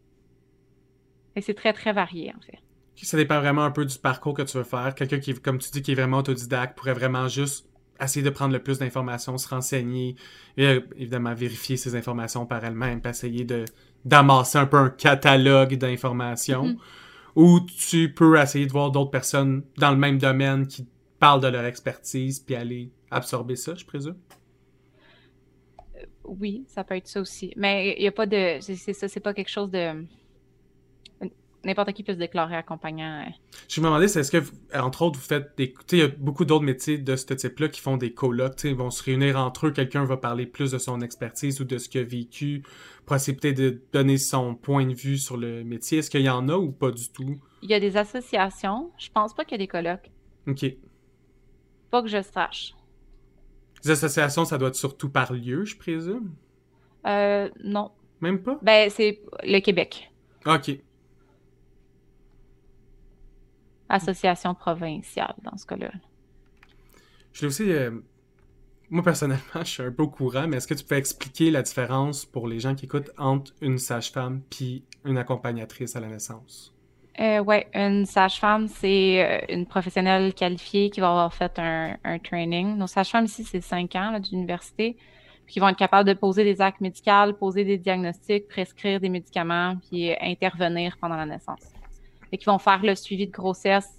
Et 1.37 1.39
c'est 1.39 1.53
très, 1.53 1.71
très 1.71 1.93
varié, 1.93 2.33
en 2.37 2.41
fait. 2.41 2.59
Ça 3.05 3.17
dépend 3.17 3.39
vraiment 3.39 3.63
un 3.63 3.71
peu 3.71 3.85
du 3.85 3.97
parcours 3.97 4.33
que 4.33 4.41
tu 4.41 4.57
veux 4.57 4.63
faire. 4.63 4.93
Quelqu'un 4.95 5.19
qui, 5.19 5.33
comme 5.33 5.57
tu 5.57 5.69
dis, 5.71 5.81
qui 5.81 5.91
est 5.91 5.95
vraiment 5.95 6.17
autodidacte 6.17 6.77
pourrait 6.77 6.93
vraiment 6.93 7.27
juste 7.27 7.67
essayer 8.01 8.23
de 8.23 8.29
prendre 8.29 8.53
le 8.53 8.59
plus 8.59 8.79
d'informations, 8.79 9.37
se 9.37 9.47
renseigner, 9.47 10.15
et 10.57 10.65
euh, 10.65 10.79
évidemment 10.95 11.33
vérifier 11.33 11.77
ces 11.77 11.95
informations 11.95 12.45
par 12.45 12.63
elle-même, 12.63 13.01
puis 13.01 13.09
essayer 13.09 13.43
de 13.43 13.65
d'amasser 14.05 14.57
un 14.57 14.65
peu 14.65 14.77
un 14.77 14.89
catalogue 14.89 15.75
d'informations. 15.75 16.67
Mm-hmm. 16.67 16.77
Ou 17.35 17.59
tu 17.59 18.13
peux 18.13 18.39
essayer 18.39 18.65
de 18.65 18.71
voir 18.71 18.91
d'autres 18.91 19.11
personnes 19.11 19.63
dans 19.77 19.91
le 19.91 19.97
même 19.97 20.17
domaine 20.17 20.67
qui 20.67 20.87
parlent 21.19 21.41
de 21.41 21.47
leur 21.47 21.65
expertise, 21.65 22.39
puis 22.39 22.55
aller 22.55 22.91
absorber 23.11 23.55
ça, 23.55 23.75
je 23.75 23.85
présume? 23.85 24.15
Oui, 26.23 26.63
ça 26.67 26.83
peut 26.83 26.95
être 26.95 27.07
ça 27.07 27.19
aussi. 27.19 27.53
Mais 27.57 27.95
il 27.97 28.01
n'y 28.01 28.07
a 28.07 28.11
pas 28.11 28.25
de. 28.25 28.57
C'est 28.61 28.93
ça, 28.93 29.07
c'est 29.07 29.19
pas 29.19 29.33
quelque 29.33 29.49
chose 29.49 29.69
de. 29.71 30.05
N'importe 31.65 31.91
qui 31.91 32.03
peut 32.03 32.13
se 32.13 32.17
déclarer 32.17 32.55
accompagnant. 32.55 33.25
Euh. 33.27 33.31
Je 33.67 33.81
me 33.81 33.87
demandais, 33.87 34.05
est-ce 34.05 34.31
que, 34.31 34.43
entre 34.73 35.01
autres, 35.01 35.19
vous 35.19 35.25
faites 35.25 35.57
des. 35.57 35.73
Tu 35.73 35.77
sais, 35.87 35.97
il 35.97 35.99
y 35.99 36.03
a 36.03 36.07
beaucoup 36.07 36.45
d'autres 36.45 36.63
métiers 36.63 36.97
de 36.97 37.15
ce 37.17 37.33
type-là 37.33 37.67
qui 37.67 37.81
font 37.81 37.97
des 37.97 38.13
colloques. 38.13 38.55
Tu 38.55 38.61
sais, 38.61 38.69
ils 38.69 38.77
vont 38.77 38.91
se 38.91 39.03
réunir 39.03 39.37
entre 39.37 39.67
eux. 39.67 39.71
Quelqu'un 39.71 40.05
va 40.05 40.15
parler 40.15 40.45
plus 40.45 40.71
de 40.71 40.77
son 40.77 41.01
expertise 41.01 41.59
ou 41.59 41.65
de 41.65 41.77
ce 41.77 41.89
qu'il 41.89 42.01
a 42.01 42.05
vécu 42.05 42.63
pour 43.05 43.15
essayer 43.15 43.35
peut-être 43.35 43.57
de 43.57 43.81
donner 43.91 44.17
son 44.17 44.55
point 44.55 44.85
de 44.85 44.93
vue 44.93 45.17
sur 45.17 45.35
le 45.35 45.63
métier. 45.65 45.97
Est-ce 45.97 46.09
qu'il 46.09 46.21
y 46.21 46.29
en 46.29 46.47
a 46.47 46.55
ou 46.55 46.71
pas 46.71 46.91
du 46.91 47.09
tout? 47.09 47.37
Il 47.61 47.69
y 47.69 47.73
a 47.73 47.79
des 47.79 47.97
associations. 47.97 48.91
Je 48.97 49.09
pense 49.09 49.33
pas 49.33 49.43
qu'il 49.43 49.53
y 49.53 49.61
a 49.61 49.63
des 49.65 49.67
colloques. 49.67 50.09
OK. 50.47 50.65
Pas 51.91 52.01
que 52.01 52.07
je 52.07 52.21
sache. 52.21 52.73
Les 53.83 53.91
associations, 53.91 54.45
ça 54.45 54.57
doit 54.57 54.69
être 54.69 54.75
surtout 54.75 55.09
par 55.09 55.33
lieu, 55.33 55.65
je 55.65 55.77
présume? 55.77 56.33
Euh, 57.05 57.49
non. 57.63 57.91
Même 58.21 58.41
pas? 58.41 58.59
Ben, 58.61 58.89
c'est 58.89 59.21
le 59.43 59.59
Québec. 59.59 60.11
OK. 60.45 60.71
Association 63.89 64.53
provinciale, 64.53 65.35
dans 65.43 65.57
ce 65.57 65.65
cas-là. 65.65 65.91
Je 67.33 67.41
l'ai 67.41 67.47
aussi... 67.47 67.71
Euh, 67.71 67.91
moi, 68.89 69.03
personnellement, 69.03 69.43
je 69.59 69.69
suis 69.69 69.83
un 69.83 69.91
peu 69.91 70.03
au 70.03 70.09
courant, 70.09 70.47
mais 70.47 70.57
est-ce 70.57 70.67
que 70.67 70.73
tu 70.73 70.83
peux 70.83 70.95
expliquer 70.95 71.51
la 71.51 71.61
différence 71.61 72.25
pour 72.25 72.47
les 72.47 72.59
gens 72.59 72.75
qui 72.75 72.85
écoutent 72.85 73.11
entre 73.17 73.53
une 73.61 73.77
sage-femme 73.77 74.41
puis 74.49 74.83
une 75.05 75.17
accompagnatrice 75.17 75.95
à 75.95 75.99
la 75.99 76.07
naissance? 76.07 76.73
Euh, 77.19 77.39
oui, 77.39 77.57
une 77.73 78.05
sage-femme, 78.05 78.67
c'est 78.67 79.25
euh, 79.25 79.53
une 79.53 79.65
professionnelle 79.65 80.33
qualifiée 80.33 80.89
qui 80.89 81.01
va 81.01 81.09
avoir 81.09 81.33
fait 81.33 81.59
un, 81.59 81.97
training. 82.19 82.77
Nos 82.77 82.87
sages-femmes 82.87 83.25
ici, 83.25 83.43
c'est 83.43 83.61
cinq 83.61 83.95
ans 83.95 84.17
d'université, 84.19 84.95
qui 85.45 85.59
vont 85.59 85.67
être 85.67 85.77
capables 85.77 86.07
de 86.07 86.13
poser 86.13 86.45
des 86.45 86.61
actes 86.61 86.79
médicaux, 86.79 87.33
poser 87.37 87.65
des 87.65 87.77
diagnostics, 87.77 88.47
prescrire 88.47 89.01
des 89.01 89.09
médicaments, 89.09 89.75
puis 89.89 90.15
intervenir 90.21 90.97
pendant 91.01 91.17
la 91.17 91.25
naissance. 91.25 91.73
Et 92.31 92.37
qui 92.37 92.45
vont 92.45 92.59
faire 92.59 92.83
le 92.83 92.95
suivi 92.95 93.27
de 93.27 93.31
grossesse 93.31 93.95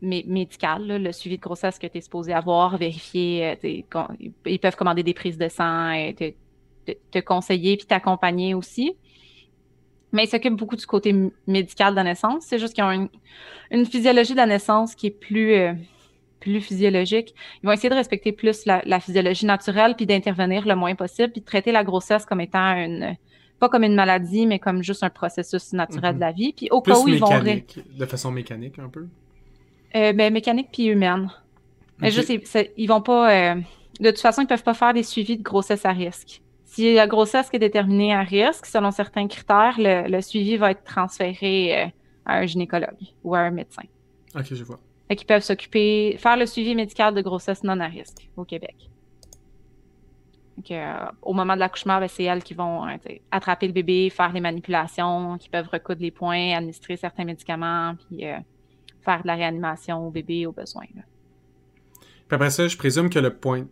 médical, 0.00 0.86
le 0.86 1.12
suivi 1.12 1.36
de 1.36 1.42
grossesse 1.42 1.78
que 1.78 1.86
tu 1.86 1.98
es 1.98 2.00
supposé 2.00 2.32
avoir, 2.32 2.76
vérifier, 2.76 3.56
euh, 3.64 4.12
ils 4.44 4.58
peuvent 4.58 4.76
commander 4.76 5.02
des 5.02 5.14
prises 5.14 5.38
de 5.38 5.48
sang, 5.48 5.92
et 5.92 6.36
te, 7.10 7.18
conseiller 7.20 7.78
puis 7.78 7.86
t'accompagner 7.86 8.54
aussi 8.54 8.94
mais 10.14 10.24
ils 10.24 10.28
s'occupent 10.28 10.56
beaucoup 10.56 10.76
du 10.76 10.86
côté 10.86 11.12
médical 11.46 11.92
de 11.92 11.96
la 11.96 12.04
naissance. 12.04 12.44
C'est 12.46 12.58
juste 12.58 12.72
qu'ils 12.72 12.84
ont 12.84 13.08
une, 13.70 13.84
physiologie 13.84 14.32
de 14.32 14.38
la 14.38 14.46
naissance 14.46 14.94
qui 14.94 15.08
est 15.08 15.10
plus, 15.10 15.54
euh, 15.54 15.72
plus 16.38 16.60
physiologique. 16.60 17.34
Ils 17.62 17.66
vont 17.66 17.72
essayer 17.72 17.90
de 17.90 17.96
respecter 17.96 18.30
plus 18.30 18.64
la, 18.64 19.00
physiologie 19.00 19.44
naturelle, 19.44 19.96
puis 19.96 20.06
d'intervenir 20.06 20.66
le 20.66 20.76
moins 20.76 20.94
possible, 20.94 21.32
puis 21.32 21.40
de 21.40 21.46
traiter 21.46 21.72
la 21.72 21.82
grossesse 21.82 22.24
comme 22.24 22.40
étant 22.40 22.76
une 22.76 23.16
pas 23.58 23.68
comme 23.68 23.84
une 23.84 23.94
maladie, 23.94 24.46
mais 24.46 24.58
comme 24.58 24.82
juste 24.82 25.02
un 25.02 25.10
processus 25.10 25.72
naturel 25.72 26.16
de 26.16 26.20
la 26.20 26.32
vie. 26.32 26.52
Puis 26.52 26.68
au 26.70 26.80
cas 26.80 26.98
où 26.98 27.08
ils 27.08 27.18
vont 27.18 27.28
de 27.40 28.06
façon 28.06 28.30
mécanique 28.30 28.78
un 28.78 28.88
peu? 28.88 29.06
Euh, 29.96 30.12
ben, 30.12 30.32
mécanique 30.32 30.68
puis 30.72 30.86
humaine. 30.86 31.30
Mais 31.98 32.10
juste, 32.10 32.32
ils, 32.76 32.86
vont 32.86 33.00
pas. 33.00 33.32
Euh, 33.32 33.54
de 34.00 34.10
toute 34.10 34.20
façon, 34.20 34.42
ils 34.42 34.46
peuvent 34.46 34.64
pas 34.64 34.74
faire 34.74 34.92
des 34.92 35.04
suivis 35.04 35.36
de 35.36 35.42
grossesse 35.42 35.84
à 35.84 35.92
risque. 35.92 36.42
Si 36.64 36.94
la 36.94 37.06
grossesse 37.06 37.48
est 37.52 37.58
déterminée 37.60 38.12
à 38.12 38.22
risque, 38.22 38.66
selon 38.66 38.90
certains 38.90 39.28
critères, 39.28 39.76
le, 39.78 40.20
suivi 40.20 40.56
va 40.56 40.72
être 40.72 40.82
transféré 40.82 41.84
euh, 41.84 41.86
à 42.26 42.38
un 42.38 42.46
gynécologue 42.46 42.96
ou 43.22 43.36
à 43.36 43.40
un 43.40 43.50
médecin. 43.52 43.84
OK, 44.34 44.46
je 44.50 44.64
vois. 44.64 44.80
Fait 45.06 45.14
qu'ils 45.14 45.26
peuvent 45.26 45.42
s'occuper, 45.42 46.16
faire 46.18 46.36
le 46.36 46.46
suivi 46.46 46.74
médical 46.74 47.14
de 47.14 47.20
grossesse 47.20 47.62
non 47.62 47.78
à 47.78 47.86
risque 47.86 48.28
au 48.36 48.44
Québec. 48.44 48.90
Euh, 50.70 50.94
au 51.22 51.32
moment 51.32 51.54
de 51.54 51.60
l'accouchement, 51.60 51.98
ben, 51.98 52.08
c'est 52.08 52.24
elles 52.24 52.42
qui 52.42 52.54
vont 52.54 52.86
euh, 52.86 52.96
attraper 53.30 53.66
le 53.66 53.72
bébé, 53.72 54.10
faire 54.10 54.32
les 54.32 54.40
manipulations, 54.40 55.36
qui 55.38 55.48
peuvent 55.48 55.68
recoudre 55.70 56.00
les 56.00 56.10
points, 56.10 56.56
administrer 56.56 56.96
certains 56.96 57.24
médicaments, 57.24 57.94
puis 57.96 58.24
faire 59.02 59.22
de 59.22 59.26
la 59.26 59.34
réanimation 59.34 60.06
au 60.06 60.10
bébé 60.10 60.46
au 60.46 60.52
besoin. 60.52 60.84
Puis 60.84 62.34
après 62.36 62.50
ça, 62.50 62.68
je 62.68 62.76
présume 62.76 63.10
que 63.10 63.18
le 63.18 63.34
point 63.34 63.66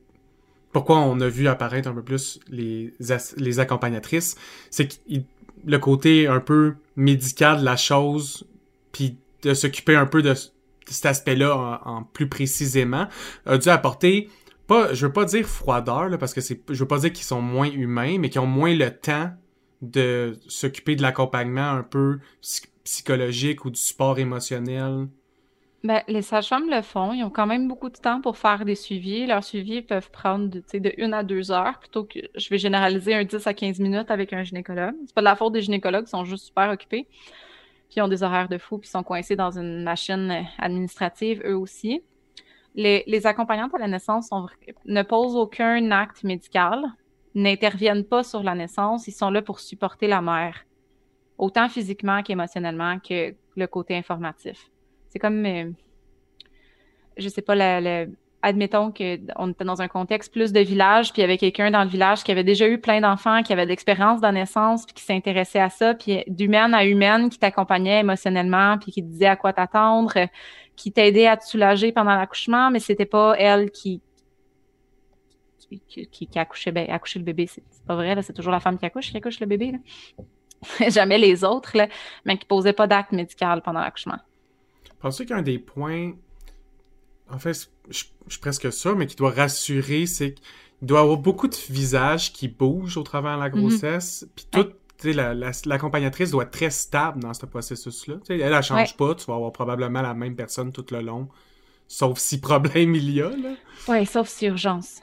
pourquoi 0.73 0.99
on 1.01 1.21
a 1.21 1.29
vu 1.29 1.49
apparaître 1.49 1.89
un 1.89 1.95
peu 1.95 2.03
plus 2.03 2.41
les, 2.49 2.93
les 3.37 3.61
accompagnatrices, 3.61 4.37
c'est 4.71 4.89
que 4.89 4.95
le 5.65 5.79
côté 5.79 6.27
un 6.27 6.41
peu 6.41 6.75
médical 6.97 7.61
de 7.61 7.65
la 7.65 7.77
chose, 7.77 8.45
puis 8.91 9.17
de 9.43 9.55
s'occuper 9.55 9.95
un 9.95 10.07
peu 10.07 10.23
de, 10.23 10.35
cet 10.87 11.07
aspect-là 11.07 11.81
en, 11.85 12.03
plus 12.03 12.29
précisément, 12.29 13.07
a 13.47 13.59
dû 13.59 13.69
apporter, 13.69 14.29
pas, 14.73 14.95
je 14.95 15.07
veux 15.07 15.13
pas 15.13 15.25
dire 15.25 15.47
froideur, 15.47 16.17
parce 16.19 16.33
que 16.35 16.41
c'est, 16.41 16.61
je 16.69 16.79
veux 16.79 16.89
pas 16.89 16.99
dire 16.99 17.13
qu'ils 17.13 17.25
sont 17.25 17.43
moins 17.43 17.71
humains, 17.71 18.19
mais 18.19 18.31
qu'ils 18.31 18.41
ont 18.41 18.47
moins 18.47 18.75
le 18.75 18.91
temps 18.91 19.31
de 19.83 20.39
s'occuper 20.49 20.97
de 20.97 21.03
l'accompagnement 21.03 21.71
un 21.71 21.83
peu 21.83 22.21
psychologique 22.85 23.65
ou 23.65 23.71
du 23.71 23.81
support 23.81 24.19
émotionnel 24.19 25.09
ben, 25.85 26.01
les 26.07 26.23
sages-femmes 26.23 26.71
le 26.71 26.81
font. 26.81 27.13
Ils 27.13 27.25
ont 27.25 27.31
quand 27.31 27.47
même 27.47 27.67
beaucoup 27.67 27.91
de 27.91 27.97
temps 27.97 28.21
pour 28.21 28.37
faire 28.37 28.65
des 28.65 28.77
suivis. 28.77 29.27
Leurs 29.27 29.43
suivis 29.43 29.83
peuvent 29.83 30.13
prendre 30.13 30.49
de, 30.49 30.63
de 30.79 30.93
une 30.97 31.13
à 31.13 31.25
deux 31.25 31.51
heures 31.51 31.81
plutôt 31.81 32.05
que 32.05 32.21
je 32.37 32.49
vais 32.51 32.59
généraliser 32.59 33.15
un 33.15 33.25
10 33.25 33.45
à 33.49 33.53
15 33.53 33.81
minutes 33.81 34.09
avec 34.13 34.33
un 34.33 34.45
gynécologue. 34.45 34.95
C'est 35.07 35.15
pas 35.15 35.23
de 35.23 35.25
la 35.25 35.35
faute 35.35 35.55
des 35.55 35.61
gynécologues, 35.61 36.05
ils 36.07 36.11
sont 36.11 36.25
juste 36.25 36.47
super 36.47 36.71
occupés. 36.71 37.09
Puis 37.89 37.97
ils 37.97 38.03
ont 38.03 38.07
des 38.07 38.23
horaires 38.23 38.49
de 38.49 38.59
fou, 38.59 38.79
puis 38.79 38.87
ils 38.87 38.93
sont 38.93 39.03
coincés 39.03 39.35
dans 39.35 39.59
une 39.59 39.83
machine 39.83 40.47
administrative 40.59 41.43
eux 41.45 41.57
aussi. 41.57 42.01
Les, 42.75 43.27
accompagnantes 43.27 43.75
à 43.75 43.79
la 43.79 43.89
naissance 43.89 44.31
ne 44.87 45.03
posent 45.03 45.37
aucun 45.37 45.91
acte 45.91 46.25
médical, 46.25 46.83
n'interviennent 47.35 48.05
pas 48.05 48.23
sur 48.23 48.43
la 48.43 48.55
naissance, 48.55 49.07
ils 49.09 49.13
sont 49.13 49.31
là 49.31 49.43
pour 49.43 49.61
supporter 49.61 50.07
la 50.07 50.23
mère, 50.23 50.65
autant 51.39 51.69
physiquement 51.69 52.23
qu'émotionnellement 52.23 52.99
que 52.99 53.35
le 53.57 53.67
côté 53.67 53.97
informatif. 53.97 54.71
C'est 55.09 55.19
comme, 55.19 55.45
euh, 55.45 55.71
je 57.19 57.29
sais 57.29 57.43
pas, 57.43 57.55
la, 57.55 58.07
admettons 58.43 58.91
qu'on 58.91 59.51
était 59.51 59.65
dans 59.65 59.81
un 59.81 59.89
contexte 59.89 60.33
plus 60.33 60.53
de 60.53 60.61
village, 60.61 61.13
puis 61.13 61.21
il 61.21 61.23
y 61.23 61.25
avait 61.25 61.39
quelqu'un 61.39 61.71
dans 61.71 61.85
le 61.85 61.89
village 61.89 62.25
qui 62.25 62.33
avait 62.33 62.45
déjà 62.45 62.69
eu 62.69 62.81
plein 62.81 63.01
d'enfants, 63.01 63.43
qui 63.43 63.53
avait 63.53 63.65
de 63.65 63.71
l'expérience 63.71 64.21
dans 64.21 64.33
naissance, 64.33 64.85
puis 64.85 64.95
qui 64.95 65.05
s'intéressait 65.05 65.61
à 65.61 65.71
ça, 65.71 65.95
puis 65.95 66.25
d'humaine 66.27 66.75
à 66.75 66.85
humaine, 66.85 67.31
qui 67.31 67.39
t'accompagnait 67.39 68.01
émotionnellement, 68.01 68.79
puis 68.79 68.93
qui 68.93 69.03
te 69.03 69.09
disait 69.09 69.27
à 69.27 69.37
quoi 69.37 69.53
t'attendre, 69.53 70.15
qui 70.77 70.93
t'aidait 70.93 71.27
à 71.27 71.37
te 71.37 71.47
soulager 71.47 71.93
pendant 71.93 72.15
l'accouchement, 72.15 72.71
mais 72.71 72.81
c'était 72.81 73.07
pas 73.07 73.35
elle 73.39 73.71
qui 73.71 74.01
qui, 75.89 76.29
ben, 76.71 76.91
accouchait 76.91 77.19
le 77.19 77.25
bébé. 77.25 77.47
C'est 77.47 77.63
pas 77.87 77.95
vrai, 77.95 78.21
c'est 78.21 78.35
toujours 78.35 78.53
la 78.53 78.61
femme 78.61 78.79
qui 78.79 78.85
accouche 78.85 79.11
qui 79.11 79.17
accouche 79.17 79.41
le 79.41 79.47
bébé. 79.47 79.73
Jamais 80.89 81.17
les 81.17 81.45
autres, 81.45 81.77
là, 81.77 81.89
mais 82.27 82.37
qui 82.37 82.45
posait 82.45 82.75
pas 82.75 82.87
d'acte 82.87 83.13
médical 83.13 83.63
pendant 83.63 83.81
l'accouchement. 83.81 84.19
Penses-tu 85.01 85.25
qu'un 85.25 85.41
des 85.41 85.59
points, 85.59 86.13
en 87.31 87.39
fait, 87.39 87.72
je, 87.89 88.05
suis 88.29 88.41
presque 88.41 88.73
sûr, 88.73 88.97
mais 88.97 89.07
qui 89.07 89.17
doit 89.17 89.31
rassurer, 89.31 90.07
c'est 90.07 90.35
qu'il 90.35 90.89
doit 90.89 91.01
y 91.01 91.03
avoir 91.03 91.19
beaucoup 91.19 91.49
de 91.49 91.57
visages 91.71 92.33
qui 92.33 92.49
bougent 92.49 92.97
au 92.97 93.03
travers 93.03 93.37
de 93.37 93.43
la 93.43 93.49
mhm. 93.49 93.61
grossesse, 93.61 94.27
puis 94.35 94.47
toute 94.51 94.75
l'accompagnatrice 95.67 96.31
doit 96.31 96.45
être 96.45 96.53
très 96.53 96.71
stable 96.71 97.21
dans 97.21 97.35
ce 97.35 97.47
processus-là. 97.47 98.17
Elle, 98.29 98.41
elle, 98.41 98.55
ne 98.55 98.63
change 98.63 98.97
pas, 98.97 99.15
tu 99.15 99.27
vas 99.27 99.35
avoir 99.35 99.53
probablement 99.53 100.03
la 100.03 100.15
même 100.15 100.37
personne 100.37 100.73
tout 100.73 100.87
le 100.91 101.01
long, 101.01 101.29
sauf 101.89 102.19
si 102.19 102.41
problème 102.41 102.95
il 102.95 103.11
y 103.11 103.23
a. 103.23 103.31
Oui, 103.89 104.07
sauf 104.07 104.29
si 104.29 104.47
urgence. 104.47 105.01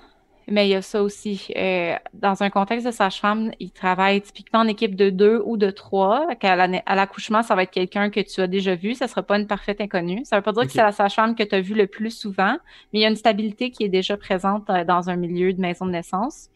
Mais 0.52 0.68
il 0.68 0.72
y 0.72 0.76
a 0.76 0.82
ça 0.82 1.04
aussi. 1.04 1.48
Euh, 1.56 1.96
dans 2.14 2.44
un 2.44 2.50
contexte 2.50 2.86
de 2.86 2.92
sage-femme, 2.92 3.52
ils 3.60 3.72
travaillent 3.72 4.22
typiquement 4.22 4.60
en 4.60 4.68
équipe 4.68 4.96
de 4.96 5.10
deux 5.10 5.42
ou 5.46 5.58
de 5.58 5.70
trois. 5.70 6.28
À 6.42 6.96
l'accouchement, 6.96 7.44
ça 7.44 7.56
va 7.56 7.64
être 7.64 7.72
quelqu'un 7.72 8.10
que 8.10 8.20
tu 8.20 8.42
as 8.42 8.48
déjà 8.48 8.76
vu. 8.76 8.96
Ça 8.96 9.06
ne 9.06 9.10
sera 9.10 9.24
pas 9.24 9.38
une 9.38 9.48
parfaite 9.48 9.82
inconnue. 9.82 10.22
Ça 10.26 10.36
ne 10.36 10.40
veut 10.40 10.44
pas 10.44 10.52
dire 10.54 10.64
que 10.64 10.72
c'est 10.72 10.82
la 10.82 10.92
sage-femme 10.92 11.36
que 11.36 11.44
tu 11.44 11.56
as 11.56 11.62
vue 11.62 11.76
le 11.76 11.88
plus 11.88 12.12
souvent, 12.12 12.58
mais 12.92 13.00
il 13.00 13.02
y 13.02 13.06
a 13.06 13.10
une 13.10 13.16
stabilité 13.16 13.72
qui 13.72 13.84
est 13.84 13.90
déjà 13.90 14.18
présente 14.18 14.70
euh, 14.70 14.84
dans 14.84 15.10
un 15.10 15.16
milieu 15.16 15.54
de 15.54 15.62
maison 15.62 15.86
de 15.86 15.92
naissance. 15.92 16.50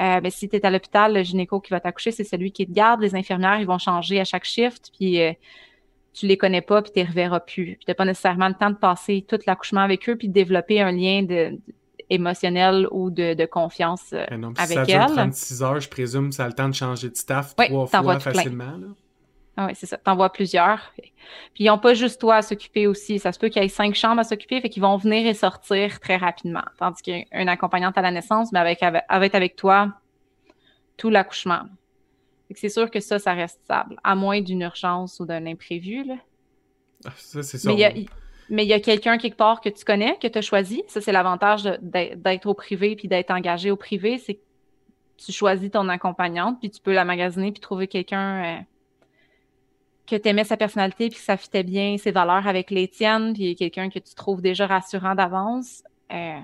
Euh, 0.00 0.20
ben, 0.20 0.30
si 0.30 0.48
tu 0.48 0.56
es 0.56 0.64
à 0.64 0.70
l'hôpital, 0.70 1.14
le 1.14 1.22
gynéco 1.22 1.60
qui 1.60 1.70
va 1.70 1.80
t'accoucher, 1.80 2.10
c'est 2.10 2.24
celui 2.24 2.52
qui 2.52 2.66
te 2.66 2.72
garde. 2.72 3.00
Les 3.00 3.14
infirmières, 3.14 3.60
ils 3.60 3.66
vont 3.66 3.78
changer 3.78 4.20
à 4.20 4.24
chaque 4.24 4.44
shift. 4.44 4.90
Puis 4.98 5.20
euh, 5.20 5.32
tu 6.12 6.26
les 6.26 6.36
connais 6.36 6.62
pas, 6.62 6.82
puis 6.82 6.92
tu 6.92 6.98
les 7.00 7.04
reverras 7.04 7.40
plus. 7.40 7.76
Puis 7.76 7.84
tu 7.86 7.94
pas 7.94 8.04
nécessairement 8.04 8.48
le 8.48 8.54
temps 8.54 8.70
de 8.70 8.76
passer 8.76 9.24
tout 9.28 9.38
l'accouchement 9.46 9.80
avec 9.80 10.08
eux, 10.08 10.16
puis 10.16 10.28
de 10.28 10.32
développer 10.32 10.80
un 10.80 10.92
lien 10.92 11.22
de, 11.22 11.58
émotionnel 12.10 12.86
ou 12.90 13.10
de, 13.10 13.46
confiance 13.46 14.12
euh, 14.12 14.36
non, 14.36 14.52
avec 14.58 14.78
ça 14.78 14.84
elle. 14.88 15.12
36 15.12 15.62
heures, 15.62 15.80
je 15.80 15.88
présume, 15.88 16.32
ça 16.32 16.44
a 16.44 16.48
le 16.48 16.52
temps 16.52 16.68
de 16.68 16.74
changer 16.74 17.08
de 17.08 17.16
staff 17.16 17.54
trois 17.56 17.86
fois 17.86 18.20
facilement. 18.20 18.74
Ah 19.56 19.66
oui, 19.66 19.72
c'est 19.74 19.86
ça. 19.86 19.96
T'en 19.98 20.16
vois 20.16 20.30
plusieurs. 20.30 20.92
Puis 20.96 21.64
ils 21.64 21.66
n'ont 21.66 21.78
pas 21.78 21.94
juste 21.94 22.20
toi 22.20 22.36
à 22.36 22.42
s'occuper 22.42 22.86
aussi. 22.86 23.18
Ça 23.18 23.30
se 23.32 23.38
peut 23.38 23.48
qu'il 23.48 23.62
y 23.62 23.64
ait 23.64 23.68
cinq 23.68 23.94
chambres 23.94 24.20
à 24.20 24.24
s'occuper, 24.24 24.60
fait 24.60 24.70
qu'ils 24.70 24.82
vont 24.82 24.96
venir 24.96 25.26
et 25.26 25.34
sortir 25.34 26.00
très 26.00 26.16
rapidement. 26.16 26.62
Tandis 26.78 27.02
qu'une 27.02 27.48
accompagnante 27.48 27.98
à 27.98 28.02
la 28.02 28.10
naissance, 28.10 28.52
mais 28.52 28.58
avec, 28.58 28.82
avec, 28.82 29.34
avec 29.34 29.56
toi 29.56 29.92
tout 30.96 31.10
l'accouchement. 31.10 31.62
C'est 32.54 32.68
sûr 32.68 32.90
que 32.90 33.00
ça, 33.00 33.18
ça 33.18 33.32
reste 33.32 33.60
stable, 33.64 33.96
à 34.02 34.14
moins 34.14 34.40
d'une 34.40 34.62
urgence 34.62 35.20
ou 35.20 35.26
d'un 35.26 35.46
imprévu. 35.46 36.04
Là. 36.04 36.16
Ah, 37.04 37.12
ça, 37.16 37.42
c'est 37.42 37.58
ça. 37.58 37.68
Mais 37.68 37.74
il 37.74 37.80
y 37.80 37.84
a, 37.84 37.92
quelqu'un 38.50 39.18
quelque 39.18 39.36
part 39.36 39.60
que 39.60 39.68
tu 39.68 39.84
connais, 39.84 40.16
que 40.20 40.28
tu 40.28 40.38
as 40.38 40.42
choisi. 40.42 40.82
Ça, 40.88 41.00
c'est 41.00 41.12
l'avantage 41.12 41.64
d'être 41.82 42.46
au 42.46 42.54
privé 42.54 42.96
puis 42.96 43.08
d'être 43.08 43.30
engagé 43.30 43.70
au 43.70 43.76
privé. 43.76 44.18
C'est 44.18 44.34
que 44.34 44.40
tu 45.16 45.32
choisis 45.32 45.70
ton 45.70 45.88
accompagnante, 45.88 46.58
puis 46.60 46.70
tu 46.70 46.80
peux 46.80 46.92
la 46.92 47.04
magasiner 47.04 47.52
puis 47.52 47.60
trouver 47.60 47.86
quelqu'un 47.86 48.44
euh, 48.44 48.60
que 50.06 50.16
tu 50.16 50.28
aimais 50.28 50.44
sa 50.44 50.56
personnalité 50.56 51.08
puis 51.08 51.18
que 51.18 51.24
ça 51.24 51.36
fitait 51.36 51.62
bien 51.62 51.98
ses 51.98 52.10
valeurs 52.10 52.46
avec 52.46 52.70
les 52.70 52.88
tiennes, 52.88 53.34
puis 53.34 53.54
quelqu'un 53.54 53.90
que 53.90 53.98
tu 53.98 54.14
trouves 54.14 54.40
déjà 54.40 54.66
rassurant 54.66 55.14
d'avance. 55.14 55.82
Euh, 56.12 56.40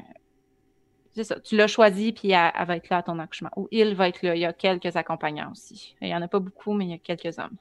c'est 1.15 1.25
ça. 1.25 1.41
Tu 1.41 1.57
l'as 1.57 1.67
choisi, 1.67 2.13
puis 2.13 2.33
elle, 2.33 2.67
va 2.67 2.77
être 2.77 2.91
là 2.91 2.99
à 2.99 3.03
ton 3.03 3.19
accouchement. 3.19 3.51
Ou 3.57 3.69
il 3.71 3.95
va 3.95 4.09
être 4.09 4.23
là. 4.23 4.37
Il 4.37 4.41
y 4.41 4.45
a 4.45 4.53
quelques 4.53 4.95
accompagnants 4.97 5.51
aussi. 5.51 5.97
Il 6.03 6.09
n'y 6.09 6.15
en 6.15 6.21
a 6.21 6.29
pas 6.29 6.41
beaucoup, 6.41 6.75
mais 6.75 6.85
il 6.85 6.91
y 6.91 6.95
a 6.95 6.99
quelques 6.99 7.39
hommes. 7.39 7.57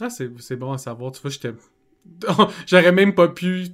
Ah, 0.00 0.10
c'est 0.10 0.56
bon 0.56 0.72
à 0.72 0.78
savoir. 0.78 1.12
Tu 1.12 1.22
vois, 1.22 1.30
j'étais. 1.30 1.52
J'aurais 2.66 2.92
même 2.92 3.14
pas 3.14 3.28
pu 3.28 3.68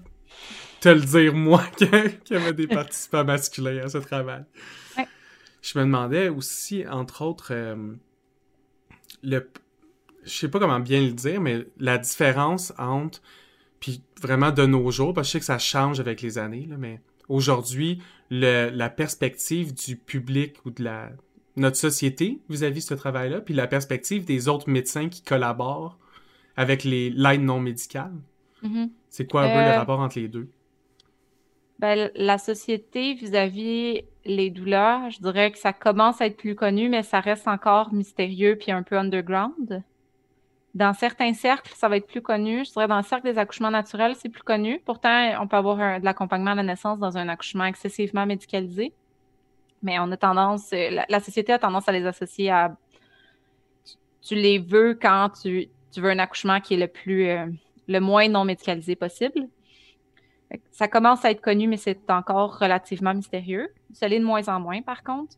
te 0.80 0.88
le 0.88 1.00
dire, 1.00 1.34
moi, 1.34 1.62
qu'il 1.76 1.88
y 2.30 2.34
avait 2.34 2.52
des 2.52 2.66
participants 2.66 3.24
masculins 3.24 3.84
à 3.84 3.88
ce 3.88 3.98
travail. 3.98 4.44
Je 5.62 5.78
me 5.78 5.84
demandais 5.84 6.28
aussi, 6.28 6.84
entre 6.88 7.22
autres, 7.22 7.52
euh, 7.52 7.94
le. 9.22 9.48
Je 10.24 10.30
sais 10.30 10.48
pas 10.48 10.58
comment 10.58 10.80
bien 10.80 11.00
le 11.00 11.12
dire, 11.12 11.40
mais 11.40 11.66
la 11.78 11.98
différence 11.98 12.72
entre. 12.78 13.22
Puis 13.78 14.02
vraiment 14.20 14.50
de 14.50 14.64
nos 14.66 14.90
jours, 14.90 15.12
parce 15.14 15.26
que 15.26 15.28
je 15.28 15.32
sais 15.32 15.38
que 15.40 15.44
ça 15.44 15.58
change 15.58 15.98
avec 15.98 16.20
les 16.20 16.38
années, 16.38 16.66
là, 16.68 16.76
mais 16.78 17.00
aujourd'hui, 17.28 18.00
la 18.30 18.90
perspective 18.90 19.74
du 19.74 19.96
public 19.96 20.56
ou 20.64 20.70
de 20.70 20.84
la, 20.84 21.10
notre 21.56 21.76
société 21.76 22.40
vis-à-vis 22.48 22.80
de 22.80 22.88
ce 22.88 22.94
travail-là, 22.94 23.40
puis 23.40 23.54
la 23.54 23.66
perspective 23.66 24.24
des 24.24 24.48
autres 24.48 24.70
médecins 24.70 25.08
qui 25.08 25.22
collaborent 25.22 25.98
avec 26.56 26.84
l'aide 26.84 27.42
non 27.42 27.60
médicale. 27.60 28.12
Mm-hmm. 28.62 28.90
C'est 29.08 29.30
quoi 29.30 29.42
un 29.42 29.48
peu 29.48 29.60
le 29.60 29.74
euh, 29.74 29.78
rapport 29.78 30.00
entre 30.00 30.18
les 30.18 30.28
deux? 30.28 30.48
Ben, 31.78 32.10
la 32.14 32.38
société 32.38 33.14
vis-à-vis 33.14 34.02
les 34.24 34.50
douleurs, 34.50 35.10
je 35.10 35.20
dirais 35.20 35.50
que 35.50 35.58
ça 35.58 35.72
commence 35.72 36.20
à 36.20 36.26
être 36.26 36.36
plus 36.36 36.54
connu, 36.54 36.88
mais 36.88 37.02
ça 37.02 37.20
reste 37.20 37.48
encore 37.48 37.92
mystérieux 37.92 38.56
puis 38.56 38.70
un 38.70 38.82
peu 38.82 38.96
underground. 38.96 39.82
Dans 40.74 40.94
certains 40.94 41.34
cercles, 41.34 41.72
ça 41.74 41.88
va 41.88 41.96
être 41.96 42.06
plus 42.06 42.22
connu. 42.22 42.64
Je 42.64 42.70
dirais 42.70 42.88
dans 42.88 42.96
le 42.96 43.02
cercle 43.02 43.30
des 43.30 43.36
accouchements 43.36 43.70
naturels, 43.70 44.14
c'est 44.16 44.28
plus 44.28 44.42
connu. 44.42 44.80
Pourtant, 44.84 45.32
on 45.40 45.46
peut 45.46 45.56
avoir 45.56 46.00
de 46.00 46.04
l'accompagnement 46.04 46.52
à 46.52 46.54
la 46.54 46.62
naissance 46.62 46.98
dans 46.98 47.18
un 47.18 47.28
accouchement 47.28 47.64
excessivement 47.64 48.24
médicalisé. 48.24 48.92
Mais 49.82 49.98
on 49.98 50.10
a 50.12 50.16
tendance, 50.16 50.72
euh, 50.72 51.02
la, 51.08 51.20
société 51.20 51.52
a 51.52 51.58
tendance 51.58 51.88
à 51.88 51.92
les 51.92 52.06
associer 52.06 52.50
à. 52.50 52.76
Tu, 54.22 54.36
les 54.36 54.60
veux 54.60 54.94
quand 54.94 55.30
tu, 55.42 55.68
veux 56.00 56.10
un 56.10 56.18
accouchement 56.18 56.60
qui 56.60 56.74
est 56.74 56.78
le 56.78 56.88
plus, 56.88 57.28
euh, 57.28 57.46
le 57.88 58.00
moins 58.00 58.28
non 58.28 58.44
médicalisé 58.44 58.96
possible. 58.96 59.48
Ça 60.70 60.86
commence 60.86 61.24
à 61.24 61.30
être 61.30 61.40
connu, 61.40 61.66
mais 61.66 61.78
c'est 61.78 62.10
encore 62.10 62.58
relativement 62.58 63.14
mystérieux. 63.14 63.72
Ça 63.92 64.06
l'est 64.08 64.20
de 64.20 64.24
moins 64.24 64.46
en 64.48 64.60
moins, 64.60 64.82
par 64.82 65.02
contre 65.02 65.36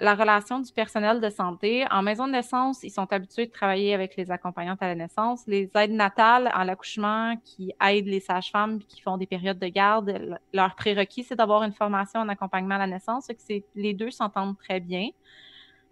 la 0.00 0.14
relation 0.14 0.60
du 0.60 0.72
personnel 0.72 1.20
de 1.20 1.28
santé. 1.28 1.84
En 1.90 2.02
maison 2.02 2.26
de 2.26 2.32
naissance, 2.32 2.82
ils 2.82 2.90
sont 2.90 3.12
habitués 3.12 3.46
de 3.46 3.50
travailler 3.50 3.94
avec 3.94 4.16
les 4.16 4.30
accompagnantes 4.30 4.80
à 4.80 4.86
la 4.86 4.94
naissance. 4.94 5.42
Les 5.46 5.70
aides 5.74 5.92
natales 5.92 6.50
à 6.54 6.64
l'accouchement 6.64 7.36
qui 7.44 7.72
aident 7.84 8.06
les 8.06 8.20
sages-femmes 8.20 8.78
qui 8.84 9.00
font 9.00 9.16
des 9.16 9.26
périodes 9.26 9.58
de 9.58 9.66
garde, 9.66 10.38
leur 10.52 10.74
prérequis, 10.76 11.24
c'est 11.24 11.36
d'avoir 11.36 11.64
une 11.64 11.72
formation 11.72 12.20
en 12.20 12.28
accompagnement 12.28 12.76
à 12.76 12.78
la 12.78 12.86
naissance. 12.86 13.26
Que 13.26 13.62
les 13.74 13.94
deux 13.94 14.10
s'entendent 14.10 14.56
très 14.56 14.78
bien. 14.78 15.08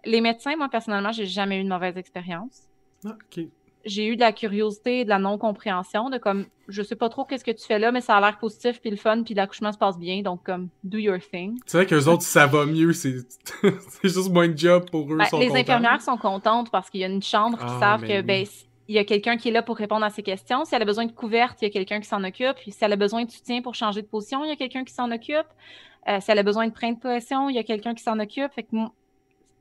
Les 0.04 0.20
médecins, 0.20 0.56
moi, 0.56 0.68
personnellement, 0.68 1.12
j'ai 1.12 1.26
jamais 1.26 1.60
eu 1.60 1.64
de 1.64 1.68
mauvaise 1.68 1.96
expérience. 1.96 2.68
Ah, 3.04 3.10
OK 3.10 3.44
j'ai 3.86 4.06
eu 4.06 4.16
de 4.16 4.20
la 4.20 4.32
curiosité 4.32 5.00
et 5.00 5.04
de 5.04 5.08
la 5.08 5.18
non-compréhension, 5.18 6.10
de 6.10 6.18
comme, 6.18 6.46
je 6.68 6.82
sais 6.82 6.96
pas 6.96 7.08
trop 7.08 7.24
qu'est-ce 7.24 7.44
que 7.44 7.52
tu 7.52 7.64
fais 7.64 7.78
là, 7.78 7.92
mais 7.92 8.00
ça 8.00 8.16
a 8.16 8.20
l'air 8.20 8.38
positif, 8.38 8.80
puis 8.80 8.90
le 8.90 8.96
fun, 8.96 9.22
puis 9.22 9.34
l'accouchement 9.34 9.72
se 9.72 9.78
passe 9.78 9.98
bien, 9.98 10.22
donc 10.22 10.42
comme, 10.44 10.68
do 10.84 10.98
your 10.98 11.18
thing. 11.18 11.58
C'est 11.64 11.78
vrai 11.78 11.86
qu'eux 11.86 12.06
autres, 12.06 12.22
ça 12.22 12.46
va 12.46 12.66
mieux, 12.66 12.92
c'est 12.92 13.14
juste 14.04 14.30
moins 14.30 14.48
de 14.48 14.58
job 14.58 14.90
pour 14.90 15.10
eux. 15.12 15.16
Ben, 15.16 15.38
les 15.38 15.54
infirmières 15.54 16.02
sont 16.02 16.16
contentes 16.16 16.70
parce 16.70 16.90
qu'il 16.90 17.00
y 17.00 17.04
a 17.04 17.08
une 17.08 17.22
chambre 17.22 17.56
qui 17.56 17.64
ah, 17.66 17.80
savent 17.80 18.02
que, 18.02 18.20
ben, 18.22 18.44
il 18.88 18.94
y 18.94 18.98
a 18.98 19.04
quelqu'un 19.04 19.36
qui 19.36 19.48
est 19.48 19.52
là 19.52 19.62
pour 19.62 19.76
répondre 19.76 20.04
à 20.04 20.10
ces 20.10 20.22
questions. 20.22 20.64
Si 20.64 20.74
elle 20.74 20.82
a 20.82 20.84
besoin 20.84 21.06
de 21.06 21.12
couverte, 21.12 21.60
il 21.62 21.66
y 21.66 21.68
a 21.68 21.70
quelqu'un 21.70 22.00
qui 22.00 22.08
s'en 22.08 22.22
occupe. 22.22 22.56
si 22.66 22.76
elle 22.80 22.92
a 22.92 22.96
besoin 22.96 23.24
de 23.24 23.30
soutien 23.30 23.62
pour 23.62 23.74
changer 23.74 24.02
de 24.02 24.06
position, 24.06 24.44
il 24.44 24.48
y 24.48 24.52
a 24.52 24.56
quelqu'un 24.56 24.84
qui 24.84 24.92
s'en 24.92 25.10
occupe. 25.10 25.46
Euh, 26.08 26.18
si 26.20 26.30
elle 26.30 26.38
a 26.38 26.44
besoin 26.44 26.68
de 26.68 26.72
prendre 26.72 26.94
de 26.94 27.00
pression, 27.00 27.48
il 27.48 27.56
y 27.56 27.58
a 27.58 27.64
quelqu'un 27.64 27.94
qui 27.94 28.02
s'en 28.02 28.18
occupe. 28.20 28.52
Fait 28.52 28.62
que 28.62 28.76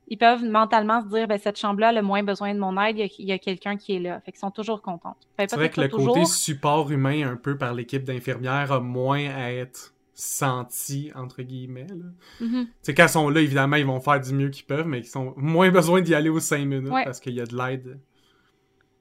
ils 0.08 0.18
peuvent 0.18 0.44
mentalement 0.44 1.02
se 1.02 1.08
dire, 1.08 1.26
ben, 1.26 1.38
cette 1.38 1.58
chambre-là 1.58 1.88
a 1.88 1.92
le 1.92 2.02
moins 2.02 2.22
besoin 2.22 2.54
de 2.54 2.60
mon 2.60 2.80
aide, 2.80 2.96
il 2.98 3.24
y 3.24 3.32
a, 3.32 3.38
quelqu'un 3.38 3.76
qui 3.76 3.96
est 3.96 3.98
là. 3.98 4.20
Fait 4.20 4.32
qu'ils 4.32 4.38
sont 4.38 4.50
toujours 4.50 4.80
contents. 4.80 5.16
C'est 5.38 5.54
vrai 5.54 5.70
que 5.70 5.80
le 5.80 5.88
côté 5.88 6.24
support 6.24 6.90
humain 6.90 7.28
un 7.28 7.36
peu 7.36 7.56
par 7.56 7.74
l'équipe 7.74 8.04
d'infirmières 8.04 8.70
a 8.72 8.80
moins 8.80 9.28
à 9.28 9.50
être 9.50 9.94
senti, 10.14 11.10
entre 11.14 11.42
guillemets. 11.42 11.88
Là. 11.88 12.46
Mm-hmm. 12.46 12.94
Quand 12.94 13.02
ils 13.04 13.08
sont 13.08 13.28
là, 13.28 13.40
évidemment, 13.40 13.76
ils 13.76 13.84
vont 13.84 14.00
faire 14.00 14.20
du 14.20 14.32
mieux 14.32 14.48
qu'ils 14.48 14.64
peuvent, 14.64 14.86
mais 14.86 15.00
ils 15.00 15.18
ont 15.18 15.34
moins 15.36 15.70
besoin 15.72 16.00
d'y 16.00 16.14
aller 16.14 16.30
aux 16.30 16.40
cinq 16.40 16.64
minutes 16.64 16.92
parce 17.04 17.20
qu'il 17.20 17.34
y 17.34 17.40
a 17.40 17.46
de 17.46 17.56
l'aide. 17.56 17.98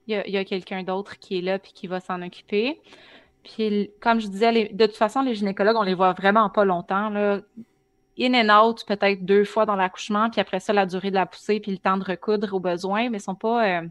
Il 0.08 0.24
y 0.28 0.38
a, 0.38 0.46
quelqu'un 0.46 0.84
d'autre 0.84 1.18
qui 1.18 1.40
est 1.40 1.42
là 1.42 1.58
puis 1.58 1.72
qui 1.74 1.88
va 1.88 2.00
s'en 2.00 2.22
occuper. 2.22 2.80
Puis, 3.44 3.92
comme 4.02 4.20
je 4.20 4.28
disais, 4.28 4.70
de 4.72 4.86
toute 4.86 4.96
façon, 4.96 5.22
les 5.22 5.36
gynécologues, 5.36 5.76
on 5.78 5.84
les 5.84 5.94
voit 5.94 6.14
vraiment 6.14 6.50
pas 6.50 6.66
longtemps. 6.66 7.10
Là 7.10 7.42
in 8.20 8.34
and 8.34 8.50
out 8.50 8.86
peut-être 8.88 9.26
deux 9.26 9.44
fois 9.44 9.66
dans 9.66 9.76
l'accouchement, 9.76 10.30
puis 10.30 10.40
après 10.42 10.60
ça, 10.60 10.74
la 10.74 10.86
durée 10.86 11.10
de 11.10 11.16
la 11.16 11.26
poussée, 11.26 11.60
puis 11.60 11.72
le 11.72 11.78
temps 11.78 11.98
de 11.98 12.04
recoudre 12.04 12.54
aux 12.54 12.60
besoins, 12.60 13.10
mais 13.10 13.18
ils 13.18 13.22
sont 13.22 13.36
pas, 13.36 13.82
euh, 13.82 13.88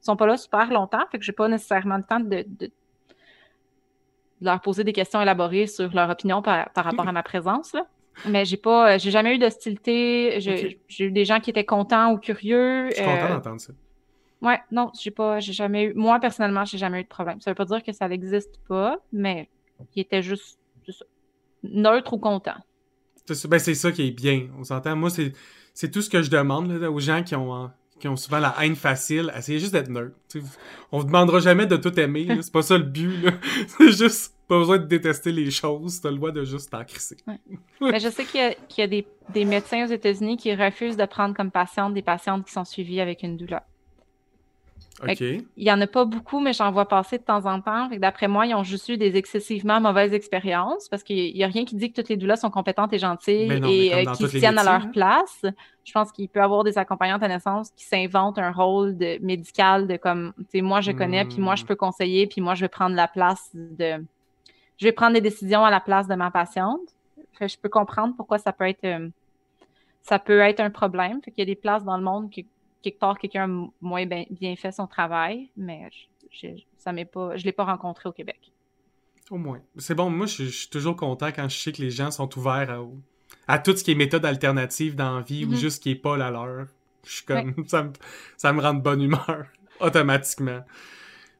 sont 0.00 0.16
pas 0.16 0.26
là 0.26 0.36
super 0.36 0.70
longtemps, 0.70 1.04
fait 1.10 1.18
que 1.18 1.24
j'ai 1.24 1.32
pas 1.32 1.48
nécessairement 1.48 1.96
le 1.96 2.04
temps 2.04 2.20
de, 2.20 2.46
leur 4.40 4.60
poser 4.60 4.84
des 4.84 4.92
questions 4.92 5.20
élaborées 5.20 5.66
sur 5.66 5.92
leur 5.94 6.10
opinion 6.10 6.42
par, 6.42 6.68
rapport 6.74 7.08
à 7.08 7.12
ma 7.12 7.22
présence. 7.22 7.72
Là. 7.72 7.86
Mais 8.28 8.44
j'ai 8.44 8.56
pas, 8.56 8.98
j'ai 8.98 9.10
jamais 9.10 9.34
eu 9.34 9.38
d'hostilité. 9.38 10.38
J'ai 10.40 11.04
eu 11.04 11.10
des 11.10 11.24
gens 11.24 11.40
qui 11.40 11.50
étaient 11.50 11.64
contents 11.64 12.12
ou 12.12 12.18
curieux. 12.18 12.90
Je 12.90 12.96
suis 12.96 13.04
content 13.04 13.24
euh, 13.24 13.28
d'entendre 13.28 13.60
ça. 13.60 13.72
Ouais, 14.42 14.60
non, 14.70 14.90
j'ai 15.00 15.10
pas, 15.10 15.40
j'ai 15.40 15.54
jamais 15.54 15.84
eu. 15.84 15.94
Moi 15.94 16.20
personnellement, 16.20 16.64
j'ai 16.64 16.78
jamais 16.78 17.00
eu 17.00 17.04
de 17.04 17.08
problème. 17.08 17.40
Ça 17.40 17.50
veut 17.50 17.54
pas 17.54 17.64
dire 17.64 17.82
que 17.82 17.92
ça 17.92 18.06
n'existe 18.08 18.58
pas, 18.68 18.98
mais 19.12 19.48
ils 19.94 20.02
étaient 20.02 20.22
juste, 20.22 20.58
juste 20.86 21.06
neutres 21.62 22.12
ou 22.12 22.18
contents. 22.18 22.60
Ben, 23.28 23.58
c'est 23.58 23.74
ça 23.74 23.92
qui 23.92 24.08
est 24.08 24.10
bien. 24.10 24.48
On 24.58 24.64
s'entend. 24.64 24.96
Moi, 24.96 25.10
c'est 25.10 25.90
tout 25.90 26.02
ce 26.02 26.10
que 26.10 26.22
je 26.22 26.30
demande 26.30 26.70
aux 26.70 27.00
gens 27.00 27.22
qui 27.22 27.34
ont, 27.34 27.70
qui 27.98 28.08
ont 28.08 28.16
souvent 28.16 28.38
la 28.38 28.54
haine 28.60 28.76
facile. 28.76 29.32
Essayez 29.36 29.58
juste 29.58 29.72
d'être 29.72 29.88
neutre. 29.88 30.14
On 30.92 30.98
vous 30.98 31.04
demandera 31.04 31.40
jamais 31.40 31.66
de 31.66 31.76
tout 31.76 31.98
aimer. 31.98 32.26
C'est 32.42 32.52
pas 32.52 32.62
ça 32.62 32.76
le 32.76 32.84
but. 32.84 33.26
C'est 33.66 33.92
juste 33.92 34.34
pas 34.46 34.58
besoin 34.58 34.78
de 34.78 34.84
détester 34.84 35.32
les 35.32 35.50
choses. 35.50 36.00
T'as 36.00 36.10
le 36.10 36.16
droit 36.16 36.30
de 36.30 36.44
juste 36.44 36.70
t'en 36.70 36.84
crisser. 36.84 37.16
Mais 37.80 38.00
je 38.00 38.08
sais 38.10 38.24
qu'il 38.24 38.56
y 38.78 38.82
a, 38.82 38.86
des, 38.86 39.06
des, 39.32 39.44
médecins 39.44 39.86
aux 39.86 39.90
États-Unis 39.90 40.36
qui 40.36 40.54
refusent 40.54 40.96
de 40.96 41.06
prendre 41.06 41.34
comme 41.34 41.50
patiente 41.50 41.94
des 41.94 42.02
patientes 42.02 42.44
qui 42.44 42.52
sont 42.52 42.64
suivies 42.64 43.00
avec 43.00 43.22
une 43.22 43.36
douleur. 43.36 43.62
Il 45.56 45.64
y 45.64 45.72
en 45.72 45.80
a 45.80 45.86
pas 45.86 46.04
beaucoup, 46.04 46.38
mais 46.38 46.52
j'en 46.52 46.70
vois 46.70 46.86
passer 46.86 47.18
de 47.18 47.24
temps 47.24 47.46
en 47.46 47.60
temps. 47.60 47.88
D'après 47.98 48.28
moi, 48.28 48.46
ils 48.46 48.54
ont 48.54 48.62
juste 48.62 48.88
eu 48.88 48.96
des 48.96 49.16
excessivement 49.16 49.80
mauvaises 49.80 50.14
expériences 50.14 50.88
parce 50.88 51.02
qu'il 51.02 51.34
n'y 51.34 51.42
a 51.42 51.48
rien 51.48 51.64
qui 51.64 51.74
dit 51.74 51.90
que 51.90 52.00
toutes 52.00 52.08
les 52.08 52.16
doulas 52.16 52.36
sont 52.36 52.50
compétentes 52.50 52.92
et 52.92 52.98
gentilles 52.98 53.50
et 53.50 53.94
euh, 53.94 54.12
qui 54.12 54.28
tiennent 54.28 54.58
à 54.58 54.64
leur 54.64 54.86
hein. 54.86 54.90
place. 54.92 55.44
Je 55.84 55.92
pense 55.92 56.12
qu'il 56.12 56.28
peut 56.28 56.40
y 56.40 56.42
avoir 56.42 56.62
des 56.62 56.78
accompagnantes 56.78 57.22
à 57.22 57.28
naissance 57.28 57.70
qui 57.76 57.84
s'inventent 57.84 58.38
un 58.38 58.52
rôle 58.52 58.96
de 58.96 59.18
médical 59.20 59.88
de 59.88 59.96
comme, 59.96 60.32
tu 60.38 60.44
sais, 60.52 60.60
moi 60.62 60.80
je 60.80 60.92
connais, 60.92 61.24
puis 61.24 61.40
moi 61.40 61.56
je 61.56 61.64
hmm. 61.64 61.66
peux 61.66 61.76
conseiller, 61.76 62.26
puis 62.26 62.40
moi 62.40 62.54
je 62.54 62.62
vais 62.62 62.68
prendre 62.68 62.94
la 62.94 63.08
place 63.08 63.50
de. 63.54 64.04
Je 64.76 64.84
vais 64.86 64.92
prendre 64.92 65.14
des 65.14 65.20
décisions 65.20 65.64
à 65.64 65.70
la 65.70 65.80
place 65.80 66.06
de 66.06 66.14
ma 66.14 66.30
patiente. 66.30 66.80
je 67.40 67.56
peux 67.60 67.68
comprendre 67.68 68.14
pourquoi 68.16 68.38
ça 68.38 68.52
peut 68.52 68.68
être 68.68 68.84
euh, 68.84 69.08
ça 70.02 70.18
peut 70.18 70.40
être 70.40 70.60
un 70.60 70.70
problème. 70.70 71.20
Fait 71.22 71.30
qu'il 71.30 71.40
y 71.40 71.50
a 71.50 71.52
des 71.52 71.60
places 71.60 71.84
dans 71.84 71.96
le 71.96 72.02
monde 72.02 72.30
que 72.30 72.42
quelque 72.84 72.98
part 72.98 73.18
quelqu'un 73.18 73.50
a 73.50 73.68
moins 73.80 74.06
bien, 74.06 74.56
fait 74.56 74.70
son 74.70 74.86
travail, 74.86 75.50
mais 75.56 75.88
je, 76.30 76.48
ça 76.76 76.92
m'est 76.92 77.04
pas, 77.04 77.36
je 77.36 77.44
l'ai 77.44 77.52
pas 77.52 77.64
rencontré 77.64 78.08
au 78.08 78.12
Québec. 78.12 78.52
Au 79.30 79.38
moins. 79.38 79.60
C'est 79.78 79.94
bon, 79.94 80.10
moi 80.10 80.26
je, 80.26 80.44
suis 80.44 80.68
toujours 80.68 80.94
content 80.94 81.28
quand 81.28 81.48
je 81.48 81.56
sais 81.56 81.72
que 81.72 81.80
les 81.80 81.90
gens 81.90 82.10
sont 82.10 82.38
ouverts 82.38 82.78
à, 83.48 83.58
tout 83.58 83.74
ce 83.74 83.82
qui 83.82 83.92
est 83.92 83.94
méthode 83.94 84.26
alternative 84.26 84.94
dans 84.94 85.16
la 85.16 85.22
vie 85.22 85.46
ou 85.46 85.52
mm-hmm. 85.52 85.56
juste 85.56 85.82
qui 85.82 85.92
est 85.92 85.96
pas 85.96 86.16
la 86.16 86.30
leur. 86.30 86.66
Je 87.04 87.12
suis 87.12 87.24
comme 87.24 87.54
ça, 87.66 87.84
me, 87.84 87.92
ça 88.36 88.52
me 88.52 88.60
rend 88.60 88.74
de 88.74 88.82
bonne 88.82 89.02
humeur 89.02 89.46
automatiquement. 89.80 90.62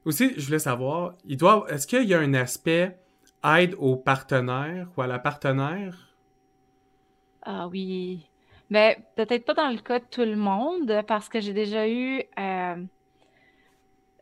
Aussi, 0.06 0.32
je 0.36 0.46
voulais 0.46 0.58
savoir, 0.58 1.14
il 1.24 1.36
doit 1.36 1.66
est-ce 1.68 1.86
qu'il 1.86 2.04
y 2.04 2.14
a 2.14 2.18
un 2.18 2.34
aspect 2.34 2.98
aide 3.44 3.74
au 3.78 3.96
partenaire 3.96 4.88
ou 4.96 5.02
à 5.02 5.06
la 5.06 5.18
partenaire? 5.18 6.14
Ah 7.42 7.68
oui. 7.68 8.26
Mais 8.70 8.98
peut-être 9.16 9.44
pas 9.44 9.54
dans 9.54 9.68
le 9.68 9.78
cas 9.78 9.98
de 9.98 10.04
tout 10.10 10.22
le 10.22 10.36
monde, 10.36 11.02
parce 11.06 11.28
que 11.28 11.40
j'ai 11.40 11.52
déjà 11.52 11.88
eu 11.88 12.22
euh, 12.38 12.76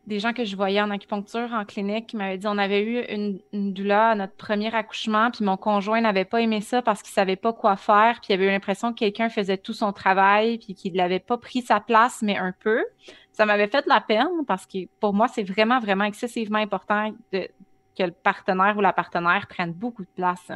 des 0.05 0.19
gens 0.19 0.33
que 0.33 0.43
je 0.43 0.55
voyais 0.55 0.81
en 0.81 0.89
acupuncture 0.89 1.53
en 1.53 1.63
clinique 1.63 2.07
qui 2.07 2.17
m'avaient 2.17 2.37
dit 2.37 2.47
on 2.47 2.57
avait 2.57 2.83
eu 2.83 2.99
une, 3.09 3.39
douleur 3.73 4.11
à 4.11 4.15
notre 4.15 4.35
premier 4.35 4.73
accouchement, 4.75 5.31
puis 5.31 5.45
mon 5.45 5.55
conjoint 5.55 6.01
n'avait 6.01 6.25
pas 6.25 6.41
aimé 6.41 6.59
ça 6.61 6.81
parce 6.81 7.01
qu'il 7.01 7.13
savait 7.13 7.37
pas 7.37 7.53
quoi 7.53 7.77
faire, 7.77 8.19
puis 8.21 8.31
il 8.31 8.33
avait 8.33 8.45
eu 8.45 8.49
l'impression 8.49 8.91
que 8.91 8.99
quelqu'un 8.99 9.29
faisait 9.29 9.57
tout 9.57 9.73
son 9.73 9.93
travail, 9.93 10.57
puis 10.57 10.75
qu'il 10.75 10.93
n'avait 10.93 11.19
pas 11.19 11.37
pris 11.37 11.61
sa 11.61 11.79
place, 11.79 12.21
mais 12.21 12.37
un 12.37 12.53
peu. 12.59 12.83
Ça 13.31 13.45
m'avait 13.45 13.67
fait 13.67 13.83
de 13.83 13.89
la 13.89 14.01
peine 14.01 14.45
parce 14.45 14.65
que 14.65 14.85
pour 14.99 15.13
moi, 15.13 15.27
c'est 15.27 15.43
vraiment, 15.43 15.79
vraiment 15.79 16.03
excessivement 16.03 16.59
important 16.59 17.13
que 17.31 18.03
le 18.03 18.11
partenaire 18.11 18.75
ou 18.77 18.81
la 18.81 18.93
partenaire 18.93 19.47
prenne 19.47 19.71
beaucoup 19.71 20.03
de 20.03 20.09
place. 20.15 20.51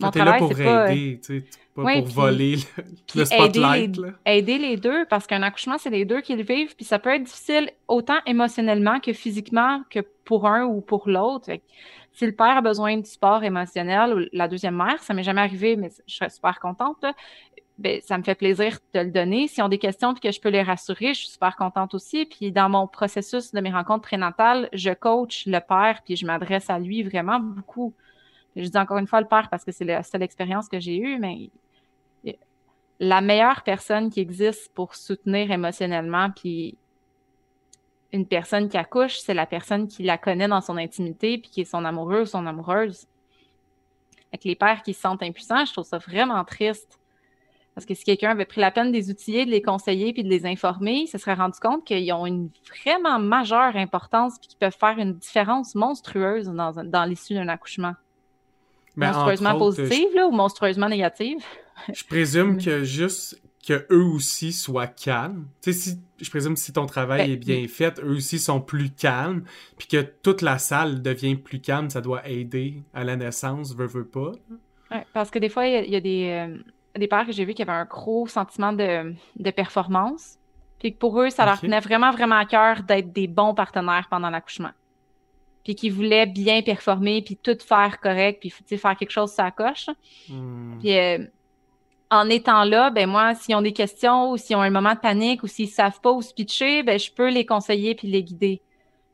Mon 0.00 0.10
travail, 0.10 0.40
là 0.40 0.46
pour 0.46 0.60
aider, 0.60 1.20
tu 1.24 1.40
sais, 1.40 1.44
pas 1.74 1.82
pour 1.82 2.06
voler 2.06 2.56
le, 3.14 3.24
spotlight. 3.24 3.98
Aider 4.24 4.58
les, 4.58 4.76
deux, 4.76 5.04
parce 5.06 5.26
qu'un 5.26 5.42
accouchement, 5.42 5.78
c'est 5.78 5.90
les 5.90 6.04
deux 6.04 6.20
qui 6.20 6.34
le 6.34 6.42
vivent, 6.42 6.74
puis 6.74 6.84
ça 6.84 6.98
peut 6.98 7.14
être 7.14 7.24
difficile 7.24 7.70
autant 7.88 8.18
émotionnellement 8.26 9.00
que 9.00 9.12
physiquement 9.12 9.82
que 9.90 10.00
pour 10.24 10.46
un 10.46 10.64
ou 10.64 10.80
pour 10.80 11.08
l'autre. 11.08 11.50
Si 12.12 12.24
le 12.24 12.32
père 12.32 12.56
a 12.56 12.62
besoin 12.62 12.96
de 12.96 13.06
support 13.06 13.44
émotionnel 13.44 14.14
ou 14.14 14.26
la 14.32 14.48
deuxième 14.48 14.76
mère, 14.76 15.02
ça 15.02 15.12
m'est 15.12 15.22
jamais 15.22 15.42
arrivé, 15.42 15.76
mais 15.76 15.90
je 16.06 16.14
serais 16.14 16.30
super 16.30 16.58
contente. 16.60 17.04
Ben, 17.78 18.00
ça 18.02 18.16
me 18.16 18.22
fait 18.22 18.34
plaisir 18.34 18.78
de 18.94 19.00
le 19.00 19.10
donner. 19.10 19.48
S'ils 19.48 19.62
ont 19.62 19.68
des 19.68 19.78
questions 19.78 20.14
puis 20.14 20.22
que 20.22 20.32
je 20.34 20.40
peux 20.40 20.48
les 20.48 20.62
rassurer, 20.62 21.12
je 21.12 21.20
suis 21.20 21.28
super 21.28 21.56
contente 21.56 21.92
aussi. 21.92 22.24
Puis 22.24 22.50
dans 22.50 22.70
mon 22.70 22.86
processus 22.86 23.52
de 23.52 23.60
mes 23.60 23.70
rencontres 23.70 24.08
prénatales, 24.08 24.70
je 24.72 24.90
coach 24.92 25.44
le 25.46 25.60
père 25.60 26.00
puis 26.04 26.16
je 26.16 26.24
m'adresse 26.24 26.70
à 26.70 26.78
lui 26.78 27.02
vraiment 27.02 27.38
beaucoup. 27.38 27.92
Je 28.56 28.68
dis 28.68 28.78
encore 28.78 28.98
une 28.98 29.06
fois 29.06 29.20
le 29.20 29.26
père 29.26 29.48
parce 29.50 29.64
que 29.64 29.72
c'est 29.72 29.84
la 29.84 30.02
seule 30.02 30.22
expérience 30.22 30.68
que 30.68 30.80
j'ai 30.80 30.98
eue, 30.98 31.18
mais 31.18 31.50
la 32.98 33.20
meilleure 33.20 33.62
personne 33.62 34.10
qui 34.10 34.20
existe 34.20 34.72
pour 34.74 34.94
soutenir 34.94 35.50
émotionnellement 35.50 36.30
puis 36.30 36.76
une 38.12 38.26
personne 38.26 38.70
qui 38.70 38.78
accouche, 38.78 39.18
c'est 39.18 39.34
la 39.34 39.44
personne 39.44 39.86
qui 39.88 40.02
la 40.02 40.16
connaît 40.16 40.48
dans 40.48 40.62
son 40.62 40.78
intimité 40.78 41.36
puis 41.36 41.50
qui 41.50 41.60
est 41.60 41.66
son 41.66 41.84
amoureux 41.84 42.22
ou 42.22 42.26
son 42.26 42.46
amoureuse. 42.46 43.06
Avec 44.32 44.44
les 44.44 44.56
pères 44.56 44.82
qui 44.82 44.94
se 44.94 45.00
sentent 45.02 45.22
impuissants, 45.22 45.66
je 45.66 45.72
trouve 45.72 45.84
ça 45.84 45.98
vraiment 45.98 46.42
triste. 46.44 46.98
Parce 47.74 47.84
que 47.84 47.92
si 47.92 48.04
quelqu'un 48.04 48.30
avait 48.30 48.46
pris 48.46 48.62
la 48.62 48.70
peine 48.70 48.90
de 48.90 48.96
les 48.96 49.10
outiller, 49.10 49.44
de 49.44 49.50
les 49.50 49.60
conseiller 49.60 50.14
puis 50.14 50.24
de 50.24 50.30
les 50.30 50.46
informer, 50.46 51.06
se 51.06 51.18
serait 51.18 51.34
rendu 51.34 51.58
compte 51.60 51.84
qu'ils 51.84 52.10
ont 52.14 52.24
une 52.24 52.48
vraiment 52.82 53.18
majeure 53.18 53.76
importance 53.76 54.38
puis 54.38 54.48
qu'ils 54.48 54.58
peuvent 54.58 54.76
faire 54.78 54.98
une 54.98 55.12
différence 55.12 55.74
monstrueuse 55.74 56.46
dans, 56.46 56.72
dans 56.72 57.04
l'issue 57.04 57.34
d'un 57.34 57.48
accouchement. 57.48 57.92
Ben, 58.96 59.12
monstrueusement 59.12 59.58
positive 59.58 60.08
ou 60.26 60.30
monstrueusement 60.30 60.88
négative? 60.88 61.38
Je 61.92 62.04
présume 62.04 62.58
que 62.62 62.84
juste 62.84 63.40
que 63.66 63.86
eux 63.90 64.04
aussi 64.04 64.52
soient 64.52 64.86
calmes. 64.86 65.48
Tu 65.60 65.72
sais, 65.72 65.78
si, 65.78 66.00
je 66.20 66.30
présume 66.30 66.56
si 66.56 66.72
ton 66.72 66.86
travail 66.86 67.26
ben, 67.26 67.32
est 67.32 67.36
bien 67.36 67.66
fait, 67.68 67.98
eux 68.00 68.16
aussi 68.16 68.38
sont 68.38 68.60
plus 68.60 68.90
calmes, 68.90 69.42
puis 69.76 69.88
que 69.88 70.02
toute 70.22 70.40
la 70.40 70.58
salle 70.58 71.02
devient 71.02 71.34
plus 71.34 71.60
calme, 71.60 71.90
ça 71.90 72.00
doit 72.00 72.26
aider 72.28 72.82
à 72.94 73.02
la 73.02 73.16
naissance, 73.16 73.74
veut, 73.74 73.86
veut 73.86 74.06
pas. 74.06 74.32
Ouais, 74.90 75.04
parce 75.12 75.30
que 75.30 75.38
des 75.38 75.48
fois, 75.48 75.66
il 75.66 75.90
y, 75.90 75.96
a, 75.96 76.00
des, 76.00 76.28
euh, 76.30 76.58
des 76.96 77.08
pères 77.08 77.26
que 77.26 77.32
j'ai 77.32 77.44
vus 77.44 77.54
qui 77.54 77.62
avaient 77.62 77.72
un 77.72 77.86
gros 77.86 78.28
sentiment 78.28 78.72
de, 78.72 79.12
de 79.36 79.50
performance, 79.50 80.36
puis 80.78 80.92
que 80.92 80.98
pour 80.98 81.20
eux, 81.20 81.30
ça 81.30 81.44
leur 81.44 81.60
tenait 81.60 81.80
vraiment, 81.80 82.12
vraiment 82.12 82.36
à 82.36 82.44
cœur 82.44 82.82
d'être 82.84 83.12
des 83.12 83.26
bons 83.26 83.54
partenaires 83.54 84.06
pendant 84.08 84.30
l'accouchement. 84.30 84.70
Puis 85.66 85.74
qui 85.74 85.90
voulaient 85.90 86.26
bien 86.26 86.62
performer, 86.62 87.22
puis 87.22 87.36
tout 87.36 87.58
faire 87.58 87.98
correct, 88.00 88.38
puis 88.38 88.78
faire 88.78 88.96
quelque 88.96 89.10
chose 89.10 89.32
ça 89.32 89.50
coche. 89.50 89.88
Hmm. 90.28 90.78
Puis 90.78 90.96
euh, 90.96 91.18
en 92.08 92.30
étant 92.30 92.62
là, 92.62 92.90
ben 92.90 93.10
moi, 93.10 93.34
s'ils 93.34 93.56
ont 93.56 93.62
des 93.62 93.72
questions 93.72 94.30
ou 94.30 94.36
s'ils 94.36 94.54
ont 94.54 94.60
un 94.60 94.70
moment 94.70 94.94
de 94.94 95.00
panique 95.00 95.42
ou 95.42 95.48
s'ils 95.48 95.68
savent 95.68 96.00
pas 96.00 96.12
où 96.12 96.22
se 96.22 96.32
pitcher, 96.32 96.84
ben 96.84 97.00
je 97.00 97.10
peux 97.10 97.30
les 97.30 97.44
conseiller 97.44 97.96
puis 97.96 98.06
les 98.06 98.22
guider. 98.22 98.62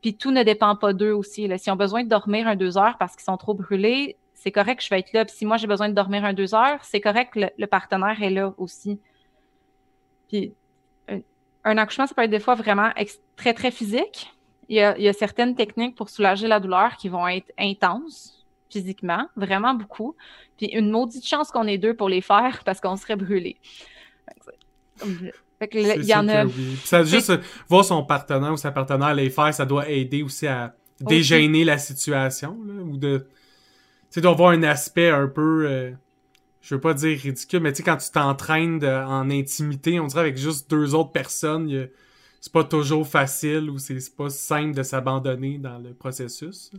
Puis 0.03 0.13
tout 0.13 0.29
ne 0.29 0.43
dépend 0.43 0.75
pas 0.75 0.93
d'eux 0.93 1.13
aussi. 1.13 1.47
Là. 1.47 1.57
S'ils 1.57 1.73
ont 1.73 1.75
besoin 1.75 2.03
de 2.03 2.09
dormir 2.09 2.47
un 2.47 2.55
deux 2.55 2.77
heures 2.77 2.97
parce 2.99 3.15
qu'ils 3.15 3.23
sont 3.23 3.37
trop 3.37 3.55
brûlés, 3.55 4.15
c'est 4.35 4.51
correct 4.51 4.77
que 4.77 4.83
je 4.83 4.91
vais 4.91 4.99
être 4.99 5.11
là. 5.11 5.25
Puis 5.25 5.35
si 5.35 5.47
moi 5.47 5.57
j'ai 5.57 5.65
besoin 5.65 5.89
de 5.89 5.95
dormir 5.95 6.23
un 6.23 6.33
deux 6.33 6.53
heures, 6.53 6.83
c'est 6.83 7.01
correct 7.01 7.33
que 7.33 7.49
le, 7.57 7.65
partenaire 7.65 8.21
est 8.21 8.29
là 8.29 8.53
aussi. 8.59 8.99
Puis 10.27 10.53
un, 11.63 11.77
accouchement, 11.79 12.05
ça 12.05 12.13
peut 12.13 12.21
être 12.21 12.29
des 12.29 12.39
fois 12.39 12.53
vraiment 12.53 12.91
très, 13.37 13.55
très 13.55 13.71
physique. 13.71 14.31
Il 14.69 14.77
y, 14.77 14.81
a, 14.81 14.97
il 14.97 15.03
y 15.03 15.07
a 15.07 15.13
certaines 15.13 15.55
techniques 15.55 15.95
pour 15.95 16.09
soulager 16.09 16.47
la 16.47 16.59
douleur 16.59 16.95
qui 16.97 17.09
vont 17.09 17.27
être 17.27 17.51
intenses 17.57 18.43
physiquement, 18.69 19.27
vraiment 19.35 19.73
beaucoup. 19.73 20.15
Puis 20.57 20.67
une 20.67 20.89
maudite 20.89 21.25
chance 21.25 21.51
qu'on 21.51 21.67
ait 21.67 21.77
deux 21.77 21.93
pour 21.93 22.09
les 22.09 22.21
faire 22.21 22.61
parce 22.65 22.81
qu'on 22.81 22.95
serait 22.95 23.15
brûlé. 23.15 23.57
Fait 25.59 25.67
que, 25.67 25.77
il 25.77 26.05
y 26.05 26.15
en 26.15 26.27
a. 26.27 26.45
Ça 26.83 27.03
juste 27.03 27.31
voir 27.69 27.85
son 27.85 28.03
partenaire 28.03 28.51
ou 28.51 28.57
sa 28.57 28.71
partenaire 28.71 29.13
les 29.13 29.29
faire, 29.29 29.53
ça 29.53 29.65
doit 29.65 29.89
aider 29.89 30.23
aussi 30.23 30.47
à 30.47 30.75
dégêner 30.99 31.63
la 31.63 31.77
situation 31.77 32.57
ou 32.89 32.97
de. 32.97 33.27
Tu 34.09 34.19
sais, 34.19 34.21
doit 34.21 34.31
avoir 34.31 34.51
un 34.51 34.63
aspect 34.63 35.09
un 35.09 35.27
peu. 35.27 35.65
Euh, 35.67 35.91
je 36.61 36.75
veux 36.75 36.81
pas 36.81 36.93
dire 36.93 37.19
ridicule, 37.19 37.59
mais 37.59 37.73
tu 37.73 37.77
sais, 37.77 37.83
quand 37.83 37.97
tu 37.97 38.09
t'entraînes 38.09 38.83
en 38.85 39.29
intimité, 39.29 39.99
on 39.99 40.07
dirait 40.07 40.21
avec 40.21 40.37
juste 40.37 40.69
deux 40.69 40.95
autres 40.95 41.11
personnes, 41.11 41.89
c'est 42.43 42.51
pas 42.51 42.65
toujours 42.65 43.07
facile 43.07 43.69
ou 43.69 43.77
c'est 43.77 44.13
pas 44.17 44.29
simple 44.29 44.75
de 44.75 44.83
s'abandonner 44.83 45.57
dans 45.59 45.77
le 45.77 45.93
processus 45.93 46.71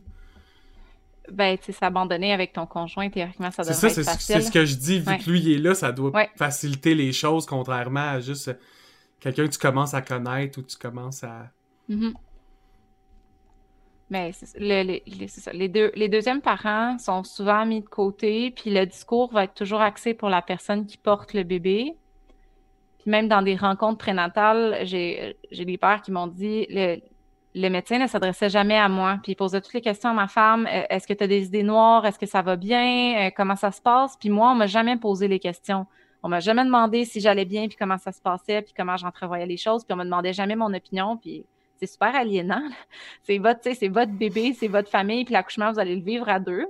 ben, 1.32 1.56
tu 1.56 1.64
sais, 1.64 1.72
s'abandonner 1.72 2.34
avec 2.34 2.52
ton 2.52 2.66
conjoint, 2.66 3.08
théoriquement, 3.08 3.50
ça 3.50 3.62
devrait 3.62 3.74
ça, 3.74 3.88
être 3.88 4.04
facile. 4.04 4.34
C'est 4.34 4.40
ce 4.42 4.52
que 4.52 4.66
je 4.66 4.74
dis, 4.74 4.98
vu 4.98 5.16
que 5.16 5.30
lui, 5.30 5.40
il 5.40 5.52
est 5.52 5.58
là, 5.58 5.74
ça 5.74 5.90
doit 5.90 6.12
faciliter 6.36 6.94
les 6.94 7.14
choses, 7.14 7.46
contrairement 7.46 8.10
à 8.10 8.20
juste 8.20 8.48
euh, 8.48 8.54
quelqu'un 9.20 9.46
que 9.46 9.52
tu 9.52 9.58
commences 9.58 9.94
à 9.94 10.02
connaître 10.02 10.58
ou 10.58 10.62
tu 10.62 10.76
commences 10.76 11.24
à... 11.24 11.50
Mm-hmm. 11.88 12.12
Mais 14.10 14.32
les, 14.58 15.02
les, 15.54 15.68
deux, 15.68 15.92
les 15.94 16.10
deuxièmes 16.10 16.42
parents 16.42 16.98
sont 16.98 17.24
souvent 17.24 17.64
mis 17.64 17.80
de 17.80 17.88
côté, 17.88 18.50
puis 18.50 18.68
le 18.68 18.84
discours 18.84 19.32
va 19.32 19.44
être 19.44 19.54
toujours 19.54 19.80
axé 19.80 20.12
pour 20.12 20.28
la 20.28 20.42
personne 20.42 20.84
qui 20.84 20.98
porte 20.98 21.32
le 21.32 21.42
bébé. 21.42 21.96
Même 23.06 23.28
dans 23.28 23.42
des 23.42 23.56
rencontres 23.56 23.98
prénatales, 23.98 24.80
j'ai 24.84 25.36
des 25.50 25.78
pères 25.78 26.02
qui 26.02 26.10
m'ont 26.10 26.26
dit 26.26 26.66
le, 26.70 27.00
le 27.54 27.68
médecin 27.68 27.98
ne 27.98 28.06
s'adressait 28.06 28.48
jamais 28.48 28.76
à 28.76 28.88
moi, 28.88 29.18
puis 29.22 29.32
il 29.32 29.34
posait 29.36 29.60
toutes 29.60 29.74
les 29.74 29.80
questions 29.80 30.10
à 30.10 30.12
ma 30.12 30.26
femme. 30.26 30.66
Euh, 30.66 30.82
est-ce 30.90 31.06
que 31.06 31.12
tu 31.12 31.22
as 31.22 31.26
des 31.26 31.46
idées 31.46 31.62
noires? 31.62 32.04
Est-ce 32.04 32.18
que 32.18 32.26
ça 32.26 32.42
va 32.42 32.56
bien? 32.56 33.26
Euh, 33.26 33.30
comment 33.36 33.56
ça 33.56 33.70
se 33.70 33.80
passe? 33.80 34.16
Puis 34.16 34.28
moi, 34.28 34.50
on 34.50 34.54
m'a 34.54 34.66
jamais 34.66 34.96
posé 34.96 35.28
les 35.28 35.38
questions. 35.38 35.86
On 36.22 36.28
m'a 36.28 36.40
jamais 36.40 36.64
demandé 36.64 37.04
si 37.04 37.20
j'allais 37.20 37.44
bien, 37.44 37.68
puis 37.68 37.76
comment 37.76 37.98
ça 37.98 38.10
se 38.10 38.20
passait, 38.20 38.62
puis 38.62 38.72
comment 38.76 38.96
j'entrevoyais 38.96 39.46
les 39.46 39.56
choses, 39.56 39.84
puis 39.84 39.92
on 39.92 39.96
me 39.96 40.04
demandait 40.04 40.32
jamais 40.32 40.56
mon 40.56 40.72
opinion, 40.72 41.16
puis 41.16 41.44
c'est 41.76 41.86
super 41.86 42.14
aliénant. 42.14 42.62
C'est 43.22 43.38
votre, 43.38 43.60
votre 43.88 44.12
bébé, 44.12 44.54
c'est 44.54 44.68
votre 44.68 44.90
famille, 44.90 45.24
puis 45.24 45.34
l'accouchement, 45.34 45.70
vous 45.70 45.78
allez 45.78 45.96
le 45.96 46.02
vivre 46.02 46.28
à 46.28 46.40
deux. 46.40 46.66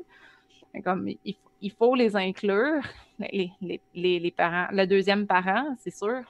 Comme, 0.84 1.08
il, 1.24 1.36
faut 1.72 1.94
les 1.94 2.16
inclure, 2.16 2.82
les, 3.18 3.50
les, 3.60 3.80
les, 3.94 4.30
parents, 4.30 4.66
le 4.72 4.86
deuxième 4.86 5.26
parent, 5.26 5.76
c'est 5.82 5.94
sûr. 5.94 6.22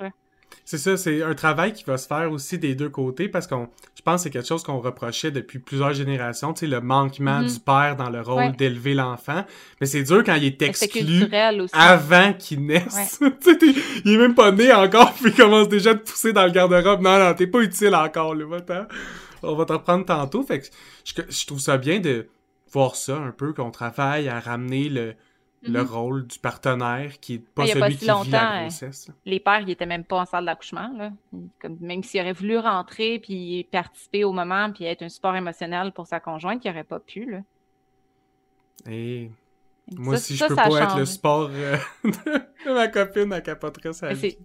C'est 0.65 0.79
ça, 0.79 0.97
c'est 0.97 1.23
un 1.23 1.35
travail 1.35 1.73
qui 1.73 1.85
va 1.85 1.99
se 1.99 2.07
faire 2.07 2.31
aussi 2.31 2.59
des 2.59 2.75
deux 2.75 2.89
côtés 2.89 3.29
parce 3.29 3.47
qu'on, 3.47 3.69
je 3.97 4.03
pense 4.03 4.21
que 4.21 4.23
c'est 4.25 4.31
quelque 4.31 4.47
chose 4.47 4.63
qu'on 4.63 4.79
reprochait 4.79 5.31
depuis 5.31 5.59
plusieurs 5.59 5.93
générations, 5.93 6.53
tu 6.53 6.61
sais, 6.61 6.67
le 6.67 6.81
manquement 6.81 7.41
mm-hmm. 7.41 7.55
du 7.55 7.61
père 7.61 7.97
dans 7.97 8.09
le 8.09 8.21
rôle 8.21 8.53
d'élever 8.57 8.95
l'enfant. 8.95 9.45
Mais 9.81 9.87
c'est 9.87 10.03
dur 10.03 10.23
quand 10.25 10.35
il 10.37 10.45
est 10.45 10.63
exclu 10.63 11.27
avant 11.73 12.33
qu'il 12.35 12.65
naisse. 12.65 13.21
il 14.05 14.15
est 14.15 14.17
même 14.17 14.35
pas 14.35 14.53
né 14.53 14.73
encore 14.73 15.13
puis 15.21 15.31
il 15.31 15.35
commence 15.35 15.69
déjà 15.69 15.91
à 15.91 15.95
te 15.95 16.09
pousser 16.09 16.33
dans 16.33 16.45
le 16.45 16.53
garde-robe. 16.53 17.03
Non, 17.03 17.19
non, 17.19 17.35
t'es 17.35 17.47
pas 17.47 17.61
utile 17.61 17.95
encore, 17.95 18.35
là, 18.35 18.47
On 19.43 19.55
va 19.55 19.65
te 19.65 19.73
reprendre 19.73 20.05
tantôt. 20.07 20.43
Fait 20.43 20.61
que 20.61 20.67
je, 21.05 21.15
je 21.29 21.47
trouve 21.47 21.61
ça 21.61 21.77
bien 21.77 22.01
de 22.01 22.27
voir 22.75 22.97
ça 22.97 23.17
un 23.17 23.31
peu, 23.31 23.55
qu'on 23.55 23.71
travaille 23.71 24.29
à 24.29 24.41
ramener 24.41 24.89
le, 24.89 25.15
le 25.63 25.83
mhm. 25.83 25.89
rôle 25.89 26.27
du 26.27 26.39
partenaire 26.39 27.19
qui 27.21 27.35
est 27.35 27.39
pas 27.39 27.67
celui 27.67 27.97
qui 27.97 28.05
vit 28.05 28.31
la 28.31 28.63
grossesse. 28.63 29.11
Les 29.25 29.41
pères, 29.41 29.61
ils 29.61 29.71
étaient 29.71 29.87
même 29.87 30.05
pas 30.05 30.21
en 30.21 30.27
salle 30.27 30.45
d'accouchement. 30.45 30.91
même 31.81 32.03
s'il 32.03 32.21
aurait 32.21 32.33
voulu 32.33 32.59
rentrer 32.59 33.19
puis 33.19 33.67
participer 33.71 34.25
au 34.25 34.33
moment 34.33 34.71
puis 34.73 34.85
être 34.85 35.03
un 35.03 35.09
support 35.09 35.37
émotionnel 35.37 35.93
pour 35.93 36.07
sa 36.07 36.21
conjointe, 36.21 36.65
il 36.65 36.71
aurait 36.71 36.85
pas 36.85 37.01
pu. 37.01 37.31
Là. 37.31 37.39
Et 38.91 39.31
Moi, 39.97 40.17
si 40.19 40.37
je 40.37 40.45
peux 40.45 40.55
pas 40.55 40.83
être 40.83 40.99
le 40.99 41.07
sport 41.07 41.51
euh, 41.53 41.77
de 42.05 42.75
ma 42.75 42.89
copine, 42.89 43.33
elle 43.33 43.43
capoterait 43.43 43.93
sa 43.93 44.13
vie. 44.13 44.37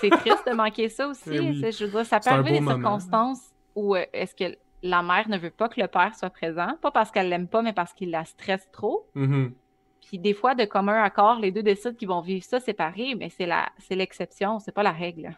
C'est 0.00 0.10
triste 0.10 0.46
de 0.46 0.54
manquer 0.54 0.88
ça 0.88 1.08
aussi. 1.08 1.30
Eh 1.32 1.72
je 1.72 1.84
veux 1.84 1.90
dire, 1.90 2.06
ça 2.06 2.20
peut 2.20 2.30
arriver 2.30 2.60
des 2.60 2.66
circonstances 2.66 3.40
où 3.74 3.96
euh, 3.96 4.04
est-ce 4.12 4.34
que 4.34 4.56
la 4.82 5.02
mère 5.02 5.28
ne 5.28 5.38
veut 5.38 5.50
pas 5.50 5.68
que 5.68 5.80
le 5.80 5.88
père 5.88 6.14
soit 6.14 6.30
présent, 6.30 6.76
pas 6.80 6.90
parce 6.90 7.10
qu'elle 7.10 7.28
l'aime 7.28 7.48
pas, 7.48 7.62
mais 7.62 7.72
parce 7.72 7.92
qu'il 7.92 8.10
la 8.10 8.24
stresse 8.24 8.68
trop. 8.72 9.08
Mm-hmm. 9.14 9.52
Puis 10.06 10.18
des 10.18 10.34
fois, 10.34 10.54
de 10.54 10.64
commun 10.64 11.02
accord, 11.02 11.38
les 11.38 11.52
deux 11.52 11.62
décident 11.62 11.94
qu'ils 11.94 12.08
vont 12.08 12.20
vivre 12.20 12.44
ça 12.44 12.60
séparés, 12.60 13.14
mais 13.14 13.30
c'est 13.30 13.46
la 13.46 13.68
c'est 13.78 13.94
l'exception, 13.94 14.58
c'est 14.58 14.72
pas 14.72 14.82
la 14.82 14.92
règle. 14.92 15.36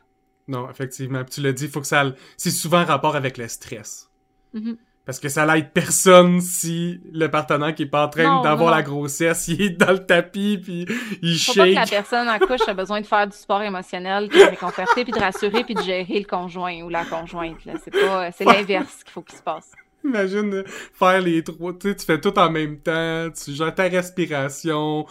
Non, 0.48 0.68
effectivement. 0.70 1.24
tu 1.24 1.40
l'as 1.40 1.52
dit, 1.52 1.68
faut 1.68 1.80
que 1.80 1.86
ça. 1.86 2.04
C'est 2.36 2.50
souvent 2.50 2.84
rapport 2.84 3.16
avec 3.16 3.38
le 3.38 3.48
stress. 3.48 4.10
Mm-hmm. 4.54 4.76
Parce 5.04 5.18
que 5.18 5.28
ça 5.28 5.44
l'aide 5.44 5.72
personne 5.72 6.40
si 6.40 7.00
le 7.12 7.28
partenaire 7.28 7.74
qui 7.74 7.82
est 7.82 7.86
pas 7.86 8.06
en 8.06 8.08
train 8.08 8.40
d'avoir 8.42 8.70
la 8.70 8.82
grossesse, 8.82 9.48
il 9.48 9.60
est 9.62 9.70
dans 9.70 9.90
le 9.90 10.06
tapis 10.06 10.58
puis 10.62 10.86
il 11.22 11.36
Faut 11.38 11.54
shake. 11.54 11.74
pas 11.74 11.84
que 11.84 11.90
la 11.90 12.02
personne 12.02 12.28
en 12.28 12.38
couche 12.38 12.68
a 12.68 12.74
besoin 12.74 13.00
de 13.00 13.06
faire 13.06 13.26
du 13.26 13.36
sport 13.36 13.62
émotionnel, 13.62 14.28
de 14.28 14.50
réconforter 14.50 15.02
puis 15.02 15.12
de 15.12 15.18
rassurer 15.18 15.64
puis 15.64 15.74
de 15.74 15.82
gérer 15.82 16.20
le 16.20 16.24
conjoint 16.24 16.82
ou 16.82 16.88
la 16.88 17.04
conjointe. 17.04 17.56
C'est 17.82 17.90
pas, 17.90 18.30
c'est 18.30 18.44
l'inverse 18.44 19.02
qu'il 19.02 19.12
faut 19.12 19.22
qu'il 19.22 19.36
se 19.38 19.42
passe. 19.42 19.72
Imagine 20.04 20.62
faire 20.66 21.20
les 21.20 21.42
trois, 21.42 21.72
tu 21.72 21.88
sais, 21.88 21.96
tu 21.96 22.06
fais 22.06 22.20
tout 22.20 22.36
en 22.38 22.50
même 22.50 22.78
temps, 22.78 23.28
tu 23.30 23.52
gères 23.52 23.74
ta 23.74 23.84
respiration, 23.84 25.06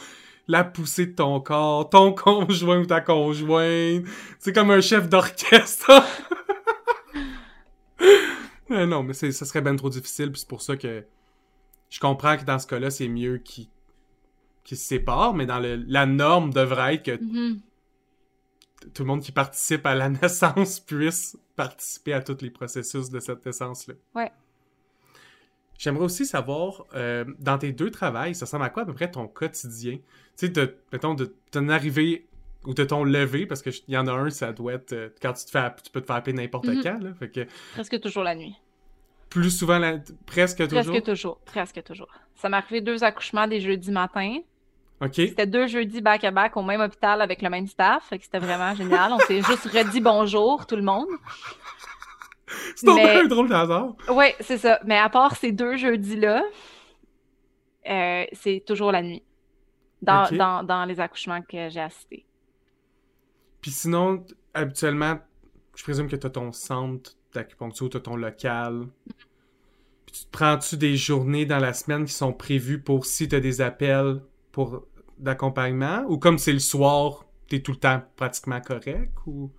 la 0.48 0.64
poussée 0.64 1.08
de 1.08 1.16
ton 1.16 1.40
corps, 1.42 1.90
ton 1.90 2.14
conjoint 2.14 2.80
ou 2.80 2.86
ta 2.86 3.02
conjointe. 3.02 4.04
C'est 4.40 4.54
comme 4.54 4.72
un 4.72 4.82
chef 4.82 5.10
d'orchestre. 5.10 5.92
Euh, 8.72 8.86
non, 8.86 9.04
mais 9.04 9.14
ça 9.14 9.32
serait 9.32 9.62
bien 9.62 9.76
trop 9.76 9.90
difficile, 9.90 10.32
puis 10.32 10.42
c'est 10.42 10.48
pour 10.48 10.62
ça 10.62 10.78
que 10.78 11.04
je 11.90 12.00
comprends 12.00 12.38
que 12.38 12.46
dans 12.46 12.58
ce 12.58 12.68
cas-là, 12.68 12.90
c'est 12.90 13.08
mieux 13.08 13.38
qu'ils 13.38 13.68
se 14.66 14.76
séparent, 14.76 15.34
mais 15.34 15.46
dans 15.46 15.60
le, 15.60 15.76
la 15.88 16.06
norme 16.06 16.54
devrait 16.54 16.96
être 16.96 17.04
que 17.04 17.12
mm-hmm. 17.12 17.60
tout 18.94 19.04
le 19.04 19.08
monde 19.08 19.22
qui 19.22 19.32
participe 19.32 19.86
à 19.86 19.96
la 19.96 20.10
naissance 20.22 20.80
puisse 20.80 21.38
participer 21.56 22.14
à 22.14 22.22
tous 22.22 22.42
les 22.42 22.50
processus 22.50 23.10
de 23.10 23.20
cette 23.20 23.46
naissance-là. 23.46 23.96
Ouais. 24.16 24.32
J'aimerais 25.78 26.06
aussi 26.06 26.26
savoir, 26.26 26.86
euh, 26.94 27.26
dans 27.40 27.58
tes 27.58 27.74
deux 27.74 27.90
travails, 27.90 28.36
ça 28.36 28.46
ressemble 28.46 28.66
à 28.66 28.70
quoi 28.70 28.84
à 28.84 28.86
peu 28.86 28.94
près 28.94 29.10
ton 29.10 29.28
quotidien? 29.28 29.98
Tu 29.98 30.02
sais, 30.36 30.50
de, 30.50 30.76
mettons, 30.94 31.16
de 31.16 31.34
ton 31.50 31.70
arrivée 31.70 32.28
ou 32.66 32.74
de 32.74 32.84
ton 32.84 33.04
lever, 33.04 33.46
parce 33.46 33.62
qu'il 33.62 33.74
y 33.88 33.98
en 33.98 34.08
a 34.08 34.12
un, 34.12 34.30
ça 34.30 34.54
doit 34.54 34.74
être 34.74 34.94
euh, 34.94 35.10
quand 35.22 35.34
tu 35.34 35.46
te 35.46 35.52
fais 35.52 35.72
tu 35.84 35.92
peux 35.92 36.02
te 36.02 36.06
faire 36.06 36.18
appeler 36.18 36.34
n'importe 36.34 36.68
mhm. 36.68 36.84
quand. 36.84 37.00
Là, 37.02 37.14
fait 37.14 37.30
que... 37.30 37.48
Presque 37.74 38.00
toujours 38.00 38.24
la 38.24 38.36
nuit. 38.36 38.56
Plus 39.30 39.52
souvent, 39.52 39.80
la... 39.80 39.98
presque 40.26 40.68
toujours? 40.68 40.84
Presque 40.84 41.04
toujours, 41.04 41.40
presque 41.46 41.84
toujours. 41.84 42.10
Ça 42.36 42.50
m'est 42.50 42.58
arrivé 42.58 42.82
deux 42.82 43.04
accouchements 43.04 43.48
des 43.48 43.62
jeudis 43.62 43.92
matin. 43.92 44.40
OK. 45.02 45.16
C'était 45.16 45.48
deux 45.48 45.68
jeudis 45.68 46.02
back-à-back 46.02 46.56
au 46.58 46.62
même 46.62 46.82
hôpital 46.82 47.22
avec 47.22 47.42
le 47.42 47.50
même 47.50 47.66
staff, 47.66 48.04
fait 48.10 48.20
que 48.20 48.26
c'était 48.26 48.40
vraiment 48.40 48.76
génial. 48.76 49.12
On 49.14 49.20
s'est 49.20 49.42
juste 49.48 49.66
redit 49.66 50.02
bonjour, 50.02 50.68
tout 50.68 50.76
le 50.76 50.84
monde. 50.84 51.08
C'est 52.76 52.94
Mais... 52.94 53.22
un 53.22 53.26
drôle 53.26 53.52
hasard. 53.52 53.96
Oui, 54.10 54.26
c'est 54.42 54.58
ça. 54.58 54.80
Mais 54.86 54.98
à 54.98 55.10
part 55.10 55.36
ces 55.36 55.52
deux 55.52 55.78
jeudis-là, 55.78 56.44
euh, 57.90 58.26
c'est 58.34 58.64
toujours 58.68 58.92
la 58.92 59.02
nuit. 59.02 59.24
Dans, 60.02 60.28
dans, 60.32 60.64
dans 60.64 60.86
les 60.86 61.00
accouchements 61.00 61.42
que 61.44 61.70
j'ai 61.70 61.80
assistés. 61.80 62.26
Puis 63.62 63.72
sinon, 63.72 64.26
habituellement, 64.54 65.20
je 65.76 65.84
présume 65.84 66.08
que 66.08 66.16
tu 66.16 66.28
as 66.28 66.32
ton 66.32 66.52
centre 66.52 67.14
d'acupuncture, 67.34 67.90
tu 67.90 67.98
as 67.98 68.02
ton 68.02 68.16
local. 68.16 68.88
Puis 70.06 70.16
tu 70.16 70.26
te 70.26 70.32
prends-tu 70.32 70.78
des 70.78 70.98
journées 70.98 71.46
dans 71.46 71.60
la 71.60 71.74
semaine 71.74 72.06
qui 72.06 72.14
sont 72.14 72.34
prévues 72.34 72.82
pour 72.82 73.06
si 73.06 73.28
tu 73.28 73.36
as 73.36 73.40
des 73.40 73.62
appels 73.62 74.22
pour 74.52 74.86
d'accompagnement? 75.18 76.04
Ou 76.08 76.18
comme 76.18 76.38
c'est 76.38 76.54
le 76.54 76.60
soir, 76.60 77.26
tu 77.48 77.58
es 77.58 77.60
tout 77.60 77.72
le 77.72 77.78
temps 77.78 78.02
pratiquement 78.16 78.60
correct 78.60 79.14
ou? 79.26 79.52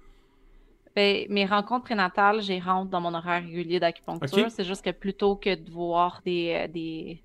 Ben, 0.94 1.24
mes 1.30 1.46
rencontres 1.46 1.84
prénatales, 1.84 2.42
j'y 2.42 2.60
rentre 2.60 2.90
dans 2.90 3.00
mon 3.00 3.14
horaire 3.14 3.42
régulier 3.42 3.80
d'acupuncture. 3.80 4.50
C'est 4.50 4.64
juste 4.64 4.84
que 4.84 4.90
plutôt 4.90 5.36
que 5.36 5.54
de 5.54 5.70
voir 5.70 6.20
des, 6.22 6.54
euh, 6.54 6.68
des, 6.68 7.22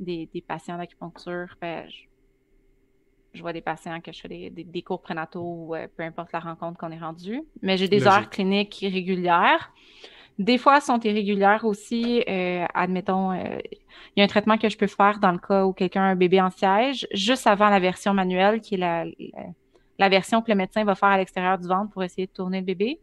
des, 0.00 0.40
patients 0.40 0.76
d'acupuncture, 0.76 1.54
ben, 1.60 1.88
je 1.88 2.09
vois 3.38 3.52
des 3.52 3.60
patients 3.60 4.00
que 4.00 4.12
je 4.12 4.20
fais 4.20 4.50
des, 4.50 4.82
cours 4.82 5.00
prénataux 5.00 5.42
ou 5.42 5.74
euh, 5.74 5.86
peu 5.96 6.02
importe 6.02 6.32
la 6.32 6.40
rencontre 6.40 6.78
qu'on 6.78 6.90
est 6.90 6.98
rendu. 6.98 7.42
Mais 7.62 7.76
j'ai 7.76 7.88
des 7.88 8.06
heures 8.06 8.28
cliniques 8.28 8.78
régulières. 8.82 9.72
Des 10.38 10.58
fois, 10.58 10.76
elles 10.76 10.82
sont 10.82 10.98
irrégulières 11.00 11.64
aussi. 11.64 12.24
Euh, 12.26 12.64
admettons, 12.74 13.32
euh, 13.32 13.58
il 14.16 14.20
y 14.20 14.22
a 14.22 14.24
un 14.24 14.26
traitement 14.26 14.56
que 14.56 14.68
je 14.68 14.76
peux 14.76 14.86
faire 14.86 15.18
dans 15.20 15.32
le 15.32 15.38
cas 15.38 15.64
où 15.66 15.72
quelqu'un 15.72 16.02
a 16.02 16.06
un 16.06 16.16
bébé 16.16 16.40
en 16.40 16.50
siège, 16.50 17.06
juste 17.12 17.46
avant 17.46 17.68
la 17.68 17.78
version 17.78 18.14
manuelle, 18.14 18.60
qui 18.60 18.76
est 18.76 18.78
la, 18.78 19.04
la, 19.98 20.08
version 20.08 20.40
que 20.40 20.50
le 20.50 20.56
médecin 20.56 20.82
va 20.84 20.94
faire 20.94 21.10
à 21.10 21.18
l'extérieur 21.18 21.58
du 21.58 21.68
ventre 21.68 21.90
pour 21.90 22.02
essayer 22.02 22.26
de 22.26 22.32
tourner 22.32 22.60
le 22.60 22.64
bébé. 22.64 23.00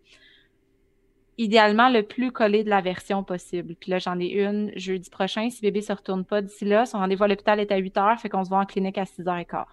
Idéalement, 1.37 1.89
le 1.89 2.01
plus 2.01 2.31
collé 2.31 2.63
de 2.63 2.69
la 2.69 2.81
version 2.81 3.23
possible. 3.23 3.75
Puis 3.79 3.91
là, 3.91 3.99
j'en 3.99 4.19
ai 4.19 4.29
une 4.29 4.71
jeudi 4.75 5.11
prochain. 5.11 5.51
Si 5.51 5.63
le 5.63 5.67
bébé 5.67 5.81
ne 5.81 5.85
se 5.85 5.93
retourne 5.93 6.25
pas 6.25 6.41
d'ici 6.41 6.65
là, 6.65 6.87
son 6.87 6.97
rendez-vous 6.97 7.25
à 7.25 7.27
l'hôpital 7.27 7.59
est 7.59 7.71
à 7.71 7.77
8 7.77 7.97
heures, 7.97 8.19
fait 8.19 8.29
qu'on 8.29 8.43
se 8.43 8.49
voit 8.49 8.59
en 8.59 8.65
clinique 8.65 8.97
à 8.97 9.05
6 9.05 9.21
h 9.21 9.45
15 9.45 9.65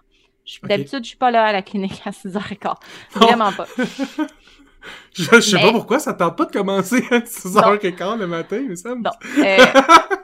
D'habitude, 0.63 1.03
je 1.03 1.09
suis 1.09 1.17
pas 1.17 1.31
là 1.31 1.45
à 1.45 1.51
la 1.51 1.61
clinique 1.61 2.01
à 2.05 2.11
6h15. 2.11 2.75
Vraiment 3.11 3.51
pas. 3.51 3.67
je, 5.13 5.39
sais 5.39 5.59
pas 5.59 5.71
pourquoi, 5.71 5.99
ça 5.99 6.13
tente 6.13 6.37
pas 6.37 6.45
de 6.45 6.51
commencer 6.51 7.03
à 7.11 7.19
6h15 7.19 8.19
le 8.19 8.27
matin, 8.27 8.63
mais 8.67 8.75
ça 8.75 8.95
me... 8.95 9.01
Non. 9.01 9.11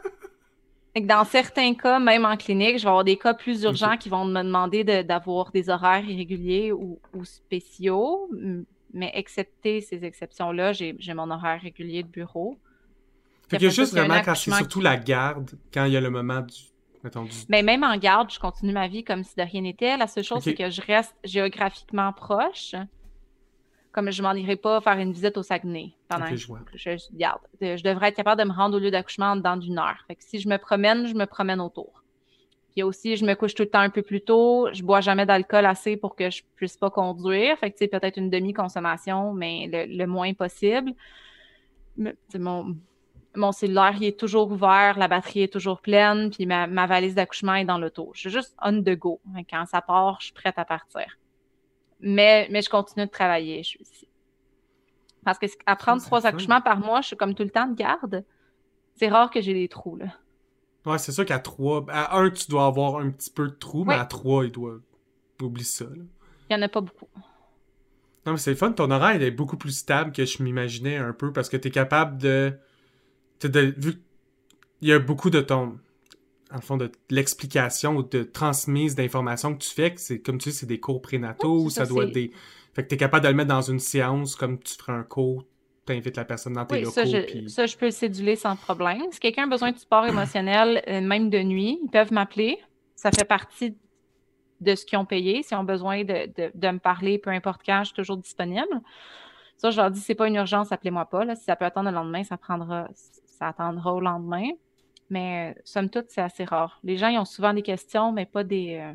Euh, 0.97 0.99
dans 0.99 1.24
certains 1.24 1.74
cas, 1.74 1.99
même 1.99 2.26
en 2.26 2.36
clinique, 2.36 2.78
je 2.78 2.84
vais 2.84 2.89
avoir 2.89 3.05
des 3.05 3.15
cas 3.15 3.34
plus 3.34 3.63
urgents 3.63 3.95
qui 3.95 4.09
vont 4.09 4.26
me 4.26 4.43
demander 4.43 4.84
d'avoir 4.84 5.51
des 5.51 5.69
horaires 5.69 6.03
irréguliers 6.03 6.74
ou, 6.74 6.99
spéciaux. 7.24 8.30
Mais 8.93 9.09
excepté 9.13 9.80
ces 9.80 10.03
exceptions-là, 10.03 10.74
j'ai 10.74 11.13
mon 11.13 11.32
horaire 11.32 11.61
régulier 11.61 12.03
de 12.03 12.09
bureau. 12.09 12.57
Il 13.53 13.61
y 13.61 13.65
a 13.65 13.69
juste 13.69 13.93
vraiment 13.93 14.22
quand 14.22 14.36
c'est 14.36 14.51
surtout 14.51 14.82
la 14.82 14.97
garde, 14.97 15.51
quand 15.74 15.86
il 15.86 15.93
y 15.93 15.97
a 15.97 16.01
le 16.01 16.09
moment 16.09 16.41
du 16.41 16.70
mais 17.49 17.64
même 17.64 17.84
en 17.84 17.97
garde, 17.97 18.32
je 18.32 18.39
continue 18.39 18.74
ma 18.74 18.88
vie 18.88 19.04
comme 19.04 19.24
si 19.24 19.36
de 19.36 19.41
rien 19.41 19.62
n'était. 19.62 19.97
La 19.97 20.08
seule 20.08 20.24
chose, 20.24 20.43
c'est 20.43 20.54
que 20.54 20.70
je 20.70 20.82
reste 20.82 21.16
géographiquement 21.24 22.14
proche. 22.14 22.76
Comme 23.91 24.10
je 24.10 24.24
m'en 24.24 24.34
irai 24.34 24.56
pas 24.56 24.80
faire 24.80 24.97
une 24.97 25.12
visite 25.12 25.36
au 25.38 25.43
Saguenay 25.43 25.91
pendant 26.08 26.30
que 26.30 26.38
je, 26.38 26.47
garde. 27.14 27.41
Je 27.60 27.84
devrais 27.84 28.10
être 28.10 28.16
capable 28.16 28.41
de 28.41 28.47
me 28.47 28.54
rendre 28.54 28.78
au 28.78 28.80
lieu 28.80 28.89
d'accouchement 28.89 29.36
dans 29.36 29.58
d'une 29.58 29.80
heure. 29.80 29.97
Fait 30.08 30.16
que 30.16 30.24
si 30.24 30.39
je 30.39 30.47
me 30.47 30.58
promène, 30.58 31.08
je 31.08 31.14
me 31.14 31.26
promène 31.26 31.60
autour. 31.60 32.02
Puis 32.72 32.84
aussi, 32.84 33.18
je 33.18 33.26
me 33.26 33.34
couche 33.34 33.54
tout 33.54 33.64
le 33.64 33.70
temps 33.70 33.82
un 33.82 33.89
peu 33.89 34.02
plus 34.02 34.22
tôt. 34.22 34.70
Je 34.72 34.82
bois 34.82 35.02
jamais 35.02 35.26
d'alcool 35.26 35.66
assez 35.66 35.97
pour 35.97 36.16
que 36.16 36.30
je 36.30 36.41
puisse 36.56 36.78
pas 36.78 36.89
conduire. 36.89 37.58
Fait 37.58 37.70
que 37.70 37.78
c'est 37.78 37.89
peut-être 37.89 38.16
une 38.16 38.30
demi-consommation, 38.30 39.34
mais 39.34 39.68
le, 39.70 39.97
le 39.97 40.08
moins 40.08 40.34
possible. 40.34 40.93
C'est 42.30 42.39
mon, 42.39 42.78
mon 43.36 43.52
cellulaire 43.52 43.96
il 43.98 44.06
est 44.06 44.20
toujours 44.20 44.52
ouvert, 44.52 44.98
la 44.98 45.08
batterie 45.08 45.44
est 45.44 45.54
toujours 45.54 45.82
pleine, 45.82 46.32
puis 46.32 46.46
ma, 46.46 46.68
valise 46.88 47.16
d'accouchement 47.16 47.56
est 47.56 47.66
dans 47.66 47.78
l'auto. 47.78 48.12
Je 48.14 48.22
suis 48.22 48.30
juste 48.30 48.56
on 48.62 48.82
the 48.82 48.98
go. 48.98 49.22
Quand 49.50 49.66
ça 49.66 49.82
part, 49.82 50.18
je 50.20 50.26
suis 50.26 50.34
prête 50.34 50.58
à 50.58 50.66
partir. 50.66 51.18
Mais, 52.00 52.48
mais 52.52 52.62
je 52.62 52.70
continue 52.70 53.06
de 53.06 53.12
travailler. 53.12 53.64
Je 53.64 53.70
suis 53.70 53.82
ici. 53.82 54.08
Parce 55.24 55.38
que 55.38 55.46
à 55.66 55.76
prendre 55.76 56.02
trois 56.02 56.26
accouchements 56.26 56.62
par 56.62 56.80
mois, 56.80 57.02
je 57.02 57.08
suis 57.08 57.16
comme 57.16 57.36
tout 57.36 57.44
le 57.44 57.52
temps 57.52 57.68
de 57.68 57.76
garde. 57.76 58.24
C'est 58.96 59.08
rare 59.08 59.30
que 59.30 59.40
j'ai 59.40 59.54
des 59.54 59.68
trous, 59.68 59.96
là. 59.96 60.08
Ouais, 60.86 60.98
c'est 60.98 61.12
sûr 61.12 61.26
qu'à 61.26 61.38
trois, 61.38 61.86
à 61.90 62.18
un, 62.18 62.32
tu 62.32 62.50
dois 62.50 62.66
avoir 62.66 62.98
un 62.98 63.12
petit 63.12 63.30
peu 63.30 63.48
de 63.48 63.54
trous, 63.54 63.86
mais 63.86 63.94
à 63.94 64.06
trois, 64.06 64.46
il 64.46 64.52
doit. 64.52 64.78
Oublie 65.40 65.64
ça, 65.64 65.86
là. 65.86 66.04
Il 66.50 66.54
y 66.54 66.56
en 66.56 66.62
a 66.62 66.68
pas 66.68 66.82
beaucoup. 66.82 67.08
Non, 68.26 68.34
mais 68.34 68.38
c'est 68.38 68.54
fun. 68.56 68.72
Ton 68.72 68.92
horaire, 68.92 69.16
il 69.16 69.24
est 69.24 69.32
beaucoup 69.32 69.58
plus 69.58 69.72
stable 69.72 70.12
que 70.12 70.26
je 70.26 70.44
m'imaginais 70.44 70.98
un 70.98 71.14
peu 71.14 71.34
parce 71.34 71.50
que 71.50 71.58
tu 71.58 71.70
es 71.70 71.72
capable 71.72 72.18
de 72.20 72.54
vu 73.48 74.02
il 74.82 74.88
y 74.88 74.94
a 74.94 75.00
beaucoup 75.00 75.30
de 75.30 75.42
ton 75.42 75.78
en 76.54 76.62
fond 76.62 76.78
de 76.78 76.92
l'explication 77.10 77.96
ou 77.96 78.04
de 78.04 78.24
transmise 78.24 78.96
d'informations 78.96 79.54
que 79.54 79.64
tu 79.64 79.70
fais, 79.70 79.94
que 79.94 80.02
c'est 80.02 80.20
comme 80.20 80.38
tu 80.38 80.50
dis, 80.50 80.56
c'est 80.56 80.66
des 80.66 80.80
cours 80.80 81.02
prénataux, 81.02 81.70
ça, 81.70 81.86
doit 81.86 82.06
être 82.06 82.12
des. 82.12 82.32
Fait 82.74 82.84
que 82.84 82.89
tu 82.89 82.96
es 82.96 82.98
capable 82.98 83.24
de 83.24 83.30
le 83.30 83.36
mettre 83.36 83.50
dans 83.50 83.62
une 83.62 83.80
séance 83.80 84.36
comme 84.36 84.60
tu 84.60 84.76
ferais 84.76 84.94
un 84.94 85.04
cours, 85.04 85.46
tu 85.86 85.94
invites 85.94 86.18
la 86.18 86.26
personne 86.26 86.54
dans 86.54 86.66
tes 86.66 86.76
oui, 86.76 86.82
locaux. 86.82 86.94
Ça 86.94 87.06
je, 87.06 87.48
ça, 87.48 87.66
je 87.66 87.78
peux 87.78 87.86
le 87.86 87.92
céduler 87.92 88.36
sans 88.36 88.56
problème. 88.56 89.04
Si 89.12 89.20
quelqu'un 89.20 89.44
a 89.44 89.48
besoin 89.48 89.72
de 89.72 89.78
support 89.78 90.06
émotionnel, 90.06 90.84
euh, 90.88 91.02
même 91.02 91.30
de 91.30 91.39
nuit, 91.39 91.80
ils 91.84 91.89
peuvent 91.89 92.14
m'appeler. 92.14 92.58
Ça 92.96 93.12
fait 93.12 93.26
partie 93.26 93.76
de 94.60 94.76
ce 94.76 94.86
qu'ils 94.86 94.98
ont 94.98 95.06
payé. 95.06 95.44
S'ils 95.44 95.58
ont 95.58 95.64
besoin 95.64 96.04
de, 96.04 96.52
de, 96.54 96.68
me 96.70 96.80
parler, 96.80 97.18
peu 97.18 97.32
importe 97.32 97.62
quand, 97.66 97.80
je 97.80 97.86
suis 97.86 97.96
toujours 97.96 98.18
disponible. 98.18 98.82
Ça, 99.58 99.70
je 99.70 99.78
leur 99.78 99.92
dis, 99.92 100.00
c'est 100.00 100.16
pas 100.16 100.28
une 100.28 100.36
urgence, 100.36 100.72
appelez-moi 100.72 101.06
pas. 101.06 101.26
Là. 101.26 101.36
Si 101.36 101.44
ça 101.44 101.56
peut 101.56 101.66
attendre 101.66 101.89
le 101.89 101.96
lendemain, 101.96 102.24
ça 102.24 102.38
prendra 102.38 102.88
ça 103.42 103.48
attendra 103.48 103.92
au 103.96 104.00
lendemain. 104.00 104.50
Mais 105.10 105.54
euh, 105.58 105.62
somme 105.66 105.89
toute, 105.89 106.06
c'est 106.10 106.22
assez 106.22 106.44
rare. 106.46 106.80
Les 106.84 106.96
gens, 106.96 107.08
ils 107.08 107.18
ont 107.18 107.26
souvent 107.26 107.54
des 107.54 107.64
questions, 107.64 108.12
mais 108.12 108.26
pas 108.28 108.44
des. 108.44 108.78
Euh, 108.80 108.94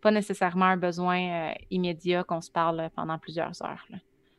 pas 0.00 0.12
nécessairement 0.12 0.66
un 0.66 0.76
besoin 0.76 1.18
euh, 1.20 1.52
immédiat 1.70 2.22
qu'on 2.24 2.40
se 2.40 2.50
parle 2.52 2.88
pendant 2.94 3.18
plusieurs 3.18 3.60
heures. 3.62 3.84
Là. 3.90 3.98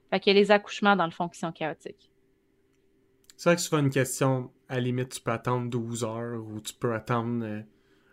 Fait 0.09 0.19
qu'il 0.21 0.33
y 0.33 0.37
a 0.37 0.39
les 0.39 0.51
accouchements, 0.51 0.95
dans 0.95 1.05
le 1.05 1.11
fond, 1.11 1.27
qui 1.27 1.37
sont 1.37 1.51
chaotiques. 1.51 2.09
C'est 3.37 3.49
vrai 3.49 3.55
que 3.57 3.61
souvent 3.61 3.79
une 3.81 3.89
question, 3.89 4.49
à 4.69 4.75
la 4.75 4.81
limite, 4.81 5.09
tu 5.09 5.21
peux 5.21 5.31
attendre 5.31 5.69
12 5.69 6.03
heures 6.05 6.41
ou 6.41 6.59
tu 6.61 6.73
peux 6.73 6.93
attendre 6.93 7.63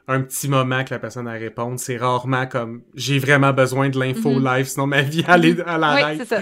un 0.08 0.22
petit 0.22 0.48
moment 0.48 0.84
que 0.84 0.90
la 0.92 0.98
personne 0.98 1.28
a 1.28 1.32
répondre. 1.32 1.78
C'est 1.78 1.96
rarement 1.98 2.46
comme 2.46 2.82
j'ai 2.94 3.18
vraiment 3.18 3.52
besoin 3.52 3.88
de 3.90 3.98
l'info 3.98 4.30
Mhm. 4.30 4.44
live, 4.44 4.64
sinon 4.66 4.86
ma 4.88 5.02
vie 5.02 5.24
elle, 5.28 5.44
est- 5.44 5.58
elle 5.60 5.66
Oui, 5.66 5.84
arrête. 5.84 6.18
c'est 6.18 6.24
ça. 6.26 6.40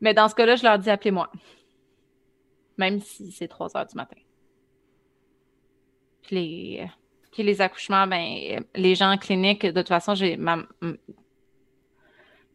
Mais 0.00 0.12
dans 0.14 0.28
ce 0.28 0.34
cas-là, 0.36 0.54
je 0.56 0.62
leur 0.64 0.78
dis 0.78 0.90
appelez-moi. 0.90 1.30
Même 2.78 3.00
si 3.00 3.30
c'est 3.32 3.48
3 3.48 3.76
heures 3.76 3.86
du 3.86 3.94
matin. 3.96 4.16
Puis 6.22 6.36
les, 6.36 6.86
puis 7.32 7.42
les 7.42 7.60
accouchements, 7.60 8.06
ben, 8.06 8.64
les 8.74 8.94
gens 8.94 9.10
en 9.12 9.18
clinique, 9.18 9.64
de 9.66 9.72
toute 9.80 9.88
façon, 9.88 10.14
j'ai 10.14 10.36
ma, 10.36 10.58
m- 10.82 10.96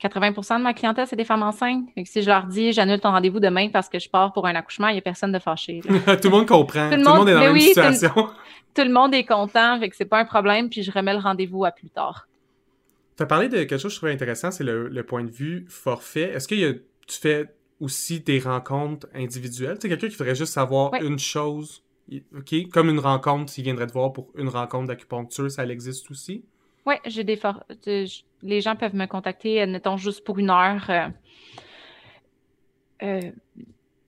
80% 0.01 0.57
de 0.59 0.63
ma 0.63 0.73
clientèle, 0.73 1.07
c'est 1.07 1.15
des 1.15 1.23
femmes 1.23 1.43
enceintes. 1.43 1.85
Si 2.05 2.21
je 2.21 2.29
leur 2.29 2.45
dis 2.45 2.73
j'annule 2.73 2.99
ton 2.99 3.11
rendez-vous 3.11 3.39
demain 3.39 3.69
parce 3.69 3.87
que 3.89 3.99
je 3.99 4.09
pars 4.09 4.33
pour 4.33 4.45
un 4.47 4.55
accouchement, 4.55 4.87
il 4.89 4.93
n'y 4.93 4.97
a 4.99 5.01
personne 5.01 5.31
de 5.31 5.39
fâché. 5.39 5.79
tout 5.83 5.89
le 5.89 6.29
monde 6.29 6.47
comprend. 6.47 6.89
Tout 6.89 6.95
Tout 6.97 7.03
le 7.03 7.17
monde, 7.17 7.29
est 7.29 7.33
dans 7.33 7.39
la 7.39 7.45
même 7.53 7.55
tout 7.57 7.61
situation. 7.67 8.11
Tout 8.75 8.81
le 8.83 8.91
monde 8.91 9.13
est 9.13 9.23
content, 9.23 9.79
fait 9.79 9.87
que 9.89 9.95
c'est 9.95 10.03
pas 10.05 10.17
un 10.19 10.25
problème, 10.25 10.67
puis 10.67 10.81
je 10.81 10.91
remets 10.91 11.13
le 11.13 11.19
rendez-vous 11.19 11.63
à 11.63 11.69
plus 11.71 11.91
tard. 11.91 12.27
Tu 13.15 13.21
as 13.21 13.27
parlé 13.27 13.47
de 13.47 13.57
quelque 13.65 13.77
chose 13.77 13.83
que 13.83 13.89
je 13.91 13.95
trouvais 13.97 14.13
intéressant, 14.13 14.49
c'est 14.49 14.63
le, 14.63 14.87
le 14.89 15.03
point 15.03 15.23
de 15.23 15.29
vue 15.29 15.67
forfait. 15.69 16.31
Est-ce 16.33 16.47
que 16.47 16.55
y 16.55 16.65
a- 16.65 16.73
tu 16.73 17.19
fais 17.21 17.45
aussi 17.83 18.21
des 18.21 18.39
rencontres 18.39 19.07
individuelles? 19.13 19.77
Sais, 19.81 19.89
quelqu'un 19.89 20.07
qui 20.07 20.15
voudrait 20.15 20.35
juste 20.35 20.53
savoir 20.53 20.93
Ouais. 20.93 21.03
une 21.05 21.19
chose, 21.19 21.83
OK, 22.35 22.55
comme 22.71 22.89
une 22.89 22.99
rencontre, 22.99 23.51
s'il 23.51 23.63
viendrait 23.65 23.87
te 23.87 23.93
voir 23.93 24.13
pour 24.13 24.31
une 24.37 24.49
rencontre 24.49 24.87
d'acupuncture, 24.87 25.51
ça 25.51 25.65
existe 25.65 26.09
aussi? 26.11 26.43
Oui, 26.85 26.95
j'ai 27.05 27.23
des 27.23 27.35
for- 27.35 27.63
les 28.41 28.61
gens 28.61 28.75
peuvent 28.75 28.95
me 28.95 29.05
contacter, 29.05 29.61
admettons, 29.61 29.97
juste 29.97 30.23
pour 30.23 30.39
une 30.39 30.49
heure. 30.49 30.89
euh, 30.89 31.07
euh, 33.03 33.31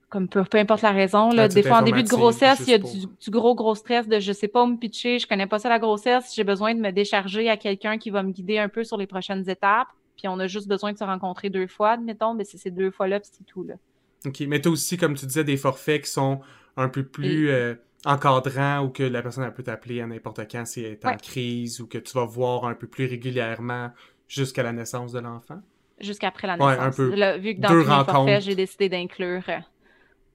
comme 0.08 0.28
peu, 0.28 0.44
peu 0.44 0.58
importe 0.58 0.82
la 0.82 0.92
raison. 0.92 1.32
Là, 1.32 1.42
À 1.44 1.48
des 1.48 1.62
fois, 1.62 1.78
en 1.78 1.82
début 1.82 2.02
de 2.02 2.08
grossesse, 2.08 2.60
il 2.66 2.70
y 2.70 2.74
a 2.74 2.78
du, 2.78 3.06
du 3.20 3.30
gros, 3.30 3.54
gros 3.54 3.74
stress 3.74 4.06
de 4.08 4.20
je 4.20 4.32
sais 4.32 4.48
pas 4.48 4.62
où 4.62 4.66
me 4.66 4.76
pitcher, 4.76 5.18
je 5.18 5.26
connais 5.26 5.46
pas 5.46 5.58
ça 5.58 5.68
la 5.68 5.78
grossesse, 5.78 6.32
j'ai 6.34 6.44
besoin 6.44 6.74
de 6.74 6.80
me 6.80 6.92
décharger 6.92 7.48
à 7.48 7.56
quelqu'un 7.56 7.98
qui 7.98 8.10
va 8.10 8.22
me 8.22 8.30
guider 8.32 8.58
un 8.58 8.68
peu 8.68 8.84
sur 8.84 8.96
les 8.96 9.06
prochaines 9.06 9.48
étapes. 9.50 9.88
Puis 10.16 10.28
on 10.28 10.38
a 10.38 10.46
juste 10.46 10.68
besoin 10.68 10.92
de 10.92 10.98
se 10.98 11.04
rencontrer 11.04 11.50
deux 11.50 11.66
fois, 11.66 11.90
admettons, 11.92 12.34
mais 12.34 12.44
c'est 12.44 12.58
ces 12.58 12.70
deux 12.70 12.90
fois-là, 12.90 13.20
puis 13.20 13.28
c'est 13.32 13.44
tout. 13.44 13.64
Là. 13.64 13.74
OK, 14.26 14.40
mais 14.48 14.60
tu 14.60 14.68
as 14.68 14.70
aussi, 14.70 14.96
comme 14.96 15.14
tu 15.14 15.26
disais, 15.26 15.44
des 15.44 15.56
forfaits 15.56 16.04
qui 16.04 16.10
sont 16.10 16.40
un 16.76 16.88
peu 16.88 17.04
plus 17.04 17.50
euh, 17.50 17.74
encadrants 18.04 18.80
ou 18.84 18.88
que 18.90 19.02
la 19.02 19.22
personne 19.22 19.44
elle 19.44 19.52
peut 19.54 19.62
t'appeler 19.62 20.00
à 20.00 20.06
n'importe 20.06 20.40
quand 20.50 20.64
si 20.66 20.80
elle 20.84 20.92
est 20.92 21.04
en 21.06 21.10
Ouais. 21.10 21.16
crise 21.16 21.80
ou 21.80 21.86
que 21.86 21.98
tu 21.98 22.12
vas 22.14 22.24
voir 22.24 22.64
un 22.66 22.74
peu 22.74 22.86
plus 22.86 23.06
régulièrement 23.06 23.90
jusqu'à 24.28 24.62
la 24.62 24.72
naissance 24.72 25.12
de 25.12 25.20
l'enfant? 25.20 25.60
Jusqu'après 26.00 26.46
la 26.46 26.56
Ouais, 26.56 26.76
naissance. 26.76 26.84
un 26.84 26.90
peu. 26.90 27.14
Là, 27.14 27.38
vu 27.38 27.54
que 27.54 27.60
dans 27.60 27.68
forfaits, 27.68 27.88
rencontres. 28.14 28.40
j'ai 28.42 28.54
décidé 28.54 28.88
d'inclure 28.88 29.42
euh, 29.48 29.58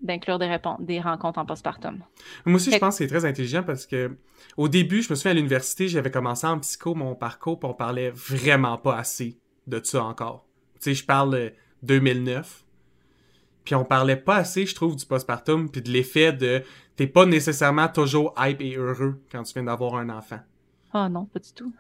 d'inclure 0.02 0.40
des, 0.40 0.58
des 0.80 1.00
rencontres 1.00 1.38
en 1.38 1.46
postpartum. 1.46 2.00
Moi 2.46 2.56
aussi, 2.56 2.72
je 2.72 2.78
pense 2.80 2.96
que 2.98 3.04
c'est 3.04 3.08
très 3.08 3.24
intelligent 3.26 3.62
parce 3.62 3.86
que 3.86 4.18
au 4.58 4.68
début, 4.68 5.04
je 5.04 5.12
me 5.12 5.16
souviens 5.16 5.32
à 5.32 5.36
l'université, 5.36 5.88
j'avais 5.88 6.10
commencé 6.10 6.48
en 6.48 6.58
psycho 6.60 6.96
mon 6.96 7.14
parcours, 7.14 7.60
puis 7.60 7.70
on 7.70 7.76
parlait 7.76 8.10
vraiment 8.10 8.80
pas 8.80 8.98
assez 8.98 9.38
de 9.72 9.82
ça 9.84 10.04
encore. 10.04 10.46
Tu 10.76 10.82
sais, 10.82 10.94
je 10.94 11.06
parle 11.06 11.32
de 11.34 11.54
2009. 11.84 12.64
Puis 13.64 13.76
on 13.76 13.86
parlait 13.86 14.16
pas 14.18 14.38
assez, 14.38 14.66
je 14.66 14.74
trouve, 14.76 14.96
du 14.96 15.06
postpartum, 15.06 15.70
puis 15.70 15.82
de 15.82 15.90
l'effet 15.92 16.34
de 16.34 16.64
t'es 16.96 17.08
pas 17.08 17.26
nécessairement 17.26 17.88
toujours 17.88 18.34
hype 18.40 18.62
et 18.62 18.76
heureux 18.76 19.20
quand 19.32 19.44
tu 19.44 19.54
viens 19.54 19.64
d'avoir 19.64 19.96
un 19.96 20.10
enfant. 20.10 20.40
Oh 20.94 21.08
non, 21.10 21.26
pas 21.26 21.40
du 21.40 21.54
tout. 21.54 21.72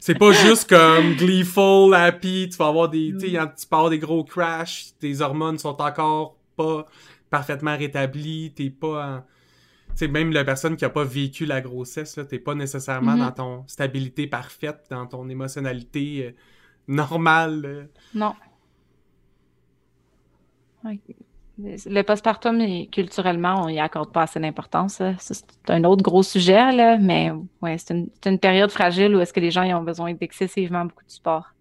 C'est 0.00 0.18
pas 0.18 0.32
juste 0.32 0.68
comme 0.68 1.14
gleeful, 1.14 1.94
happy, 1.94 2.48
tu 2.50 2.56
vas 2.58 2.66
avoir 2.68 2.88
des, 2.88 3.14
tu 3.18 3.30
peux 3.30 3.76
avoir 3.76 3.90
des 3.90 3.98
gros 3.98 4.22
crashs, 4.24 4.88
tes 4.98 5.20
hormones 5.20 5.58
sont 5.58 5.80
encore 5.80 6.36
pas 6.56 6.86
parfaitement 7.30 7.76
rétablies, 7.76 8.52
t'es 8.54 8.68
pas, 8.68 9.06
en- 9.16 9.20
tu 9.20 9.96
sais, 9.98 10.08
même 10.08 10.32
la 10.32 10.44
personne 10.44 10.76
qui 10.76 10.84
a 10.84 10.90
pas 10.90 11.04
vécu 11.04 11.46
la 11.46 11.60
grossesse, 11.62 12.16
là, 12.16 12.24
t'es 12.24 12.38
pas 12.38 12.54
nécessairement 12.54 13.12
Mhm. 13.12 13.18
dans 13.20 13.30
ton 13.32 13.64
stabilité 13.66 14.26
parfaite, 14.26 14.84
dans 14.90 15.06
ton 15.06 15.28
émotionnalité 15.30 16.26
euh, 16.26 16.32
normale. 16.88 17.62
euh. 17.64 17.84
Non. 18.14 18.34
Le 21.58 22.02
postpartum, 22.02 22.60
il- 22.60 22.90
culturellement, 22.90 23.62
on 23.64 23.68
y 23.68 23.78
accorde 23.78 24.12
pas 24.12 24.22
assez 24.22 24.40
d'importance. 24.40 25.00
C'est 25.18 25.44
un 25.68 25.84
autre 25.84 26.02
gros 26.02 26.22
sujet, 26.22 26.72
là, 26.72 26.98
mais 26.98 27.30
ouais, 27.60 27.76
c'est 27.78 27.94
une, 28.26 28.38
période 28.38 28.70
fragile 28.70 29.14
où 29.14 29.20
est-ce 29.20 29.32
que 29.32 29.40
les 29.40 29.50
gens 29.50 29.62
ils 29.62 29.74
ont 29.74 29.82
besoin 29.82 30.12
d'excessivement 30.14 30.84
beaucoup 30.84 31.04
de 31.04 31.10
support. 31.10 31.52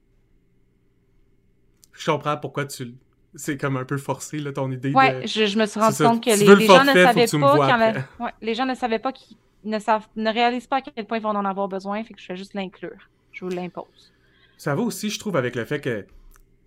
Je 1.94 2.10
comprends 2.10 2.38
pourquoi 2.38 2.66
tu, 2.66 2.96
c'est 3.36 3.58
comme 3.58 3.78
un 3.78 3.86
peu 3.86 3.98
forcé, 3.98 4.40
là, 4.40 4.52
ton 4.52 4.72
idée 4.72 4.92
de... 4.92 5.28
je, 5.28 5.46
je 5.46 5.60
me 5.60 5.66
suis 5.66 5.80
rendu 5.80 5.98
compte 5.98 6.24
que 6.24 6.32
les, 6.32 6.46
veux 6.46 6.56
le 6.56 6.60
les 6.60 6.68
gens 6.68 6.84
ne 6.84 6.86
forfait, 6.86 7.04
savaient 7.06 7.28
que 7.28 8.18
pas 8.18 8.32
les 8.42 8.56
gens 8.56 8.66
ne 8.66 8.76
savaient 8.76 9.00
pas 9.00 9.12
qu'ils 9.12 9.38
ne 9.66 9.78
savent, 9.78 10.08
ne 10.16 10.32
réalisent 10.32 10.68
pas 10.68 10.78
à 10.78 10.82
quel 10.82 11.06
point 11.06 11.18
ils 11.18 11.24
vont 11.24 11.30
en 11.30 11.46
avoir 11.46 11.68
besoin, 11.68 12.04
fait 12.04 12.14
que 12.14 12.22
je 12.22 12.26
fais 12.26 12.36
juste 12.36 12.54
l'inclure. 12.56 13.10
Je 13.32 13.46
vous 13.46 13.52
l'impose. 13.52 14.12
Ça 14.62 14.76
va 14.76 14.84
aussi, 14.84 15.10
je 15.10 15.18
trouve, 15.18 15.38
avec 15.38 15.56
le 15.56 15.66
fait 15.66 15.82
que 15.82 16.06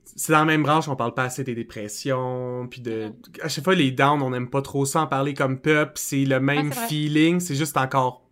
c'est 0.05 0.33
dans 0.33 0.41
la 0.41 0.45
même 0.45 0.65
branche, 0.65 0.89
on 0.89 0.97
parle 0.97 1.15
pas 1.15 1.23
assez 1.23 1.45
des 1.45 1.55
dépressions, 1.55 2.67
puis 2.69 2.81
de... 2.81 3.13
À 3.41 3.49
chaque 3.49 3.63
fois, 3.63 3.77
les 3.77 3.93
downs, 3.93 4.21
on 4.21 4.31
n'aime 4.31 4.51
pas 4.51 4.63
trop 4.63 4.85
ça 4.85 5.03
en 5.03 5.07
parler 5.07 5.33
comme 5.33 5.61
peuple, 5.61 5.93
c'est 5.95 6.25
le 6.25 6.41
même 6.41 6.73
feeling, 6.73 7.39
c'est 7.39 7.55
juste 7.55 7.77
encore... 7.77 8.27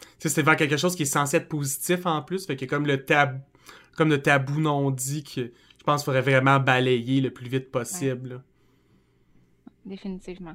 Tu 0.00 0.06
sais, 0.20 0.28
c'est 0.28 0.42
vers 0.42 0.54
quelque 0.54 0.76
chose 0.76 0.94
qui 0.94 1.02
est 1.02 1.06
censé 1.06 1.38
être 1.38 1.48
positif 1.48 2.06
en 2.06 2.22
plus, 2.22 2.46
fait 2.46 2.54
que 2.54 2.66
comme 2.66 2.86
le 2.86 3.04
tabou, 3.04 3.40
comme 3.96 4.10
le 4.10 4.22
tabou 4.22 4.60
non 4.60 4.92
dit 4.92 5.24
que 5.24 5.40
je 5.40 5.84
pense 5.84 6.02
qu'il 6.02 6.04
faudrait 6.04 6.22
vraiment 6.22 6.60
balayer 6.60 7.20
le 7.20 7.32
plus 7.32 7.48
vite 7.48 7.72
possible. 7.72 8.44
Définitivement. 9.84 10.54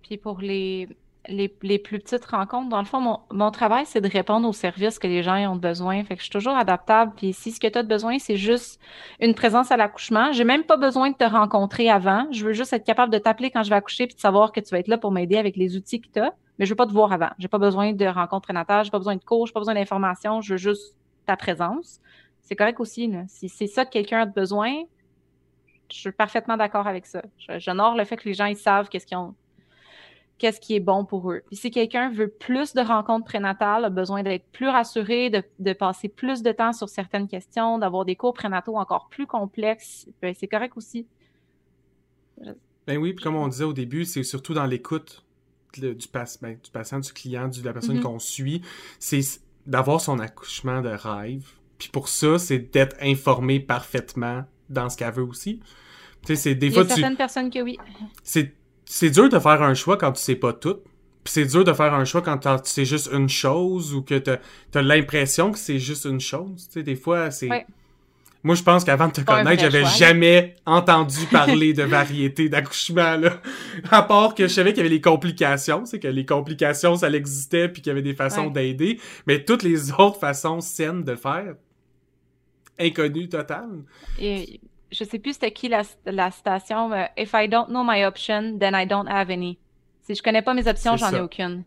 Puis 0.00 0.16
pour 0.16 0.40
les, 0.40 0.88
les, 1.28 1.48
plus 1.48 1.98
petites 1.98 2.24
rencontres, 2.24 2.68
dans 2.68 2.78
le 2.78 2.84
fond, 2.84 3.18
mon, 3.30 3.50
travail, 3.50 3.84
c'est 3.86 4.00
de 4.00 4.08
répondre 4.08 4.48
aux 4.48 4.52
services 4.52 4.98
que 4.98 5.06
les 5.06 5.22
gens 5.22 5.36
ont 5.52 5.56
besoin. 5.56 6.02
Fait 6.04 6.14
que 6.14 6.20
je 6.20 6.24
suis 6.24 6.32
toujours 6.32 6.56
adaptable. 6.56 7.12
Puis 7.16 7.32
si 7.32 7.52
ce 7.52 7.60
que 7.60 7.66
tu 7.66 7.78
as 7.78 7.82
besoin, 7.82 8.18
c'est 8.18 8.36
juste 8.36 8.80
une 9.20 9.34
présence 9.34 9.70
à 9.70 9.76
l'accouchement, 9.76 10.32
j'ai 10.32 10.44
même 10.44 10.64
pas 10.64 10.76
besoin 10.76 11.10
de 11.10 11.16
te 11.16 11.24
rencontrer 11.24 11.90
avant. 11.90 12.26
Je 12.32 12.44
veux 12.44 12.52
juste 12.52 12.72
être 12.72 12.84
capable 12.84 13.12
de 13.12 13.18
t'appeler 13.18 13.50
quand 13.50 13.62
je 13.62 13.70
vais 13.70 13.76
accoucher 13.76 14.06
puis 14.06 14.16
de 14.16 14.20
savoir 14.20 14.52
que 14.52 14.60
tu 14.60 14.70
vas 14.70 14.78
être 14.78 14.88
là 14.88 14.98
pour 14.98 15.12
m'aider 15.12 15.36
avec 15.36 15.56
les 15.56 15.76
outils 15.76 16.00
que 16.00 16.08
tu 16.12 16.20
as. 16.20 16.32
Mais 16.58 16.66
je 16.66 16.70
veux 16.70 16.76
pas 16.76 16.86
te 16.86 16.92
voir 16.92 17.12
avant. 17.12 17.30
J'ai 17.38 17.48
pas 17.48 17.58
besoin 17.58 17.92
de 17.92 18.06
rencontre 18.06 18.42
prénatale, 18.42 18.84
j'ai 18.84 18.90
pas 18.90 18.98
besoin 18.98 19.16
de 19.16 19.24
cours, 19.24 19.46
j'ai 19.46 19.52
pas 19.52 19.60
besoin 19.60 19.74
d'informations. 19.74 20.40
Je 20.40 20.54
veux 20.54 20.58
juste 20.58 20.96
ta 21.26 21.36
présence. 21.36 22.00
C'est 22.42 22.56
correct 22.56 22.80
aussi. 22.80 23.10
Si 23.28 23.48
c'est 23.48 23.66
ça 23.66 23.84
que 23.84 23.90
quelqu'un 23.90 24.20
a 24.20 24.26
besoin, 24.26 24.72
je 25.90 25.98
suis 25.98 26.12
parfaitement 26.12 26.56
d'accord 26.56 26.86
avec 26.86 27.06
ça. 27.06 27.22
J'honore 27.58 27.94
le 27.94 28.04
fait 28.04 28.16
que 28.16 28.28
les 28.28 28.34
gens 28.34 28.52
savent 28.54 28.88
qu'est-ce 28.88 29.06
qu'ils 29.06 29.18
ont 29.18 29.34
qu'est-ce 30.40 30.58
qui 30.60 30.74
est 30.74 30.80
bon 30.80 31.04
pour 31.04 31.30
eux. 31.30 31.42
Puis 31.46 31.56
si 31.56 31.70
quelqu'un 31.70 32.10
veut 32.10 32.28
plus 32.28 32.72
de 32.74 32.80
rencontres 32.80 33.26
prénatales, 33.26 33.84
a 33.84 33.90
besoin 33.90 34.22
d'être 34.24 34.46
plus 34.50 34.68
rassuré, 34.68 35.30
de, 35.30 35.44
de 35.60 35.72
passer 35.72 36.08
plus 36.08 36.42
de 36.42 36.50
temps 36.50 36.72
sur 36.72 36.88
certaines 36.88 37.28
questions, 37.28 37.78
d'avoir 37.78 38.04
des 38.04 38.16
cours 38.16 38.32
prénataux 38.34 38.76
encore 38.76 39.08
plus 39.10 39.26
complexes, 39.26 40.08
ben, 40.22 40.34
c'est 40.36 40.48
correct 40.48 40.72
aussi. 40.76 41.06
Ben 42.86 42.96
oui, 42.96 43.12
puis 43.12 43.22
comme 43.22 43.36
on 43.36 43.48
disait 43.48 43.64
au 43.64 43.72
début, 43.74 44.04
c'est 44.04 44.22
surtout 44.22 44.54
dans 44.54 44.66
l'écoute 44.66 45.24
du, 45.74 45.82
ben, 45.82 45.94
du 45.94 46.70
patient, 46.72 46.98
du 47.00 47.12
client, 47.12 47.48
de 47.48 47.62
la 47.64 47.72
personne 47.72 47.96
Mhm. 47.96 48.02
qu'on 48.02 48.18
suit, 48.18 48.62
c'est 48.98 49.20
d'avoir 49.66 50.00
son 50.00 50.18
accouchement 50.18 50.80
de 50.80 50.88
rêve. 50.88 51.46
Puis 51.78 51.88
pour 51.90 52.08
ça, 52.08 52.38
c'est 52.38 52.58
d'être 52.58 52.96
informé 53.00 53.60
parfaitement 53.60 54.44
dans 54.68 54.88
ce 54.88 54.96
qu'elle 54.96 55.12
veut 55.12 55.22
aussi. 55.22 55.60
Tu 56.22 56.28
sais, 56.28 56.36
c'est 56.36 56.54
des 56.54 56.66
Il 56.66 56.70
y 56.72 56.74
fois, 56.74 56.82
a 56.82 56.86
tu, 56.86 56.94
certaines 56.94 57.16
personnes 57.16 57.50
que 57.50 57.60
oui. 57.60 57.78
c'est 58.22 58.54
c'est 58.92 59.10
dur 59.10 59.28
de 59.28 59.38
faire 59.38 59.62
un 59.62 59.74
choix 59.74 59.96
quand 59.96 60.10
tu 60.10 60.20
sais 60.20 60.34
pas 60.34 60.52
tout. 60.52 60.78
Puis 61.22 61.32
c'est 61.32 61.44
dur 61.44 61.62
de 61.62 61.72
faire 61.72 61.94
un 61.94 62.04
choix 62.04 62.22
quand 62.22 62.38
tu 62.38 62.48
sais 62.64 62.84
juste 62.84 63.08
une 63.12 63.28
chose 63.28 63.94
ou 63.94 64.02
que 64.02 64.18
t'as 64.18 64.38
as, 64.74 64.82
l'impression 64.82 65.52
que 65.52 65.58
c'est 65.60 65.78
juste 65.78 66.06
une 66.06 66.18
chose. 66.18 66.66
Tu 66.66 66.72
sais, 66.72 66.82
des 66.82 66.96
fois, 66.96 67.30
c'est... 67.30 67.48
Ouais. 67.48 67.66
Moi, 68.42 68.56
je 68.56 68.64
pense 68.64 68.84
qu'avant 68.84 69.06
de 69.06 69.12
te 69.12 69.20
connaître, 69.20 69.60
j'avais 69.62 69.84
jamais 69.84 70.56
entendu 70.66 71.26
parler 71.30 71.72
de 71.72 71.84
variété 71.84 72.48
d'accouchement, 72.48 73.16
là. 73.16 73.40
À 73.92 74.02
part 74.02 74.34
que 74.34 74.48
je 74.48 74.52
savais 74.54 74.70
qu'il 74.70 74.78
y 74.78 74.80
avait 74.80 74.88
les 74.88 75.00
complications, 75.00 75.84
c'est 75.84 76.00
que 76.00 76.08
les 76.08 76.26
complications, 76.26 76.96
ça 76.96 77.10
existait, 77.10 77.68
puis 77.68 77.82
qu'il 77.82 77.90
y 77.90 77.92
avait 77.92 78.02
des 78.02 78.14
façons 78.14 78.46
Ouais. 78.46 78.52
d'aider. 78.52 78.98
Mais 79.26 79.44
toutes 79.44 79.62
les 79.62 79.92
autres 79.92 80.18
façons 80.18 80.60
saines 80.60 81.04
de 81.04 81.12
le 81.12 81.16
faire, 81.16 81.54
inconnues 82.78 83.28
totales. 83.28 83.84
Et 84.18 84.60
je 84.90 85.04
sais 85.04 85.18
plus 85.18 85.34
c'était 85.34 85.52
qui 85.52 85.68
la, 85.68 85.82
la 86.04 86.30
citation. 86.30 86.88
mais 86.88 87.10
If 87.16 87.32
I 87.34 87.48
don't 87.48 87.68
know 87.68 87.84
my 87.84 88.04
option, 88.04 88.58
then 88.58 88.74
I 88.74 88.86
don't 88.86 89.08
have 89.08 89.30
any. 89.30 89.58
Si 90.02 90.14
je 90.14 90.22
connais 90.22 90.42
pas 90.42 90.54
mes 90.54 90.66
options, 90.66 90.96
j'en 90.96 91.12
ai 91.12 91.20
aucune. 91.20 91.64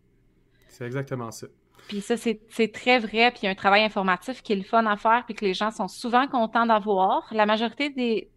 C'est 0.68 0.86
exactement 0.86 1.32
ça. 1.32 1.48
Puis 1.88 2.02
ça, 2.02 2.16
c'est 2.18 2.72
très 2.72 3.00
vrai. 3.00 3.32
Puis 3.32 3.42
il 3.44 3.46
y 3.46 3.48
a 3.48 3.52
un 3.52 3.56
travail 3.56 3.84
informatif 3.84 4.42
qui 4.42 4.54
est 4.54 4.58
le 4.58 4.64
fun 4.64 4.86
à 4.86 4.98
faire, 4.98 5.24
puis 5.26 5.36
que 5.36 5.46
les 5.46 5.54
gens 5.54 5.72
sont 5.72 5.88
souvent 5.88 6.28
contents 6.28 6.66
d'avoir. 6.66 7.28
La 7.32 7.46
majorité 7.46 7.90
des, 7.90 8.30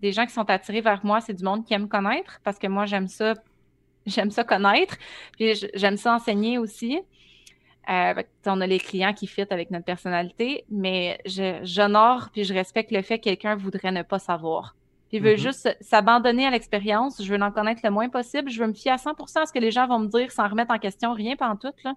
des 0.00 0.12
gens 0.12 0.26
qui 0.26 0.32
sont 0.32 0.48
attirés 0.48 0.80
vers 0.80 1.04
moi, 1.04 1.20
c'est 1.20 1.34
du 1.34 1.44
monde 1.44 1.64
qui 1.64 1.74
aime 1.74 1.88
connaître, 1.88 2.40
parce 2.44 2.58
que 2.58 2.66
moi, 2.66 2.86
j'aime 2.86 3.08
ça, 3.08 3.34
j'aime 4.06 4.30
ça 4.30 4.44
connaître. 4.44 4.96
Puis 5.38 5.54
j'aime 5.74 5.96
ça 5.96 6.14
enseigner 6.14 6.58
aussi. 6.58 7.00
Euh, 7.90 8.14
on 8.46 8.60
a 8.60 8.66
les 8.66 8.78
clients 8.78 9.12
qui 9.12 9.26
fit 9.26 9.44
avec 9.50 9.70
notre 9.70 9.84
personnalité, 9.84 10.64
mais 10.70 11.18
j'honore 11.26 12.30
puis 12.32 12.44
je 12.44 12.54
respecte 12.54 12.92
le 12.92 13.02
fait 13.02 13.18
que 13.18 13.24
quelqu'un 13.24 13.56
voudrait 13.56 13.90
ne 13.92 14.02
pas 14.02 14.18
savoir. 14.20 14.76
Puis 15.08 15.18
il 15.18 15.22
veut 15.22 15.32
Mhm. 15.32 15.38
juste 15.38 15.76
s'abandonner 15.80 16.46
à 16.46 16.50
l'expérience. 16.50 17.22
Je 17.22 17.34
veux 17.34 17.42
en 17.42 17.50
connaître 17.50 17.80
le 17.84 17.90
moins 17.90 18.08
possible. 18.08 18.50
Je 18.50 18.60
veux 18.60 18.68
me 18.68 18.72
fier 18.72 18.92
à 18.92 18.98
100% 18.98 19.40
à 19.42 19.46
ce 19.46 19.52
que 19.52 19.58
les 19.58 19.70
gens 19.70 19.86
vont 19.86 19.98
me 19.98 20.06
dire 20.06 20.30
sans 20.30 20.48
remettre 20.48 20.72
en 20.72 20.78
question 20.78 21.12
rien 21.12 21.34
tout 21.60 21.68
là. 21.84 21.94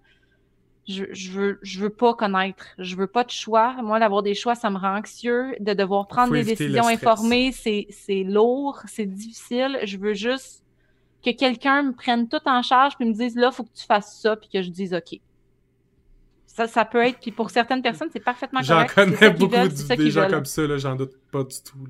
Je, 0.87 1.05
je, 1.13 1.31
veux, 1.31 1.59
je 1.63 1.79
veux 1.79 1.89
pas 1.89 2.13
connaître. 2.13 2.65
Je 2.77 2.95
veux 2.95 3.07
pas 3.07 3.23
de 3.23 3.31
choix. 3.31 3.73
Moi, 3.81 3.99
d'avoir 3.99 4.21
des 4.21 4.35
choix, 4.35 4.53
ça 4.53 4.69
me 4.69 4.77
rend 4.77 4.97
anxieux. 4.97 5.55
De 5.59 5.73
devoir 5.73 6.07
prendre 6.07 6.33
des 6.33 6.43
décisions 6.43 6.87
informées, 6.87 7.51
c'est 7.51 8.23
lourd, 8.23 8.81
c'est 8.85 9.05
difficile. 9.07 9.79
Je 9.83 9.97
veux 9.97 10.13
juste 10.13 10.63
que 11.23 11.31
quelqu'un 11.31 11.81
me 11.83 11.91
prenne 11.93 12.27
tout 12.27 12.41
en 12.45 12.61
charge 12.61 12.95
puis 12.97 13.05
me 13.07 13.13
dise 13.13 13.35
là, 13.35 13.49
il 13.51 13.55
faut 13.55 13.63
que 13.63 13.73
tu 13.73 13.85
fasses 13.85 14.19
ça, 14.19 14.35
puis 14.35 14.47
que 14.47 14.61
je 14.61 14.69
dise 14.69 14.93
OK. 14.93 15.19
Ça, 16.55 16.67
ça 16.67 16.85
peut 16.85 17.03
être, 17.05 17.19
puis 17.19 17.31
pour 17.31 17.49
certaines 17.49 17.81
personnes, 17.81 18.07
c'est 18.13 18.23
parfaitement 18.23 18.61
correct. 18.61 18.93
J'en 18.95 19.03
connais 19.03 19.29
beaucoup 19.31 19.53
de, 19.53 19.95
des 19.95 20.09
gens 20.09 20.29
comme 20.29 20.45
ça, 20.45 20.77
j'en 20.77 20.95
doute 20.95 21.17
pas 21.29 21.43
du 21.43 21.55
tout. 21.61 21.85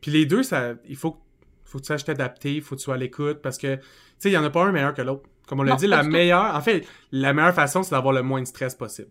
Puis 0.00 0.10
les 0.10 0.26
deux, 0.26 0.42
ça, 0.42 0.72
il 0.88 0.96
faut, 0.96 1.16
faut 1.64 1.78
que 1.78 1.84
tu 1.84 1.86
saches 1.86 2.04
t'adapter, 2.04 2.56
il 2.56 2.62
faut 2.62 2.74
que 2.74 2.80
tu 2.80 2.84
sois 2.84 2.94
à 2.94 2.98
l'écoute, 2.98 3.40
parce 3.40 3.56
que, 3.56 3.76
tu 3.76 3.82
sais, 4.18 4.30
il 4.30 4.32
n'y 4.32 4.36
en 4.36 4.42
a 4.42 4.50
pas 4.50 4.64
un 4.64 4.72
meilleur 4.72 4.94
que 4.94 5.02
l'autre. 5.02 5.28
Comme 5.46 5.60
on 5.60 5.62
l'a 5.62 5.76
dit, 5.76 5.86
la 5.86 6.02
meilleure, 6.02 6.56
en 6.56 6.60
fait, 6.60 6.84
la 7.12 7.32
meilleure 7.32 7.54
façon, 7.54 7.84
c'est 7.84 7.92
d'avoir 7.92 8.12
le 8.12 8.22
moins 8.22 8.40
de 8.40 8.46
stress 8.46 8.74
possible. 8.74 9.10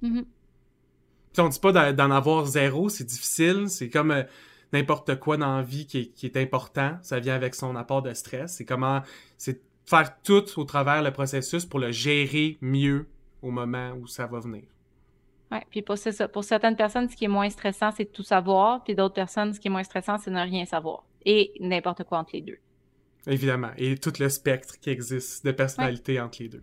Mm 0.00 0.22
on 1.36 1.48
dit 1.48 1.58
pas 1.58 1.92
d'en 1.92 2.12
avoir 2.12 2.46
zéro, 2.46 2.88
c'est 2.88 3.02
difficile, 3.02 3.64
c'est 3.68 3.90
comme... 3.90 4.12
Euh, 4.12 4.22
n'importe 4.72 5.18
quoi 5.20 5.36
dans 5.36 5.56
la 5.56 5.62
vie 5.62 5.86
qui 5.86 6.12
est, 6.22 6.36
important, 6.36 6.98
ça 7.02 7.20
vient 7.20 7.34
avec 7.34 7.54
son 7.54 7.76
apport 7.76 8.02
de 8.02 8.12
stress. 8.12 8.56
C'est 8.56 8.64
comment, 8.64 9.02
c'est 9.38 9.62
faire 9.86 10.20
tout 10.22 10.44
au 10.58 10.64
travers 10.64 11.02
le 11.02 11.12
processus 11.12 11.64
pour 11.64 11.78
le 11.78 11.92
gérer 11.92 12.58
mieux 12.60 13.06
au 13.44 13.50
moment 13.50 13.92
où 13.92 14.06
ça 14.06 14.26
va 14.26 14.40
venir. 14.40 14.64
Oui, 15.52 15.58
puis 15.70 15.82
pour, 15.82 15.98
ça. 15.98 16.28
pour 16.28 16.42
certaines 16.42 16.76
personnes, 16.76 17.08
ce 17.08 17.14
qui 17.14 17.26
est 17.26 17.28
moins 17.28 17.50
stressant, 17.50 17.90
c'est 17.92 18.04
de 18.04 18.10
tout 18.10 18.22
savoir, 18.22 18.82
puis 18.82 18.94
d'autres 18.94 19.14
personnes, 19.14 19.52
ce 19.52 19.60
qui 19.60 19.68
est 19.68 19.70
moins 19.70 19.84
stressant, 19.84 20.18
c'est 20.18 20.30
de 20.30 20.36
ne 20.36 20.42
rien 20.42 20.64
savoir. 20.64 21.04
Et 21.24 21.52
n'importe 21.60 22.04
quoi 22.04 22.18
entre 22.18 22.30
les 22.32 22.40
deux. 22.40 22.58
Évidemment. 23.26 23.70
Et 23.76 23.96
tout 23.96 24.12
le 24.18 24.28
spectre 24.28 24.78
qui 24.80 24.90
existe 24.90 25.44
de 25.44 25.52
personnalité 25.52 26.20
entre 26.20 26.42
les 26.42 26.48
deux. 26.48 26.62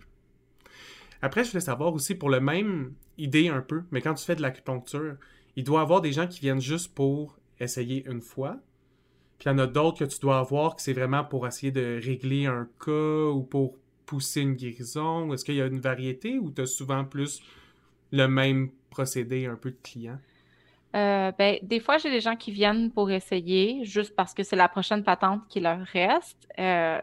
Après, 1.21 1.43
je 1.43 1.51
voulais 1.51 1.61
savoir 1.61 1.93
aussi, 1.93 2.15
pour 2.15 2.29
le 2.29 2.39
même 2.39 2.93
idée 3.17 3.47
un 3.49 3.61
peu, 3.61 3.83
mais 3.91 4.01
quand 4.01 4.15
tu 4.15 4.25
fais 4.25 4.35
de 4.35 4.41
l'acupuncture, 4.41 5.17
il 5.55 5.63
doit 5.63 5.79
y 5.79 5.83
avoir 5.83 6.01
des 6.01 6.11
gens 6.11 6.27
qui 6.27 6.39
viennent 6.39 6.61
juste 6.61 6.93
pour 6.93 7.37
essayer 7.59 8.03
une 8.07 8.21
fois. 8.21 8.57
Puis 9.37 9.49
il 9.49 9.53
y 9.53 9.55
en 9.55 9.59
a 9.59 9.67
d'autres 9.67 9.99
que 9.99 10.05
tu 10.05 10.19
dois 10.19 10.39
avoir 10.39 10.75
que 10.75 10.81
c'est 10.81 10.93
vraiment 10.93 11.23
pour 11.23 11.47
essayer 11.47 11.71
de 11.71 11.99
régler 12.03 12.47
un 12.47 12.67
cas 12.83 13.27
ou 13.29 13.43
pour 13.43 13.77
pousser 14.05 14.41
une 14.41 14.55
guérison? 14.55 15.31
Est-ce 15.33 15.45
qu'il 15.45 15.55
y 15.55 15.61
a 15.61 15.65
une 15.65 15.79
variété 15.79 16.39
ou 16.39 16.51
tu 16.51 16.61
as 16.61 16.65
souvent 16.65 17.05
plus 17.05 17.41
le 18.11 18.27
même 18.27 18.69
procédé 18.89 19.45
un 19.45 19.55
peu 19.55 19.71
de 19.71 19.77
clients? 19.81 20.19
Euh, 20.95 21.31
ben, 21.37 21.57
des 21.61 21.79
fois, 21.79 21.97
j'ai 21.97 22.11
des 22.11 22.19
gens 22.19 22.35
qui 22.35 22.51
viennent 22.51 22.91
pour 22.91 23.09
essayer 23.11 23.85
juste 23.85 24.15
parce 24.15 24.33
que 24.33 24.43
c'est 24.43 24.57
la 24.57 24.67
prochaine 24.67 25.03
patente 25.03 25.41
qui 25.47 25.61
leur 25.61 25.79
reste. 25.79 26.47
Euh, 26.59 26.99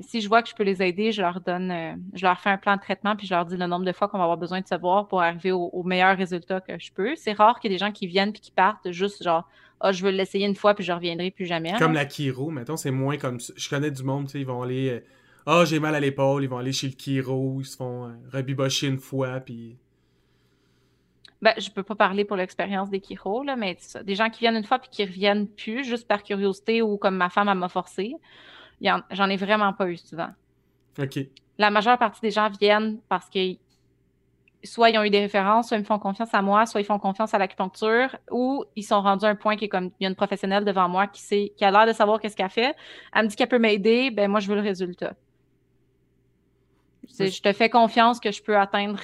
si 0.00 0.20
je 0.20 0.28
vois 0.28 0.42
que 0.42 0.48
je 0.48 0.54
peux 0.54 0.62
les 0.62 0.82
aider, 0.82 1.12
je 1.12 1.20
leur 1.20 1.40
donne, 1.40 1.70
euh, 1.70 1.94
je 2.14 2.24
leur 2.24 2.38
fais 2.40 2.50
un 2.50 2.56
plan 2.56 2.76
de 2.76 2.80
traitement, 2.80 3.16
puis 3.16 3.26
je 3.26 3.34
leur 3.34 3.44
dis 3.44 3.56
le 3.56 3.66
nombre 3.66 3.84
de 3.84 3.92
fois 3.92 4.08
qu'on 4.08 4.16
va 4.16 4.24
avoir 4.24 4.38
besoin 4.38 4.60
de 4.60 4.66
savoir 4.66 5.08
pour 5.08 5.20
arriver 5.20 5.52
au, 5.52 5.82
meilleur 5.82 6.16
résultat 6.16 6.60
que 6.60 6.78
je 6.78 6.92
peux. 6.92 7.14
C'est 7.16 7.32
rare 7.32 7.60
qu'il 7.60 7.70
y 7.70 7.74
ait 7.74 7.76
des 7.78 7.84
gens 7.84 7.92
qui 7.92 8.06
viennent 8.06 8.32
puis 8.32 8.40
qui 8.40 8.52
partent 8.52 8.90
juste 8.92 9.22
genre, 9.22 9.46
ah, 9.80 9.92
je 9.92 10.02
veux 10.02 10.10
l'essayer 10.10 10.46
une 10.46 10.56
fois 10.56 10.74
puis 10.74 10.84
je 10.84 10.92
reviendrai 10.92 11.30
plus 11.30 11.46
jamais. 11.46 11.74
Comme 11.78 11.94
la 11.94 12.08
chiro, 12.08 12.50
mettons, 12.50 12.76
c'est 12.76 12.90
moins 12.90 13.18
comme 13.18 13.38
Je 13.40 13.68
connais 13.68 13.90
du 13.90 14.04
monde, 14.04 14.26
tu 14.26 14.32
sais, 14.32 14.40
ils 14.40 14.46
vont 14.46 14.62
aller, 14.62 15.02
ah, 15.50 15.64
j'ai 15.64 15.80
mal 15.80 15.94
à 15.94 16.00
l'épaule, 16.00 16.44
ils 16.44 16.46
vont 16.46 16.58
aller 16.58 16.72
chez 16.72 16.88
le 16.88 16.92
chiro, 16.92 17.56
ils 17.60 17.64
se 17.64 17.74
font 17.74 18.04
euh, 18.04 18.12
rebibocher 18.30 18.86
une 18.86 18.98
fois, 18.98 19.40
puis. 19.40 19.78
Ben, 21.40 21.54
je 21.56 21.70
peux 21.70 21.82
pas 21.82 21.94
parler 21.94 22.26
pour 22.26 22.36
l'expérience 22.36 22.90
des 22.90 23.00
chiro, 23.00 23.42
là, 23.42 23.56
mais 23.56 23.78
des 24.04 24.14
gens 24.14 24.28
qui 24.28 24.40
viennent 24.40 24.56
une 24.56 24.64
fois 24.64 24.78
puis 24.78 24.90
qui 24.90 25.04
reviennent 25.04 25.48
plus 25.48 25.84
juste 25.84 26.06
par 26.06 26.22
curiosité 26.22 26.82
ou 26.82 26.98
comme 26.98 27.16
ma 27.16 27.30
femme 27.30 27.56
m'a 27.58 27.68
forcé. 27.70 28.14
J'en 28.82 29.28
ai 29.30 29.36
vraiment 29.36 29.72
pas 29.72 29.88
eu 29.88 29.96
souvent. 29.96 30.28
OK. 30.98 31.18
La 31.56 31.70
majeure 31.70 31.96
partie 31.96 32.20
des 32.20 32.30
gens 32.30 32.50
viennent 32.50 32.98
parce 33.08 33.30
que 33.30 33.54
soit 34.64 34.90
ils 34.90 34.98
ont 34.98 35.04
eu 35.04 35.10
des 35.10 35.20
références, 35.20 35.68
soit 35.68 35.78
ils 35.78 35.80
me 35.80 35.86
font 35.86 35.98
confiance 35.98 36.34
à 36.34 36.42
moi, 36.42 36.66
soit 36.66 36.82
ils 36.82 36.84
font 36.84 36.98
confiance 36.98 37.32
à 37.32 37.38
l'acupuncture, 37.38 38.16
ou 38.30 38.64
ils 38.76 38.82
sont 38.82 39.00
rendus 39.00 39.24
à 39.24 39.28
un 39.28 39.34
point 39.34 39.56
qui 39.56 39.64
est 39.64 39.68
comme 39.68 39.92
il 39.98 40.04
y 40.04 40.06
a 40.06 40.10
une 40.10 40.16
professionnelle 40.16 40.66
devant 40.66 40.90
moi 40.90 41.06
qui 41.06 41.22
sait, 41.22 41.52
qui 41.56 41.64
a 41.64 41.70
l'air 41.70 41.86
de 41.86 41.92
savoir 41.92 42.20
qu'est-ce 42.20 42.36
qu'elle 42.36 42.50
fait. 42.50 42.74
Elle 43.14 43.24
me 43.24 43.28
dit 43.28 43.36
qu'elle 43.36 43.48
peut 43.48 43.58
m'aider, 43.58 44.10
ben 44.10 44.30
moi 44.30 44.40
je 44.40 44.48
veux 44.48 44.56
le 44.56 44.60
résultat. 44.60 45.14
Je 47.18 47.40
te 47.40 47.52
fais 47.52 47.70
confiance 47.70 48.20
que 48.20 48.30
je 48.30 48.42
peux 48.42 48.56
atteindre, 48.56 49.00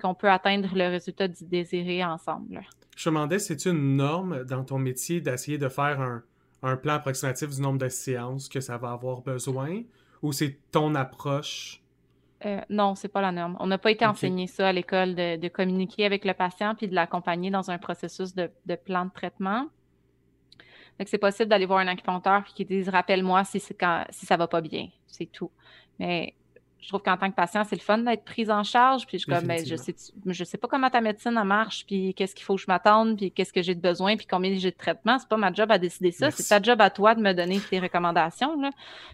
qu'on 0.00 0.14
peut 0.14 0.30
atteindre 0.30 0.70
le 0.74 0.88
résultat 0.88 1.28
désiré 1.28 2.04
ensemble. 2.04 2.62
Je 2.96 3.10
me 3.10 3.14
demandais, 3.14 3.38
c'est 3.38 3.66
une 3.66 3.96
norme 3.96 4.44
dans 4.44 4.64
ton 4.64 4.78
métier 4.78 5.20
d'essayer 5.20 5.58
de 5.58 5.68
faire 5.68 6.00
un, 6.00 6.22
un 6.64 6.76
plan 6.76 6.94
approximatif 6.94 7.50
du 7.50 7.60
nombre 7.60 7.78
de 7.78 7.88
séances 7.88 8.48
que 8.48 8.60
ça 8.60 8.78
va 8.78 8.92
avoir 8.92 9.20
besoin? 9.20 9.82
Ou 10.22 10.32
c'est 10.32 10.58
ton 10.70 10.94
approche? 10.94 11.82
Euh, 12.46 12.60
non, 12.70 12.94
c'est 12.94 13.08
pas 13.08 13.20
la 13.20 13.32
norme. 13.32 13.56
On 13.60 13.66
n'a 13.66 13.78
pas 13.78 13.90
été 13.90 14.04
enseigné 14.06 14.46
ça 14.46 14.68
à 14.68 14.72
l'école 14.72 15.14
de, 15.14 15.48
communiquer 15.48 16.06
avec 16.06 16.24
le 16.24 16.34
patient 16.34 16.74
puis 16.74 16.88
de 16.88 16.94
l'accompagner 16.94 17.50
dans 17.50 17.70
un 17.70 17.78
processus 17.78 18.34
de, 18.34 18.50
plan 18.84 19.06
de 19.06 19.10
traitement. 19.10 19.68
Donc, 20.98 21.08
c'est 21.08 21.18
possible 21.18 21.48
d'aller 21.48 21.66
voir 21.66 21.80
un 21.80 21.88
acupuncteur 21.88 22.44
qui 22.44 22.64
dise 22.64 22.88
rappelle-moi 22.88 23.44
si, 23.44 23.60
si 23.60 24.26
ça 24.26 24.36
va 24.36 24.46
pas 24.46 24.60
bien. 24.60 24.88
C'est 25.06 25.26
tout. 25.26 25.50
Mais 25.98 26.34
je 26.84 26.90
trouve 26.90 27.00
qu'en 27.00 27.16
tant 27.16 27.30
que 27.30 27.34
patient, 27.34 27.64
c'est 27.64 27.76
le 27.76 27.80
fun 27.80 27.96
d'être 27.96 28.24
prise 28.24 28.50
en 28.50 28.62
charge. 28.62 29.06
Puis 29.06 29.18
je 29.18 29.24
comme, 29.24 29.46
ben, 29.46 29.64
je 29.64 29.74
sais, 29.74 29.94
je 30.26 30.44
sais 30.44 30.58
pas 30.58 30.68
comment 30.68 30.90
ta 30.90 31.00
médecine 31.00 31.42
marche, 31.42 31.86
puis 31.86 32.12
qu'est-ce 32.12 32.34
qu'il 32.34 32.44
faut 32.44 32.56
que 32.56 32.60
je 32.60 32.66
m'attende, 32.68 33.16
puis 33.16 33.32
qu'est-ce 33.32 33.54
que 33.54 33.62
j'ai 33.62 33.74
de 33.74 33.80
besoin, 33.80 34.18
puis 34.18 34.26
combien 34.26 34.54
j'ai 34.54 34.70
de 34.70 34.76
traitement. 34.76 35.18
C'est 35.18 35.28
pas 35.28 35.38
ma 35.38 35.50
job 35.50 35.70
à 35.70 35.78
décider 35.78 36.10
ça. 36.10 36.30
C'est 36.30 36.46
ta 36.46 36.60
job 36.60 36.82
à 36.82 36.90
toi 36.90 37.14
de 37.14 37.22
me 37.22 37.32
donner 37.32 37.58
tes 37.58 37.78
recommandations. 37.78 38.60
Là. 38.60 38.68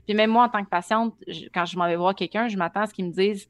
Puis 0.04 0.16
même 0.16 0.30
moi, 0.30 0.46
en 0.46 0.48
tant 0.48 0.64
que 0.64 0.68
patiente, 0.68 1.14
quand 1.54 1.64
je 1.64 1.78
m'en 1.78 1.86
vais 1.86 1.94
voir 1.94 2.12
quelqu'un, 2.16 2.48
je 2.48 2.56
m'attends 2.56 2.80
à 2.80 2.86
ce 2.88 2.94
qu'il 2.94 3.04
me 3.04 3.12
dise 3.12 3.48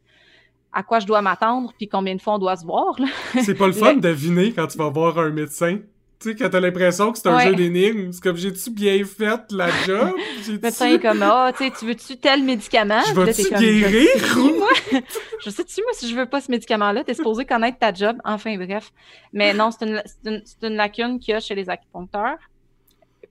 à 0.70 0.82
quoi 0.82 1.00
je 1.00 1.06
dois 1.06 1.22
m'attendre, 1.22 1.72
puis 1.78 1.88
combien 1.88 2.14
de 2.14 2.20
fois 2.20 2.34
on 2.34 2.38
doit 2.38 2.56
se 2.56 2.66
voir. 2.66 2.96
C'est 3.42 3.54
pas 3.54 3.68
le 3.68 3.72
fun 3.72 3.94
de 3.94 4.00
deviner 4.00 4.52
quand 4.52 4.66
tu 4.66 4.76
vas 4.76 4.90
voir 4.90 5.18
un 5.18 5.30
médecin. 5.30 5.78
Tu 6.20 6.28
sais, 6.28 6.36
quand 6.36 6.50
t'as 6.50 6.60
l'impression 6.60 7.12
que 7.12 7.18
c'est 7.18 7.28
un 7.28 7.38
jeu 7.40 7.54
d'énigmes, 7.54 8.12
c'est 8.12 8.22
comme 8.22 8.36
j'ai-tu 8.36 8.70
bien 8.70 9.02
fait 9.04 9.40
la 9.52 9.70
job? 9.86 10.12
Le 10.46 10.58
médecin 10.58 10.92
est 10.92 11.00
comme, 11.00 11.22
ah, 11.22 11.50
tu 11.56 11.64
sais, 11.64 11.70
tu 11.70 11.86
veux-tu 11.86 12.18
tel 12.18 12.44
médicament? 12.44 13.00
Je 13.08 13.18
vais-tu 13.18 13.48
guérir? 13.48 14.08
Je 15.40 15.48
sais-tu, 15.48 15.80
moi, 15.80 15.92
si 15.94 16.10
je 16.10 16.14
veux 16.14 16.26
pas 16.26 16.42
ce 16.42 16.50
médicament-là, 16.50 17.04
t'es 17.04 17.14
supposé 17.14 17.46
connaître 17.46 17.78
ta 17.78 17.94
job. 17.94 18.18
Enfin, 18.24 18.54
bref. 18.58 18.92
Mais 19.32 19.54
non, 19.54 19.70
c'est 19.70 19.86
une, 19.86 20.02
une, 20.26 20.42
une, 20.62 20.74
lacune 20.74 21.18
qu'il 21.18 21.32
y 21.32 21.34
a 21.34 21.40
chez 21.40 21.54
les 21.54 21.70
acupuncteurs. 21.70 22.36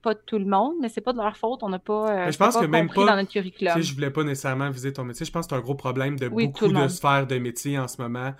Pas 0.02 0.16
tout 0.16 0.38
le 0.38 0.46
monde, 0.46 0.74
mais 0.80 0.88
c'est 0.88 1.02
pas 1.02 1.12
de 1.12 1.18
leur 1.18 1.36
faute. 1.36 1.62
On 1.62 1.68
n'a 1.68 1.78
pas, 1.78 2.10
euh, 2.10 2.32
je 2.32 2.38
pense 2.38 2.54
pas 2.54 2.60
que 2.62 2.66
même 2.66 2.88
pas, 2.88 3.06
dans 3.06 3.16
notre 3.16 3.30
curriculum. 3.30 3.80
Je 3.80 3.94
voulais 3.94 4.10
pas 4.10 4.24
nécessairement 4.24 4.70
viser 4.70 4.92
ton 4.92 5.04
métier. 5.04 5.24
Je 5.24 5.30
pense 5.30 5.46
que 5.46 5.50
c'est 5.50 5.56
un 5.56 5.62
gros 5.62 5.76
problème 5.76 6.18
de 6.18 6.28
beaucoup 6.28 6.66
de 6.66 6.88
sphères 6.88 7.28
de 7.28 7.38
métier 7.38 7.78
en 7.78 7.86
ce 7.86 8.02
moment 8.02 8.32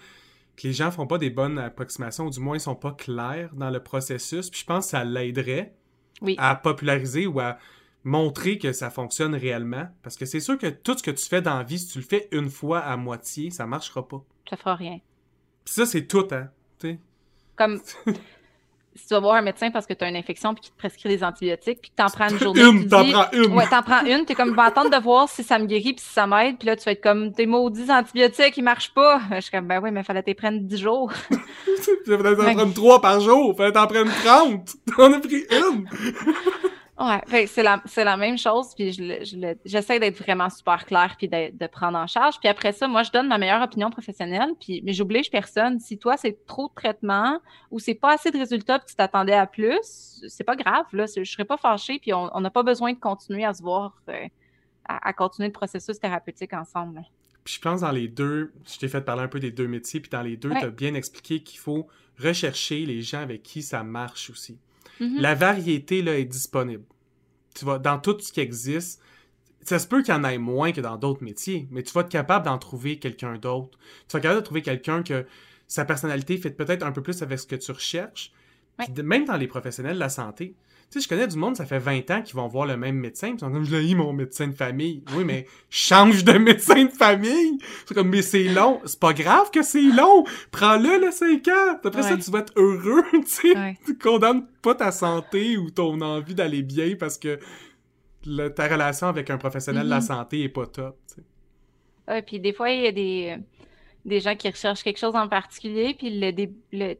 que 0.60 0.68
les 0.68 0.74
gens 0.74 0.90
font 0.90 1.06
pas 1.06 1.18
des 1.18 1.30
bonnes 1.30 1.58
approximations, 1.58 2.26
ou 2.26 2.30
du 2.30 2.40
moins 2.40 2.56
ils 2.56 2.60
sont 2.60 2.74
pas 2.74 2.92
clairs 2.92 3.50
dans 3.54 3.70
le 3.70 3.82
processus. 3.82 4.50
Puis 4.50 4.60
je 4.60 4.66
pense 4.66 4.86
que 4.86 4.90
ça 4.90 5.04
l'aiderait 5.04 5.74
à 6.36 6.54
populariser 6.54 7.26
ou 7.26 7.40
à 7.40 7.58
montrer 8.04 8.58
que 8.58 8.72
ça 8.72 8.90
fonctionne 8.90 9.34
réellement. 9.34 9.88
Parce 10.02 10.16
que 10.16 10.26
c'est 10.26 10.40
sûr 10.40 10.58
que 10.58 10.66
tout 10.66 10.96
ce 10.96 11.02
que 11.02 11.10
tu 11.10 11.24
fais 11.26 11.42
dans 11.42 11.58
la 11.58 11.64
vie, 11.64 11.78
si 11.78 11.88
tu 11.88 11.98
le 11.98 12.04
fais 12.04 12.28
une 12.32 12.50
fois 12.50 12.80
à 12.80 12.96
moitié, 12.96 13.50
ça 13.50 13.66
marchera 13.66 14.06
pas. 14.06 14.22
Ça 14.48 14.56
fera 14.56 14.74
rien. 14.74 14.98
Puis 15.64 15.74
ça, 15.74 15.86
c'est 15.86 16.06
tout, 16.06 16.28
hein. 16.32 16.50
Comme 17.56 17.80
si 19.00 19.08
tu 19.08 19.14
vas 19.14 19.20
voir 19.20 19.34
un 19.36 19.42
médecin 19.42 19.70
parce 19.70 19.86
que 19.86 19.94
tu 19.94 20.04
as 20.04 20.08
une 20.08 20.16
infection 20.16 20.54
puis 20.54 20.62
qu'il 20.62 20.72
te 20.72 20.78
prescrit 20.78 21.08
des 21.08 21.24
antibiotiques 21.24 21.80
puis 21.80 21.90
que 21.90 21.96
t'en 21.96 22.08
prends 22.08 22.28
une 22.28 22.38
journée. 22.40 22.62
une, 22.62 22.88
t'en 22.88 23.04
prends 23.04 23.30
une. 23.32 23.54
Ouais, 23.54 23.66
t'en 23.68 23.82
prends 23.82 24.04
une. 24.04 24.24
T'es 24.24 24.34
comme, 24.34 24.54
va 24.54 24.64
attendre 24.64 24.90
de 24.90 25.02
voir 25.02 25.28
si 25.28 25.42
ça 25.42 25.58
me 25.58 25.66
guérit 25.66 25.94
puis 25.94 26.04
si 26.04 26.12
ça 26.12 26.26
m'aide. 26.26 26.58
Puis 26.58 26.66
là, 26.66 26.76
tu 26.76 26.84
vas 26.84 26.92
être 26.92 27.02
comme, 27.02 27.32
tes 27.32 27.46
maudits 27.46 27.90
antibiotiques, 27.90 28.56
ils 28.56 28.62
marchent 28.62 28.94
pas. 28.94 29.20
Je 29.34 29.40
suis 29.40 29.50
comme, 29.50 29.66
ben 29.66 29.80
oui, 29.82 29.90
mais 29.90 30.02
fallait 30.02 30.22
t'en 30.22 30.34
prendre 30.34 30.60
10 30.60 30.76
jours. 30.76 31.12
fallait 32.06 32.36
t'en 32.36 32.54
prendre 32.54 32.74
3 32.74 33.00
par 33.00 33.20
jour. 33.20 33.56
Fallait 33.56 33.72
t'en 33.72 33.86
prendre 33.86 34.10
30. 34.24 34.70
T'en 34.96 35.12
as 35.12 35.20
pris 35.20 35.44
une. 35.50 35.86
Ouais, 37.00 37.46
c'est 37.46 37.62
la, 37.62 37.82
la 37.96 38.16
même 38.18 38.36
chose, 38.36 38.74
puis 38.74 38.92
j'essaie 39.64 39.98
d'être 39.98 40.18
vraiment 40.18 40.50
super 40.50 40.84
clair 40.84 41.14
puis 41.16 41.28
de, 41.28 41.56
de, 41.56 41.66
prendre 41.66 41.96
en 41.96 42.06
charge. 42.06 42.38
Puis 42.38 42.48
après 42.48 42.72
ça, 42.72 42.86
moi, 42.88 43.02
je 43.04 43.10
donne 43.10 43.26
ma 43.26 43.38
meilleure 43.38 43.62
opinion 43.62 43.90
professionnelle, 43.90 44.50
puis 44.60 44.82
mais 44.84 44.92
j'oblige 44.92 45.30
personne. 45.30 45.80
Si 45.80 45.96
toi, 45.96 46.18
c'est 46.18 46.44
trop 46.44 46.68
de 46.68 46.74
traitement 46.74 47.40
ou 47.70 47.78
c'est 47.78 47.94
pas 47.94 48.12
assez 48.12 48.30
de 48.30 48.36
résultats 48.36 48.78
puis 48.78 48.88
tu 48.90 48.96
t'attendais 48.96 49.32
à 49.32 49.46
plus, 49.46 50.22
c'est 50.28 50.44
pas 50.44 50.56
grave, 50.56 50.84
là. 50.92 51.06
Je 51.06 51.24
serais 51.24 51.46
pas 51.46 51.56
fâchée, 51.56 51.98
puis 51.98 52.12
on 52.12 52.38
n'a 52.38 52.50
pas 52.50 52.62
besoin 52.62 52.92
de 52.92 52.98
continuer 52.98 53.46
à 53.46 53.54
se 53.54 53.62
voir, 53.62 53.96
euh, 54.10 54.26
à, 54.84 55.14
continuer 55.14 55.48
le 55.48 55.54
processus 55.54 55.98
thérapeutique 55.98 56.52
ensemble. 56.52 57.02
Puis 57.44 57.54
je 57.54 57.60
pense 57.62 57.80
dans 57.80 57.92
les 57.92 58.08
deux, 58.08 58.52
je 58.70 58.78
t'ai 58.78 58.88
fait 58.88 59.00
parler 59.00 59.22
un 59.22 59.28
peu 59.28 59.40
des 59.40 59.50
deux 59.50 59.68
métiers, 59.68 60.00
puis 60.00 60.10
dans 60.10 60.20
les 60.20 60.36
deux, 60.36 60.50
tu 60.50 60.66
as 60.66 60.70
bien 60.70 60.92
expliqué 60.92 61.42
qu'il 61.42 61.60
faut 61.60 61.88
rechercher 62.18 62.84
les 62.84 63.00
gens 63.00 63.20
avec 63.20 63.42
qui 63.42 63.62
ça 63.62 63.82
marche 63.82 64.28
aussi. 64.28 64.58
Mm-hmm. 65.00 65.20
La 65.20 65.34
variété 65.34 66.02
là, 66.02 66.18
est 66.18 66.24
disponible. 66.24 66.84
Tu 67.54 67.64
vas, 67.64 67.78
dans 67.78 67.98
tout 67.98 68.16
ce 68.20 68.32
qui 68.32 68.40
existe, 68.40 69.00
ça 69.62 69.78
se 69.78 69.86
peut 69.86 70.02
qu'il 70.02 70.14
y 70.14 70.16
en 70.16 70.24
ait 70.24 70.38
moins 70.38 70.72
que 70.72 70.80
dans 70.80 70.96
d'autres 70.96 71.22
métiers, 71.22 71.68
mais 71.70 71.82
tu 71.82 71.92
vas 71.92 72.00
être 72.02 72.08
capable 72.08 72.46
d'en 72.46 72.58
trouver 72.58 72.98
quelqu'un 72.98 73.36
d'autre. 73.36 73.78
Tu 74.08 74.12
vas 74.12 74.18
être 74.18 74.22
capable 74.22 74.40
de 74.40 74.44
trouver 74.44 74.62
quelqu'un 74.62 75.02
que 75.02 75.26
sa 75.68 75.84
personnalité 75.84 76.36
fait 76.38 76.50
peut-être 76.50 76.84
un 76.84 76.92
peu 76.92 77.02
plus 77.02 77.22
avec 77.22 77.38
ce 77.38 77.46
que 77.46 77.56
tu 77.56 77.70
recherches. 77.70 78.32
même 79.02 79.24
dans 79.26 79.36
les 79.36 79.46
professionnels 79.46 79.94
de 79.94 80.00
la 80.00 80.08
santé, 80.08 80.54
sais, 80.90 81.00
je 81.00 81.08
connais 81.08 81.26
du 81.26 81.36
monde, 81.36 81.56
ça 81.56 81.66
fait 81.66 81.78
20 81.78 82.10
ans 82.10 82.22
qu'ils 82.22 82.34
vont 82.34 82.48
voir 82.48 82.66
le 82.66 82.76
même 82.76 82.96
médecin, 82.96 83.28
puis 83.28 83.36
ils 83.36 83.40
sont 83.40 83.52
comme, 83.52 83.64
je 83.64 83.76
l'ai 83.76 83.94
mon 83.94 84.12
médecin 84.12 84.48
de 84.48 84.54
famille. 84.54 85.04
Oui, 85.16 85.24
mais 85.24 85.46
change 85.70 86.24
de 86.24 86.32
médecin 86.32 86.84
de 86.84 86.90
famille! 86.90 87.58
C'est 87.86 87.94
comme, 87.94 88.08
mais 88.08 88.22
c'est 88.22 88.44
long. 88.44 88.80
C'est 88.84 88.98
pas 88.98 89.12
grave 89.12 89.50
que 89.50 89.62
c'est 89.62 89.82
long! 89.82 90.24
Prends-le, 90.50 91.04
le 91.04 91.10
5 91.10 91.46
ans! 91.48 91.78
Après 91.84 92.02
ça, 92.02 92.16
tu 92.16 92.30
vas 92.30 92.40
être 92.40 92.52
heureux, 92.56 93.04
tu 93.12 93.26
sais. 93.26 93.76
Tu 93.86 93.96
condamnes 93.96 94.46
pas 94.62 94.74
ta 94.74 94.90
santé 94.90 95.56
ou 95.56 95.70
ton 95.70 96.00
envie 96.00 96.34
d'aller 96.34 96.62
bien 96.62 96.96
parce 96.98 97.18
que 97.18 97.38
ta 98.56 98.68
relation 98.68 99.06
avec 99.06 99.30
un 99.30 99.38
professionnel 99.38 99.84
de 99.84 99.90
la 99.90 100.00
mm-hmm. 100.00 100.06
santé 100.06 100.42
est 100.42 100.48
pas 100.48 100.66
top, 100.66 100.98
tu 101.08 101.14
sais. 101.14 101.22
Ouais, 102.08 102.22
puis 102.22 102.40
des 102.40 102.52
fois, 102.52 102.70
il 102.70 102.82
y 102.82 102.86
a 102.88 102.92
des, 102.92 103.36
des 104.04 104.18
gens 104.18 104.34
qui 104.34 104.48
recherchent 104.48 104.82
quelque 104.82 104.98
chose 104.98 105.14
en 105.14 105.28
particulier, 105.28 105.94
puis 105.96 106.18
le, 106.18 106.32
le 106.72 106.96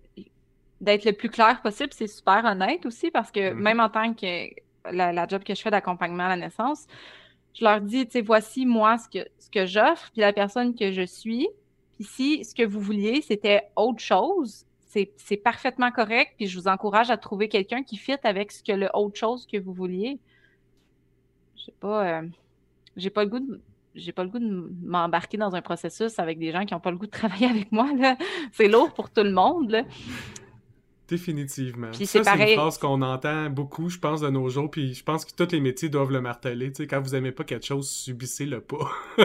d'être 0.80 1.04
le 1.04 1.12
plus 1.12 1.28
clair 1.28 1.60
possible, 1.62 1.90
c'est 1.92 2.06
super 2.06 2.44
honnête 2.44 2.86
aussi 2.86 3.10
parce 3.10 3.30
que 3.30 3.52
mhm. 3.52 3.60
même 3.60 3.80
en 3.80 3.88
tant 3.88 4.14
que 4.14 4.48
la, 4.90 5.28
job 5.28 5.42
que 5.44 5.54
je 5.54 5.60
fais 5.60 5.70
d'accompagnement 5.70 6.24
à 6.24 6.30
la 6.30 6.36
naissance, 6.36 6.86
je 7.54 7.64
leur 7.64 7.80
dis, 7.80 8.06
tu 8.06 8.12
sais, 8.12 8.20
voici 8.20 8.64
moi 8.64 8.96
ce 8.98 9.08
que, 9.08 9.28
ce 9.38 9.50
que 9.50 9.66
j'offre, 9.66 10.10
puis 10.12 10.20
la 10.20 10.32
personne 10.32 10.74
que 10.74 10.92
je 10.92 11.02
suis. 11.02 11.48
Puis 11.94 12.04
si 12.04 12.44
ce 12.44 12.54
que 12.54 12.62
vous 12.62 12.80
vouliez, 12.80 13.22
c'était 13.22 13.62
autre 13.76 14.00
chose, 14.00 14.64
c'est 14.86 15.36
parfaitement 15.36 15.92
correct, 15.92 16.32
puis 16.36 16.46
je 16.46 16.58
vous 16.58 16.66
encourage 16.66 17.10
à 17.10 17.16
trouver 17.16 17.48
quelqu'un 17.48 17.82
qui 17.84 17.96
fit 17.96 18.16
avec 18.24 18.50
ce 18.50 18.62
que 18.62 18.72
le 18.72 18.88
autre 18.94 19.16
chose 19.16 19.46
que 19.46 19.56
vous 19.56 19.72
vouliez. 19.72 20.18
Je 21.56 21.64
sais 21.64 21.74
pas, 21.78 22.06
euh, 22.06 22.28
j'ai 22.96 23.10
pas 23.10 23.22
le 23.22 23.30
goût 23.30 23.38
de 23.38 23.60
j'ai 23.94 24.12
pas 24.12 24.22
le 24.22 24.30
goût 24.30 24.38
de 24.38 24.72
m'embarquer 24.82 25.36
dans 25.36 25.54
un 25.54 25.62
processus 25.62 26.18
avec 26.18 26.38
des 26.38 26.52
gens 26.52 26.64
qui 26.64 26.74
n'ont 26.74 26.80
pas 26.80 26.92
le 26.92 26.96
goût 26.96 27.06
de 27.06 27.10
travailler 27.20 27.46
avec 27.46 27.72
moi. 27.72 27.88
C'est 28.52 28.68
lourd 28.68 28.92
pour 28.92 29.10
tout 29.10 29.22
le 29.22 29.32
monde. 29.32 29.70
Là. 29.70 29.82
Définitivement. 31.10 31.90
Puis 31.92 32.06
c'est 32.06 32.20
une 32.20 32.54
phrase 32.54 32.78
qu'on 32.78 33.02
entend 33.02 33.50
beaucoup, 33.50 33.88
je 33.88 33.98
pense, 33.98 34.20
de 34.20 34.28
nos 34.30 34.48
jours, 34.48 34.70
puis 34.70 34.94
je 34.94 35.02
pense 35.02 35.24
que 35.24 35.32
tous 35.32 35.52
les 35.52 35.60
métiers 35.60 35.88
doivent 35.88 36.12
le 36.12 36.20
marteler. 36.20 36.72
sais, 36.72 36.86
quand 36.86 37.00
vous 37.00 37.16
aimez 37.16 37.32
pas 37.32 37.42
quelque 37.42 37.66
chose, 37.66 37.90
subissez-le 37.90 38.60
pas. 38.60 38.88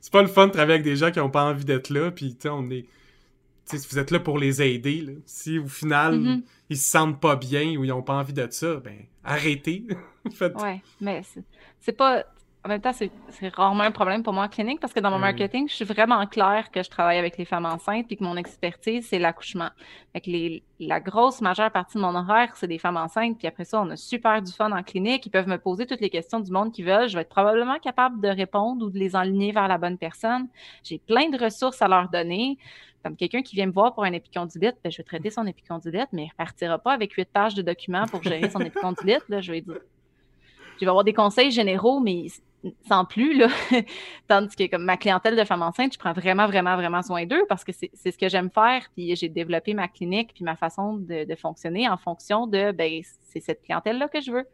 c'est 0.00 0.12
pas 0.12 0.22
le 0.22 0.28
fun 0.28 0.48
de 0.48 0.52
travailler 0.52 0.74
avec 0.74 0.84
des 0.84 0.96
gens 0.96 1.12
qui 1.12 1.20
ont 1.20 1.30
pas 1.30 1.44
envie 1.44 1.64
d'être 1.64 1.90
là, 1.90 2.10
puis 2.10 2.36
on 2.46 2.68
est... 2.70 2.86
sais, 3.66 3.76
vous 3.88 4.00
êtes 4.00 4.10
là 4.10 4.18
pour 4.18 4.36
les 4.36 4.62
aider. 4.62 5.00
Là. 5.02 5.12
Si 5.26 5.60
au 5.60 5.68
final, 5.68 6.18
mm-hmm. 6.18 6.42
ils 6.70 6.76
se 6.76 6.90
sentent 6.90 7.20
pas 7.20 7.36
bien 7.36 7.76
ou 7.76 7.84
ils 7.84 7.92
ont 7.92 8.02
pas 8.02 8.14
envie 8.14 8.32
de 8.32 8.48
ça, 8.50 8.76
ben 8.76 8.98
arrêtez. 9.22 9.86
Ouais, 10.40 10.82
mais 11.00 11.22
c'est 11.80 11.92
pas 11.92 12.26
en 12.62 12.68
même 12.68 12.82
temps, 12.82 12.92
c'est 12.92 13.10
rarement 13.54 13.84
un 13.84 13.90
problème 13.90 14.22
pour 14.22 14.34
moi 14.34 14.44
en 14.44 14.48
clinique 14.48 14.80
parce 14.80 14.92
que 14.92 15.00
dans 15.00 15.10
mon 15.10 15.18
marketing, 15.18 15.66
je 15.66 15.74
suis 15.74 15.84
vraiment 15.84 16.26
claire 16.26 16.70
que 16.70 16.82
je 16.82 16.90
travaille 16.90 17.16
avec 17.16 17.38
les 17.38 17.46
femmes 17.46 17.64
enceintes 17.64 18.12
et 18.12 18.16
que 18.16 18.22
mon 18.22 18.36
expertise, 18.36 19.06
c'est 19.08 19.18
l'accouchement. 19.18 19.70
La 20.78 21.00
grosse 21.00 21.40
majeure 21.40 21.70
partie 21.70 21.96
de 21.96 22.02
mon 22.02 22.14
horaire, 22.14 22.54
c'est 22.56 22.66
des 22.66 22.78
femmes 22.78 22.98
enceintes. 22.98 23.38
Puis 23.38 23.46
après 23.46 23.64
ça, 23.64 23.80
on 23.80 23.88
a 23.88 23.96
super 23.96 24.42
du 24.42 24.52
fun 24.52 24.70
en 24.72 24.82
clinique. 24.82 25.24
Ils 25.24 25.30
peuvent 25.30 25.48
me 25.48 25.56
poser 25.56 25.86
toutes 25.86 26.02
les 26.02 26.10
questions 26.10 26.38
du 26.38 26.52
monde 26.52 26.70
qu'ils 26.70 26.84
veulent. 26.84 27.08
Je 27.08 27.14
vais 27.14 27.22
être 27.22 27.30
probablement 27.30 27.78
capable 27.78 28.20
de 28.20 28.28
répondre 28.28 28.84
ou 28.84 28.90
de 28.90 28.98
les 28.98 29.16
enligner 29.16 29.52
vers 29.52 29.66
la 29.66 29.78
bonne 29.78 29.96
personne. 29.96 30.46
J'ai 30.84 30.98
plein 30.98 31.30
de 31.30 31.42
ressources 31.42 31.80
à 31.80 31.88
leur 31.88 32.10
donner. 32.10 32.58
Comme 33.02 33.16
quelqu'un 33.16 33.40
qui 33.40 33.56
vient 33.56 33.66
me 33.66 33.72
voir 33.72 33.94
pour 33.94 34.04
un 34.04 34.12
épicondylite, 34.12 34.76
ben, 34.84 34.92
je 34.92 34.98
vais 34.98 35.04
traiter 35.04 35.30
son 35.30 35.46
épicondylite, 35.46 36.08
mais 36.12 36.24
il 36.24 36.26
ne 36.26 36.30
repartira 36.32 36.78
pas 36.78 36.92
avec 36.92 37.14
huit 37.14 37.30
pages 37.32 37.54
de 37.54 37.62
documents 37.62 38.04
pour 38.04 38.22
gérer 38.22 38.50
son 38.50 38.60
épicondylite. 38.60 39.26
Là, 39.30 39.40
je 39.40 39.50
vais 39.50 39.62
dire 39.62 39.80
je 40.80 40.86
vais 40.86 40.90
avoir 40.90 41.04
des 41.04 41.12
conseils 41.12 41.50
généraux, 41.50 42.00
mais 42.00 42.26
sans 42.86 43.04
plus, 43.04 43.36
là. 43.36 43.48
Tandis 44.28 44.54
que 44.54 44.68
comme 44.70 44.84
ma 44.84 44.96
clientèle 44.96 45.36
de 45.36 45.44
femmes 45.44 45.62
enceintes, 45.62 45.94
je 45.94 45.98
prends 45.98 46.12
vraiment, 46.12 46.46
vraiment, 46.46 46.76
vraiment 46.76 47.02
soin 47.02 47.24
d'eux 47.26 47.44
parce 47.48 47.64
que 47.64 47.72
c'est 47.72 48.10
ce 48.10 48.18
que 48.18 48.28
j'aime 48.28 48.50
faire. 48.50 48.86
Puis 48.94 49.14
j'ai 49.16 49.28
développé 49.28 49.74
ma 49.74 49.88
clinique 49.88 50.32
puis 50.34 50.44
ma 50.44 50.56
façon 50.56 50.94
de, 50.94 51.34
fonctionner 51.36 51.88
en 51.88 51.96
fonction 51.96 52.46
de 52.46 52.72
ben, 52.72 53.00
c'est 53.22 53.40
cette 53.40 53.62
clientèle-là 53.62 54.08
que 54.08 54.20
je 54.20 54.32
veux. 54.32 54.46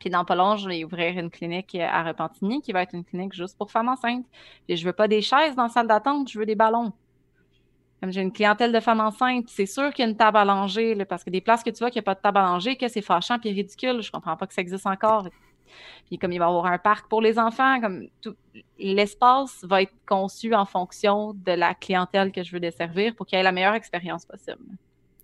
Puis 0.00 0.10
dans 0.10 0.24
pas 0.24 0.34
long, 0.34 0.56
je 0.56 0.68
vais 0.68 0.82
ouvrir 0.82 1.16
une 1.18 1.30
clinique 1.30 1.76
à 1.76 2.02
Repentigny 2.02 2.60
qui 2.62 2.72
va 2.72 2.82
être 2.82 2.94
une 2.94 3.04
clinique 3.04 3.34
juste 3.34 3.56
pour 3.56 3.70
femmes 3.70 3.88
enceintes. 3.88 4.26
Puis 4.66 4.76
je 4.76 4.84
veux 4.84 4.92
pas 4.92 5.08
des 5.08 5.20
chaises 5.20 5.54
dans 5.54 5.64
la 5.64 5.68
salle 5.68 5.86
d'attente, 5.86 6.30
je 6.30 6.38
veux 6.38 6.46
des 6.46 6.56
ballons. 6.56 6.92
Comme 8.00 8.10
j'ai 8.10 8.22
une 8.22 8.32
clientèle 8.32 8.72
de 8.72 8.80
femmes 8.80 8.98
enceintes, 8.98 9.48
c'est 9.48 9.66
sûr 9.66 9.92
qu'il 9.92 10.04
y 10.04 10.08
a 10.08 10.10
une 10.10 10.16
table 10.16 10.36
à 10.38 10.44
langer, 10.44 11.04
parce 11.04 11.22
que 11.22 11.30
des 11.30 11.40
places 11.40 11.62
que 11.62 11.70
tu 11.70 11.78
vois 11.78 11.90
qu'il 11.90 12.00
n'y 12.00 12.04
a 12.04 12.06
pas 12.06 12.16
de 12.16 12.20
table 12.20 12.38
à 12.38 12.42
langer, 12.42 12.76
que 12.76 12.88
c'est 12.88 13.00
fâchant 13.00 13.38
puis 13.38 13.52
ridicule, 13.52 14.02
je 14.02 14.10
comprends 14.10 14.36
pas 14.36 14.48
que 14.48 14.54
ça 14.54 14.60
existe 14.60 14.86
encore. 14.86 15.28
Puis 16.06 16.18
comme 16.18 16.32
il 16.32 16.38
va 16.38 16.46
y 16.46 16.48
avoir 16.48 16.66
un 16.66 16.78
parc 16.78 17.08
pour 17.08 17.20
les 17.20 17.38
enfants, 17.38 17.80
comme 17.80 18.06
tout 18.20 18.36
l'espace 18.78 19.64
va 19.64 19.82
être 19.82 19.94
conçu 20.06 20.54
en 20.54 20.64
fonction 20.64 21.34
de 21.34 21.52
la 21.52 21.74
clientèle 21.74 22.32
que 22.32 22.42
je 22.42 22.52
veux 22.52 22.60
desservir 22.60 23.14
pour 23.14 23.26
qu'il 23.26 23.36
y 23.36 23.40
ait 23.40 23.44
la 23.44 23.52
meilleure 23.52 23.74
expérience 23.74 24.24
possible. 24.26 24.64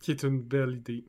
Qui 0.01 0.13
est 0.13 0.23
une 0.23 0.41
belle 0.41 0.77
idée. 0.77 1.05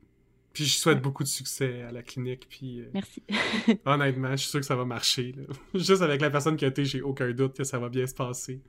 Puis 0.52 0.64
je 0.64 0.78
souhaite 0.78 1.00
beaucoup 1.00 1.22
de 1.22 1.28
succès 1.28 1.82
à 1.82 1.92
la 1.92 2.02
clinique. 2.02 2.46
Puis, 2.48 2.80
euh, 2.80 2.90
Merci. 2.92 3.22
honnêtement, 3.84 4.32
je 4.32 4.36
suis 4.36 4.48
sûr 4.48 4.60
que 4.60 4.66
ça 4.66 4.74
va 4.74 4.84
marcher. 4.84 5.34
Juste 5.74 6.02
avec 6.02 6.20
la 6.20 6.30
personne 6.30 6.56
qui 6.56 6.64
a 6.64 6.68
été, 6.68 6.84
j'ai 6.84 7.02
aucun 7.02 7.30
doute 7.30 7.56
que 7.56 7.64
ça 7.64 7.78
va 7.78 7.88
bien 7.88 8.06
se 8.06 8.14
passer. 8.14 8.60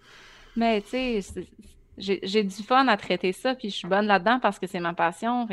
Mais 0.56 0.82
tu 0.82 0.90
sais, 0.90 1.48
j'ai 1.98 2.44
du 2.44 2.64
fun 2.64 2.88
à 2.88 2.98
traiter 2.98 3.32
ça, 3.32 3.56
puis 3.56 3.70
je 3.70 3.76
suis 3.76 3.88
bonne 3.88 4.06
là-dedans 4.06 4.40
parce 4.40 4.60
que 4.60 4.68
c'est 4.68 4.80
ma 4.80 4.94
passion. 4.94 5.48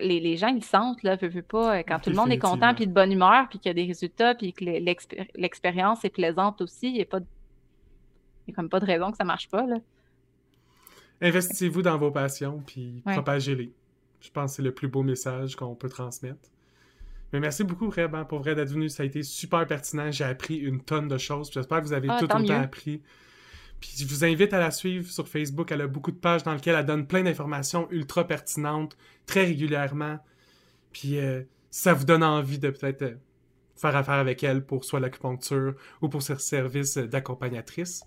Les, 0.00 0.20
les, 0.20 0.36
gens, 0.36 0.48
ils 0.48 0.64
sentent, 0.64 1.02
là, 1.02 1.16
veux, 1.16 1.42
pas, 1.42 1.82
quand 1.82 1.98
tout 2.00 2.10
le 2.10 2.16
monde 2.16 2.32
est 2.32 2.38
content, 2.38 2.74
puis 2.74 2.86
de 2.86 2.92
bonne 2.92 3.12
humeur, 3.12 3.48
puis 3.48 3.58
qu'il 3.58 3.68
y 3.68 3.70
a 3.70 3.74
des 3.74 3.84
résultats, 3.84 4.34
puis 4.34 4.52
que 4.52 4.64
l'expérience 4.64 6.04
est 6.04 6.10
plaisante 6.10 6.60
aussi, 6.60 6.88
il 6.88 6.94
n'y 6.94 7.02
a 7.02 7.06
pas 7.06 7.18
a 7.18 8.52
comme 8.52 8.68
pas 8.68 8.80
de 8.80 8.86
raison 8.86 9.10
que 9.10 9.16
ça 9.16 9.24
marche 9.24 9.48
pas, 9.48 9.66
là. 9.66 9.76
Investissez-vous 11.20 11.82
dans 11.82 11.98
vos 11.98 12.10
passions, 12.10 12.62
puis 12.66 13.02
propagez-les. 13.04 13.72
Je 14.20 14.30
pense 14.30 14.52
que 14.52 14.56
c'est 14.56 14.62
le 14.62 14.74
plus 14.74 14.88
beau 14.88 15.02
message 15.02 15.54
qu'on 15.54 15.76
peut 15.76 15.88
transmettre. 15.88 16.50
Mais 17.32 17.40
merci 17.40 17.64
beaucoup, 17.64 17.88
Reb, 17.88 18.14
hein, 18.14 18.24
pour 18.24 18.40
vrai 18.40 18.54
d'être 18.54 18.70
venu. 18.70 18.88
Ça 18.88 19.04
a 19.04 19.06
été 19.06 19.22
super 19.22 19.66
pertinent. 19.66 20.10
J'ai 20.10 20.24
appris 20.24 20.56
une 20.56 20.80
tonne 20.82 21.08
de 21.08 21.18
choses. 21.18 21.50
J'espère 21.52 21.80
que 21.80 21.86
vous 21.86 21.92
avez 21.92 22.08
ah, 22.10 22.18
tout 22.18 22.24
autant 22.24 22.60
appris. 22.60 23.00
Puis 23.82 23.94
je 23.98 24.06
vous 24.06 24.24
invite 24.24 24.54
à 24.54 24.60
la 24.60 24.70
suivre 24.70 25.10
sur 25.10 25.28
Facebook. 25.28 25.72
Elle 25.72 25.80
a 25.80 25.88
beaucoup 25.88 26.12
de 26.12 26.16
pages 26.16 26.44
dans 26.44 26.54
lesquelles 26.54 26.76
elle 26.76 26.86
donne 26.86 27.04
plein 27.04 27.24
d'informations 27.24 27.88
ultra 27.90 28.24
pertinentes, 28.28 28.96
très 29.26 29.44
régulièrement. 29.44 30.20
Puis 30.92 31.18
euh, 31.18 31.42
ça 31.68 31.92
vous 31.92 32.04
donne 32.04 32.22
envie 32.22 32.60
de 32.60 32.70
peut-être 32.70 33.02
euh, 33.02 33.16
faire 33.74 33.96
affaire 33.96 34.14
avec 34.14 34.44
elle 34.44 34.64
pour 34.64 34.84
soit 34.84 35.00
l'acupuncture 35.00 35.74
ou 36.00 36.08
pour 36.08 36.22
ses 36.22 36.38
services 36.38 36.96
d'accompagnatrice, 36.96 38.04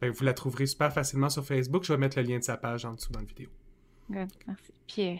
ben, 0.00 0.10
vous 0.10 0.24
la 0.24 0.32
trouverez 0.32 0.66
super 0.66 0.92
facilement 0.92 1.28
sur 1.28 1.44
Facebook. 1.44 1.82
Je 1.82 1.92
vais 1.92 1.98
mettre 1.98 2.20
le 2.20 2.22
lien 2.22 2.38
de 2.38 2.44
sa 2.44 2.56
page 2.56 2.84
en 2.84 2.92
dessous 2.92 3.10
dans 3.10 3.18
la 3.18 3.26
vidéo. 3.26 3.48
merci. 4.08 4.72
Puis, 4.86 5.08
euh, 5.08 5.16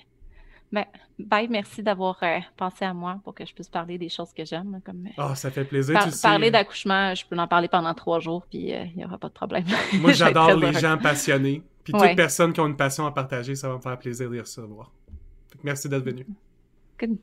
ben, 0.72 0.84
bye, 1.18 1.48
merci 1.48 1.82
d'avoir 1.82 2.18
euh, 2.22 2.38
pensé 2.56 2.84
à 2.84 2.92
moi 2.92 3.20
pour 3.24 3.34
que 3.34 3.46
je 3.46 3.54
puisse 3.54 3.68
parler 3.68 3.98
des 3.98 4.08
choses 4.08 4.32
que 4.32 4.44
j'aime. 4.44 4.80
Comme, 4.84 5.08
oh, 5.18 5.34
ça 5.34 5.50
fait 5.50 5.64
plaisir. 5.64 5.98
parler 6.22 6.50
d'accouchement, 6.50 7.14
je 7.14 7.24
peux 7.26 7.36
en 7.36 7.46
parler 7.46 7.68
pendant 7.68 7.94
trois 7.94 8.20
jours, 8.20 8.46
puis 8.50 8.70
il 8.70 8.96
n'y 8.96 9.04
aura 9.04 9.18
pas 9.18 9.28
de 9.28 9.34
problème. 9.34 9.64
Moi, 10.00 10.12
j'adore 10.12 10.56
les 10.56 10.72
gens 10.72 10.98
passionnés. 10.98 11.62
Puis 11.84 11.92
toute 11.92 12.16
personne 12.16 12.52
qui 12.52 12.60
a 12.60 12.66
une 12.66 12.76
passion 12.76 13.06
à 13.06 13.12
partager, 13.12 13.54
ça 13.54 13.68
va 13.68 13.76
me 13.76 13.80
faire 13.80 13.98
plaisir 13.98 14.28
d'y 14.28 14.40
recevoir. 14.40 14.90
Merci 15.62 15.88
d'être 15.88 16.04
venu. 16.04 16.26
Good. 16.98 17.18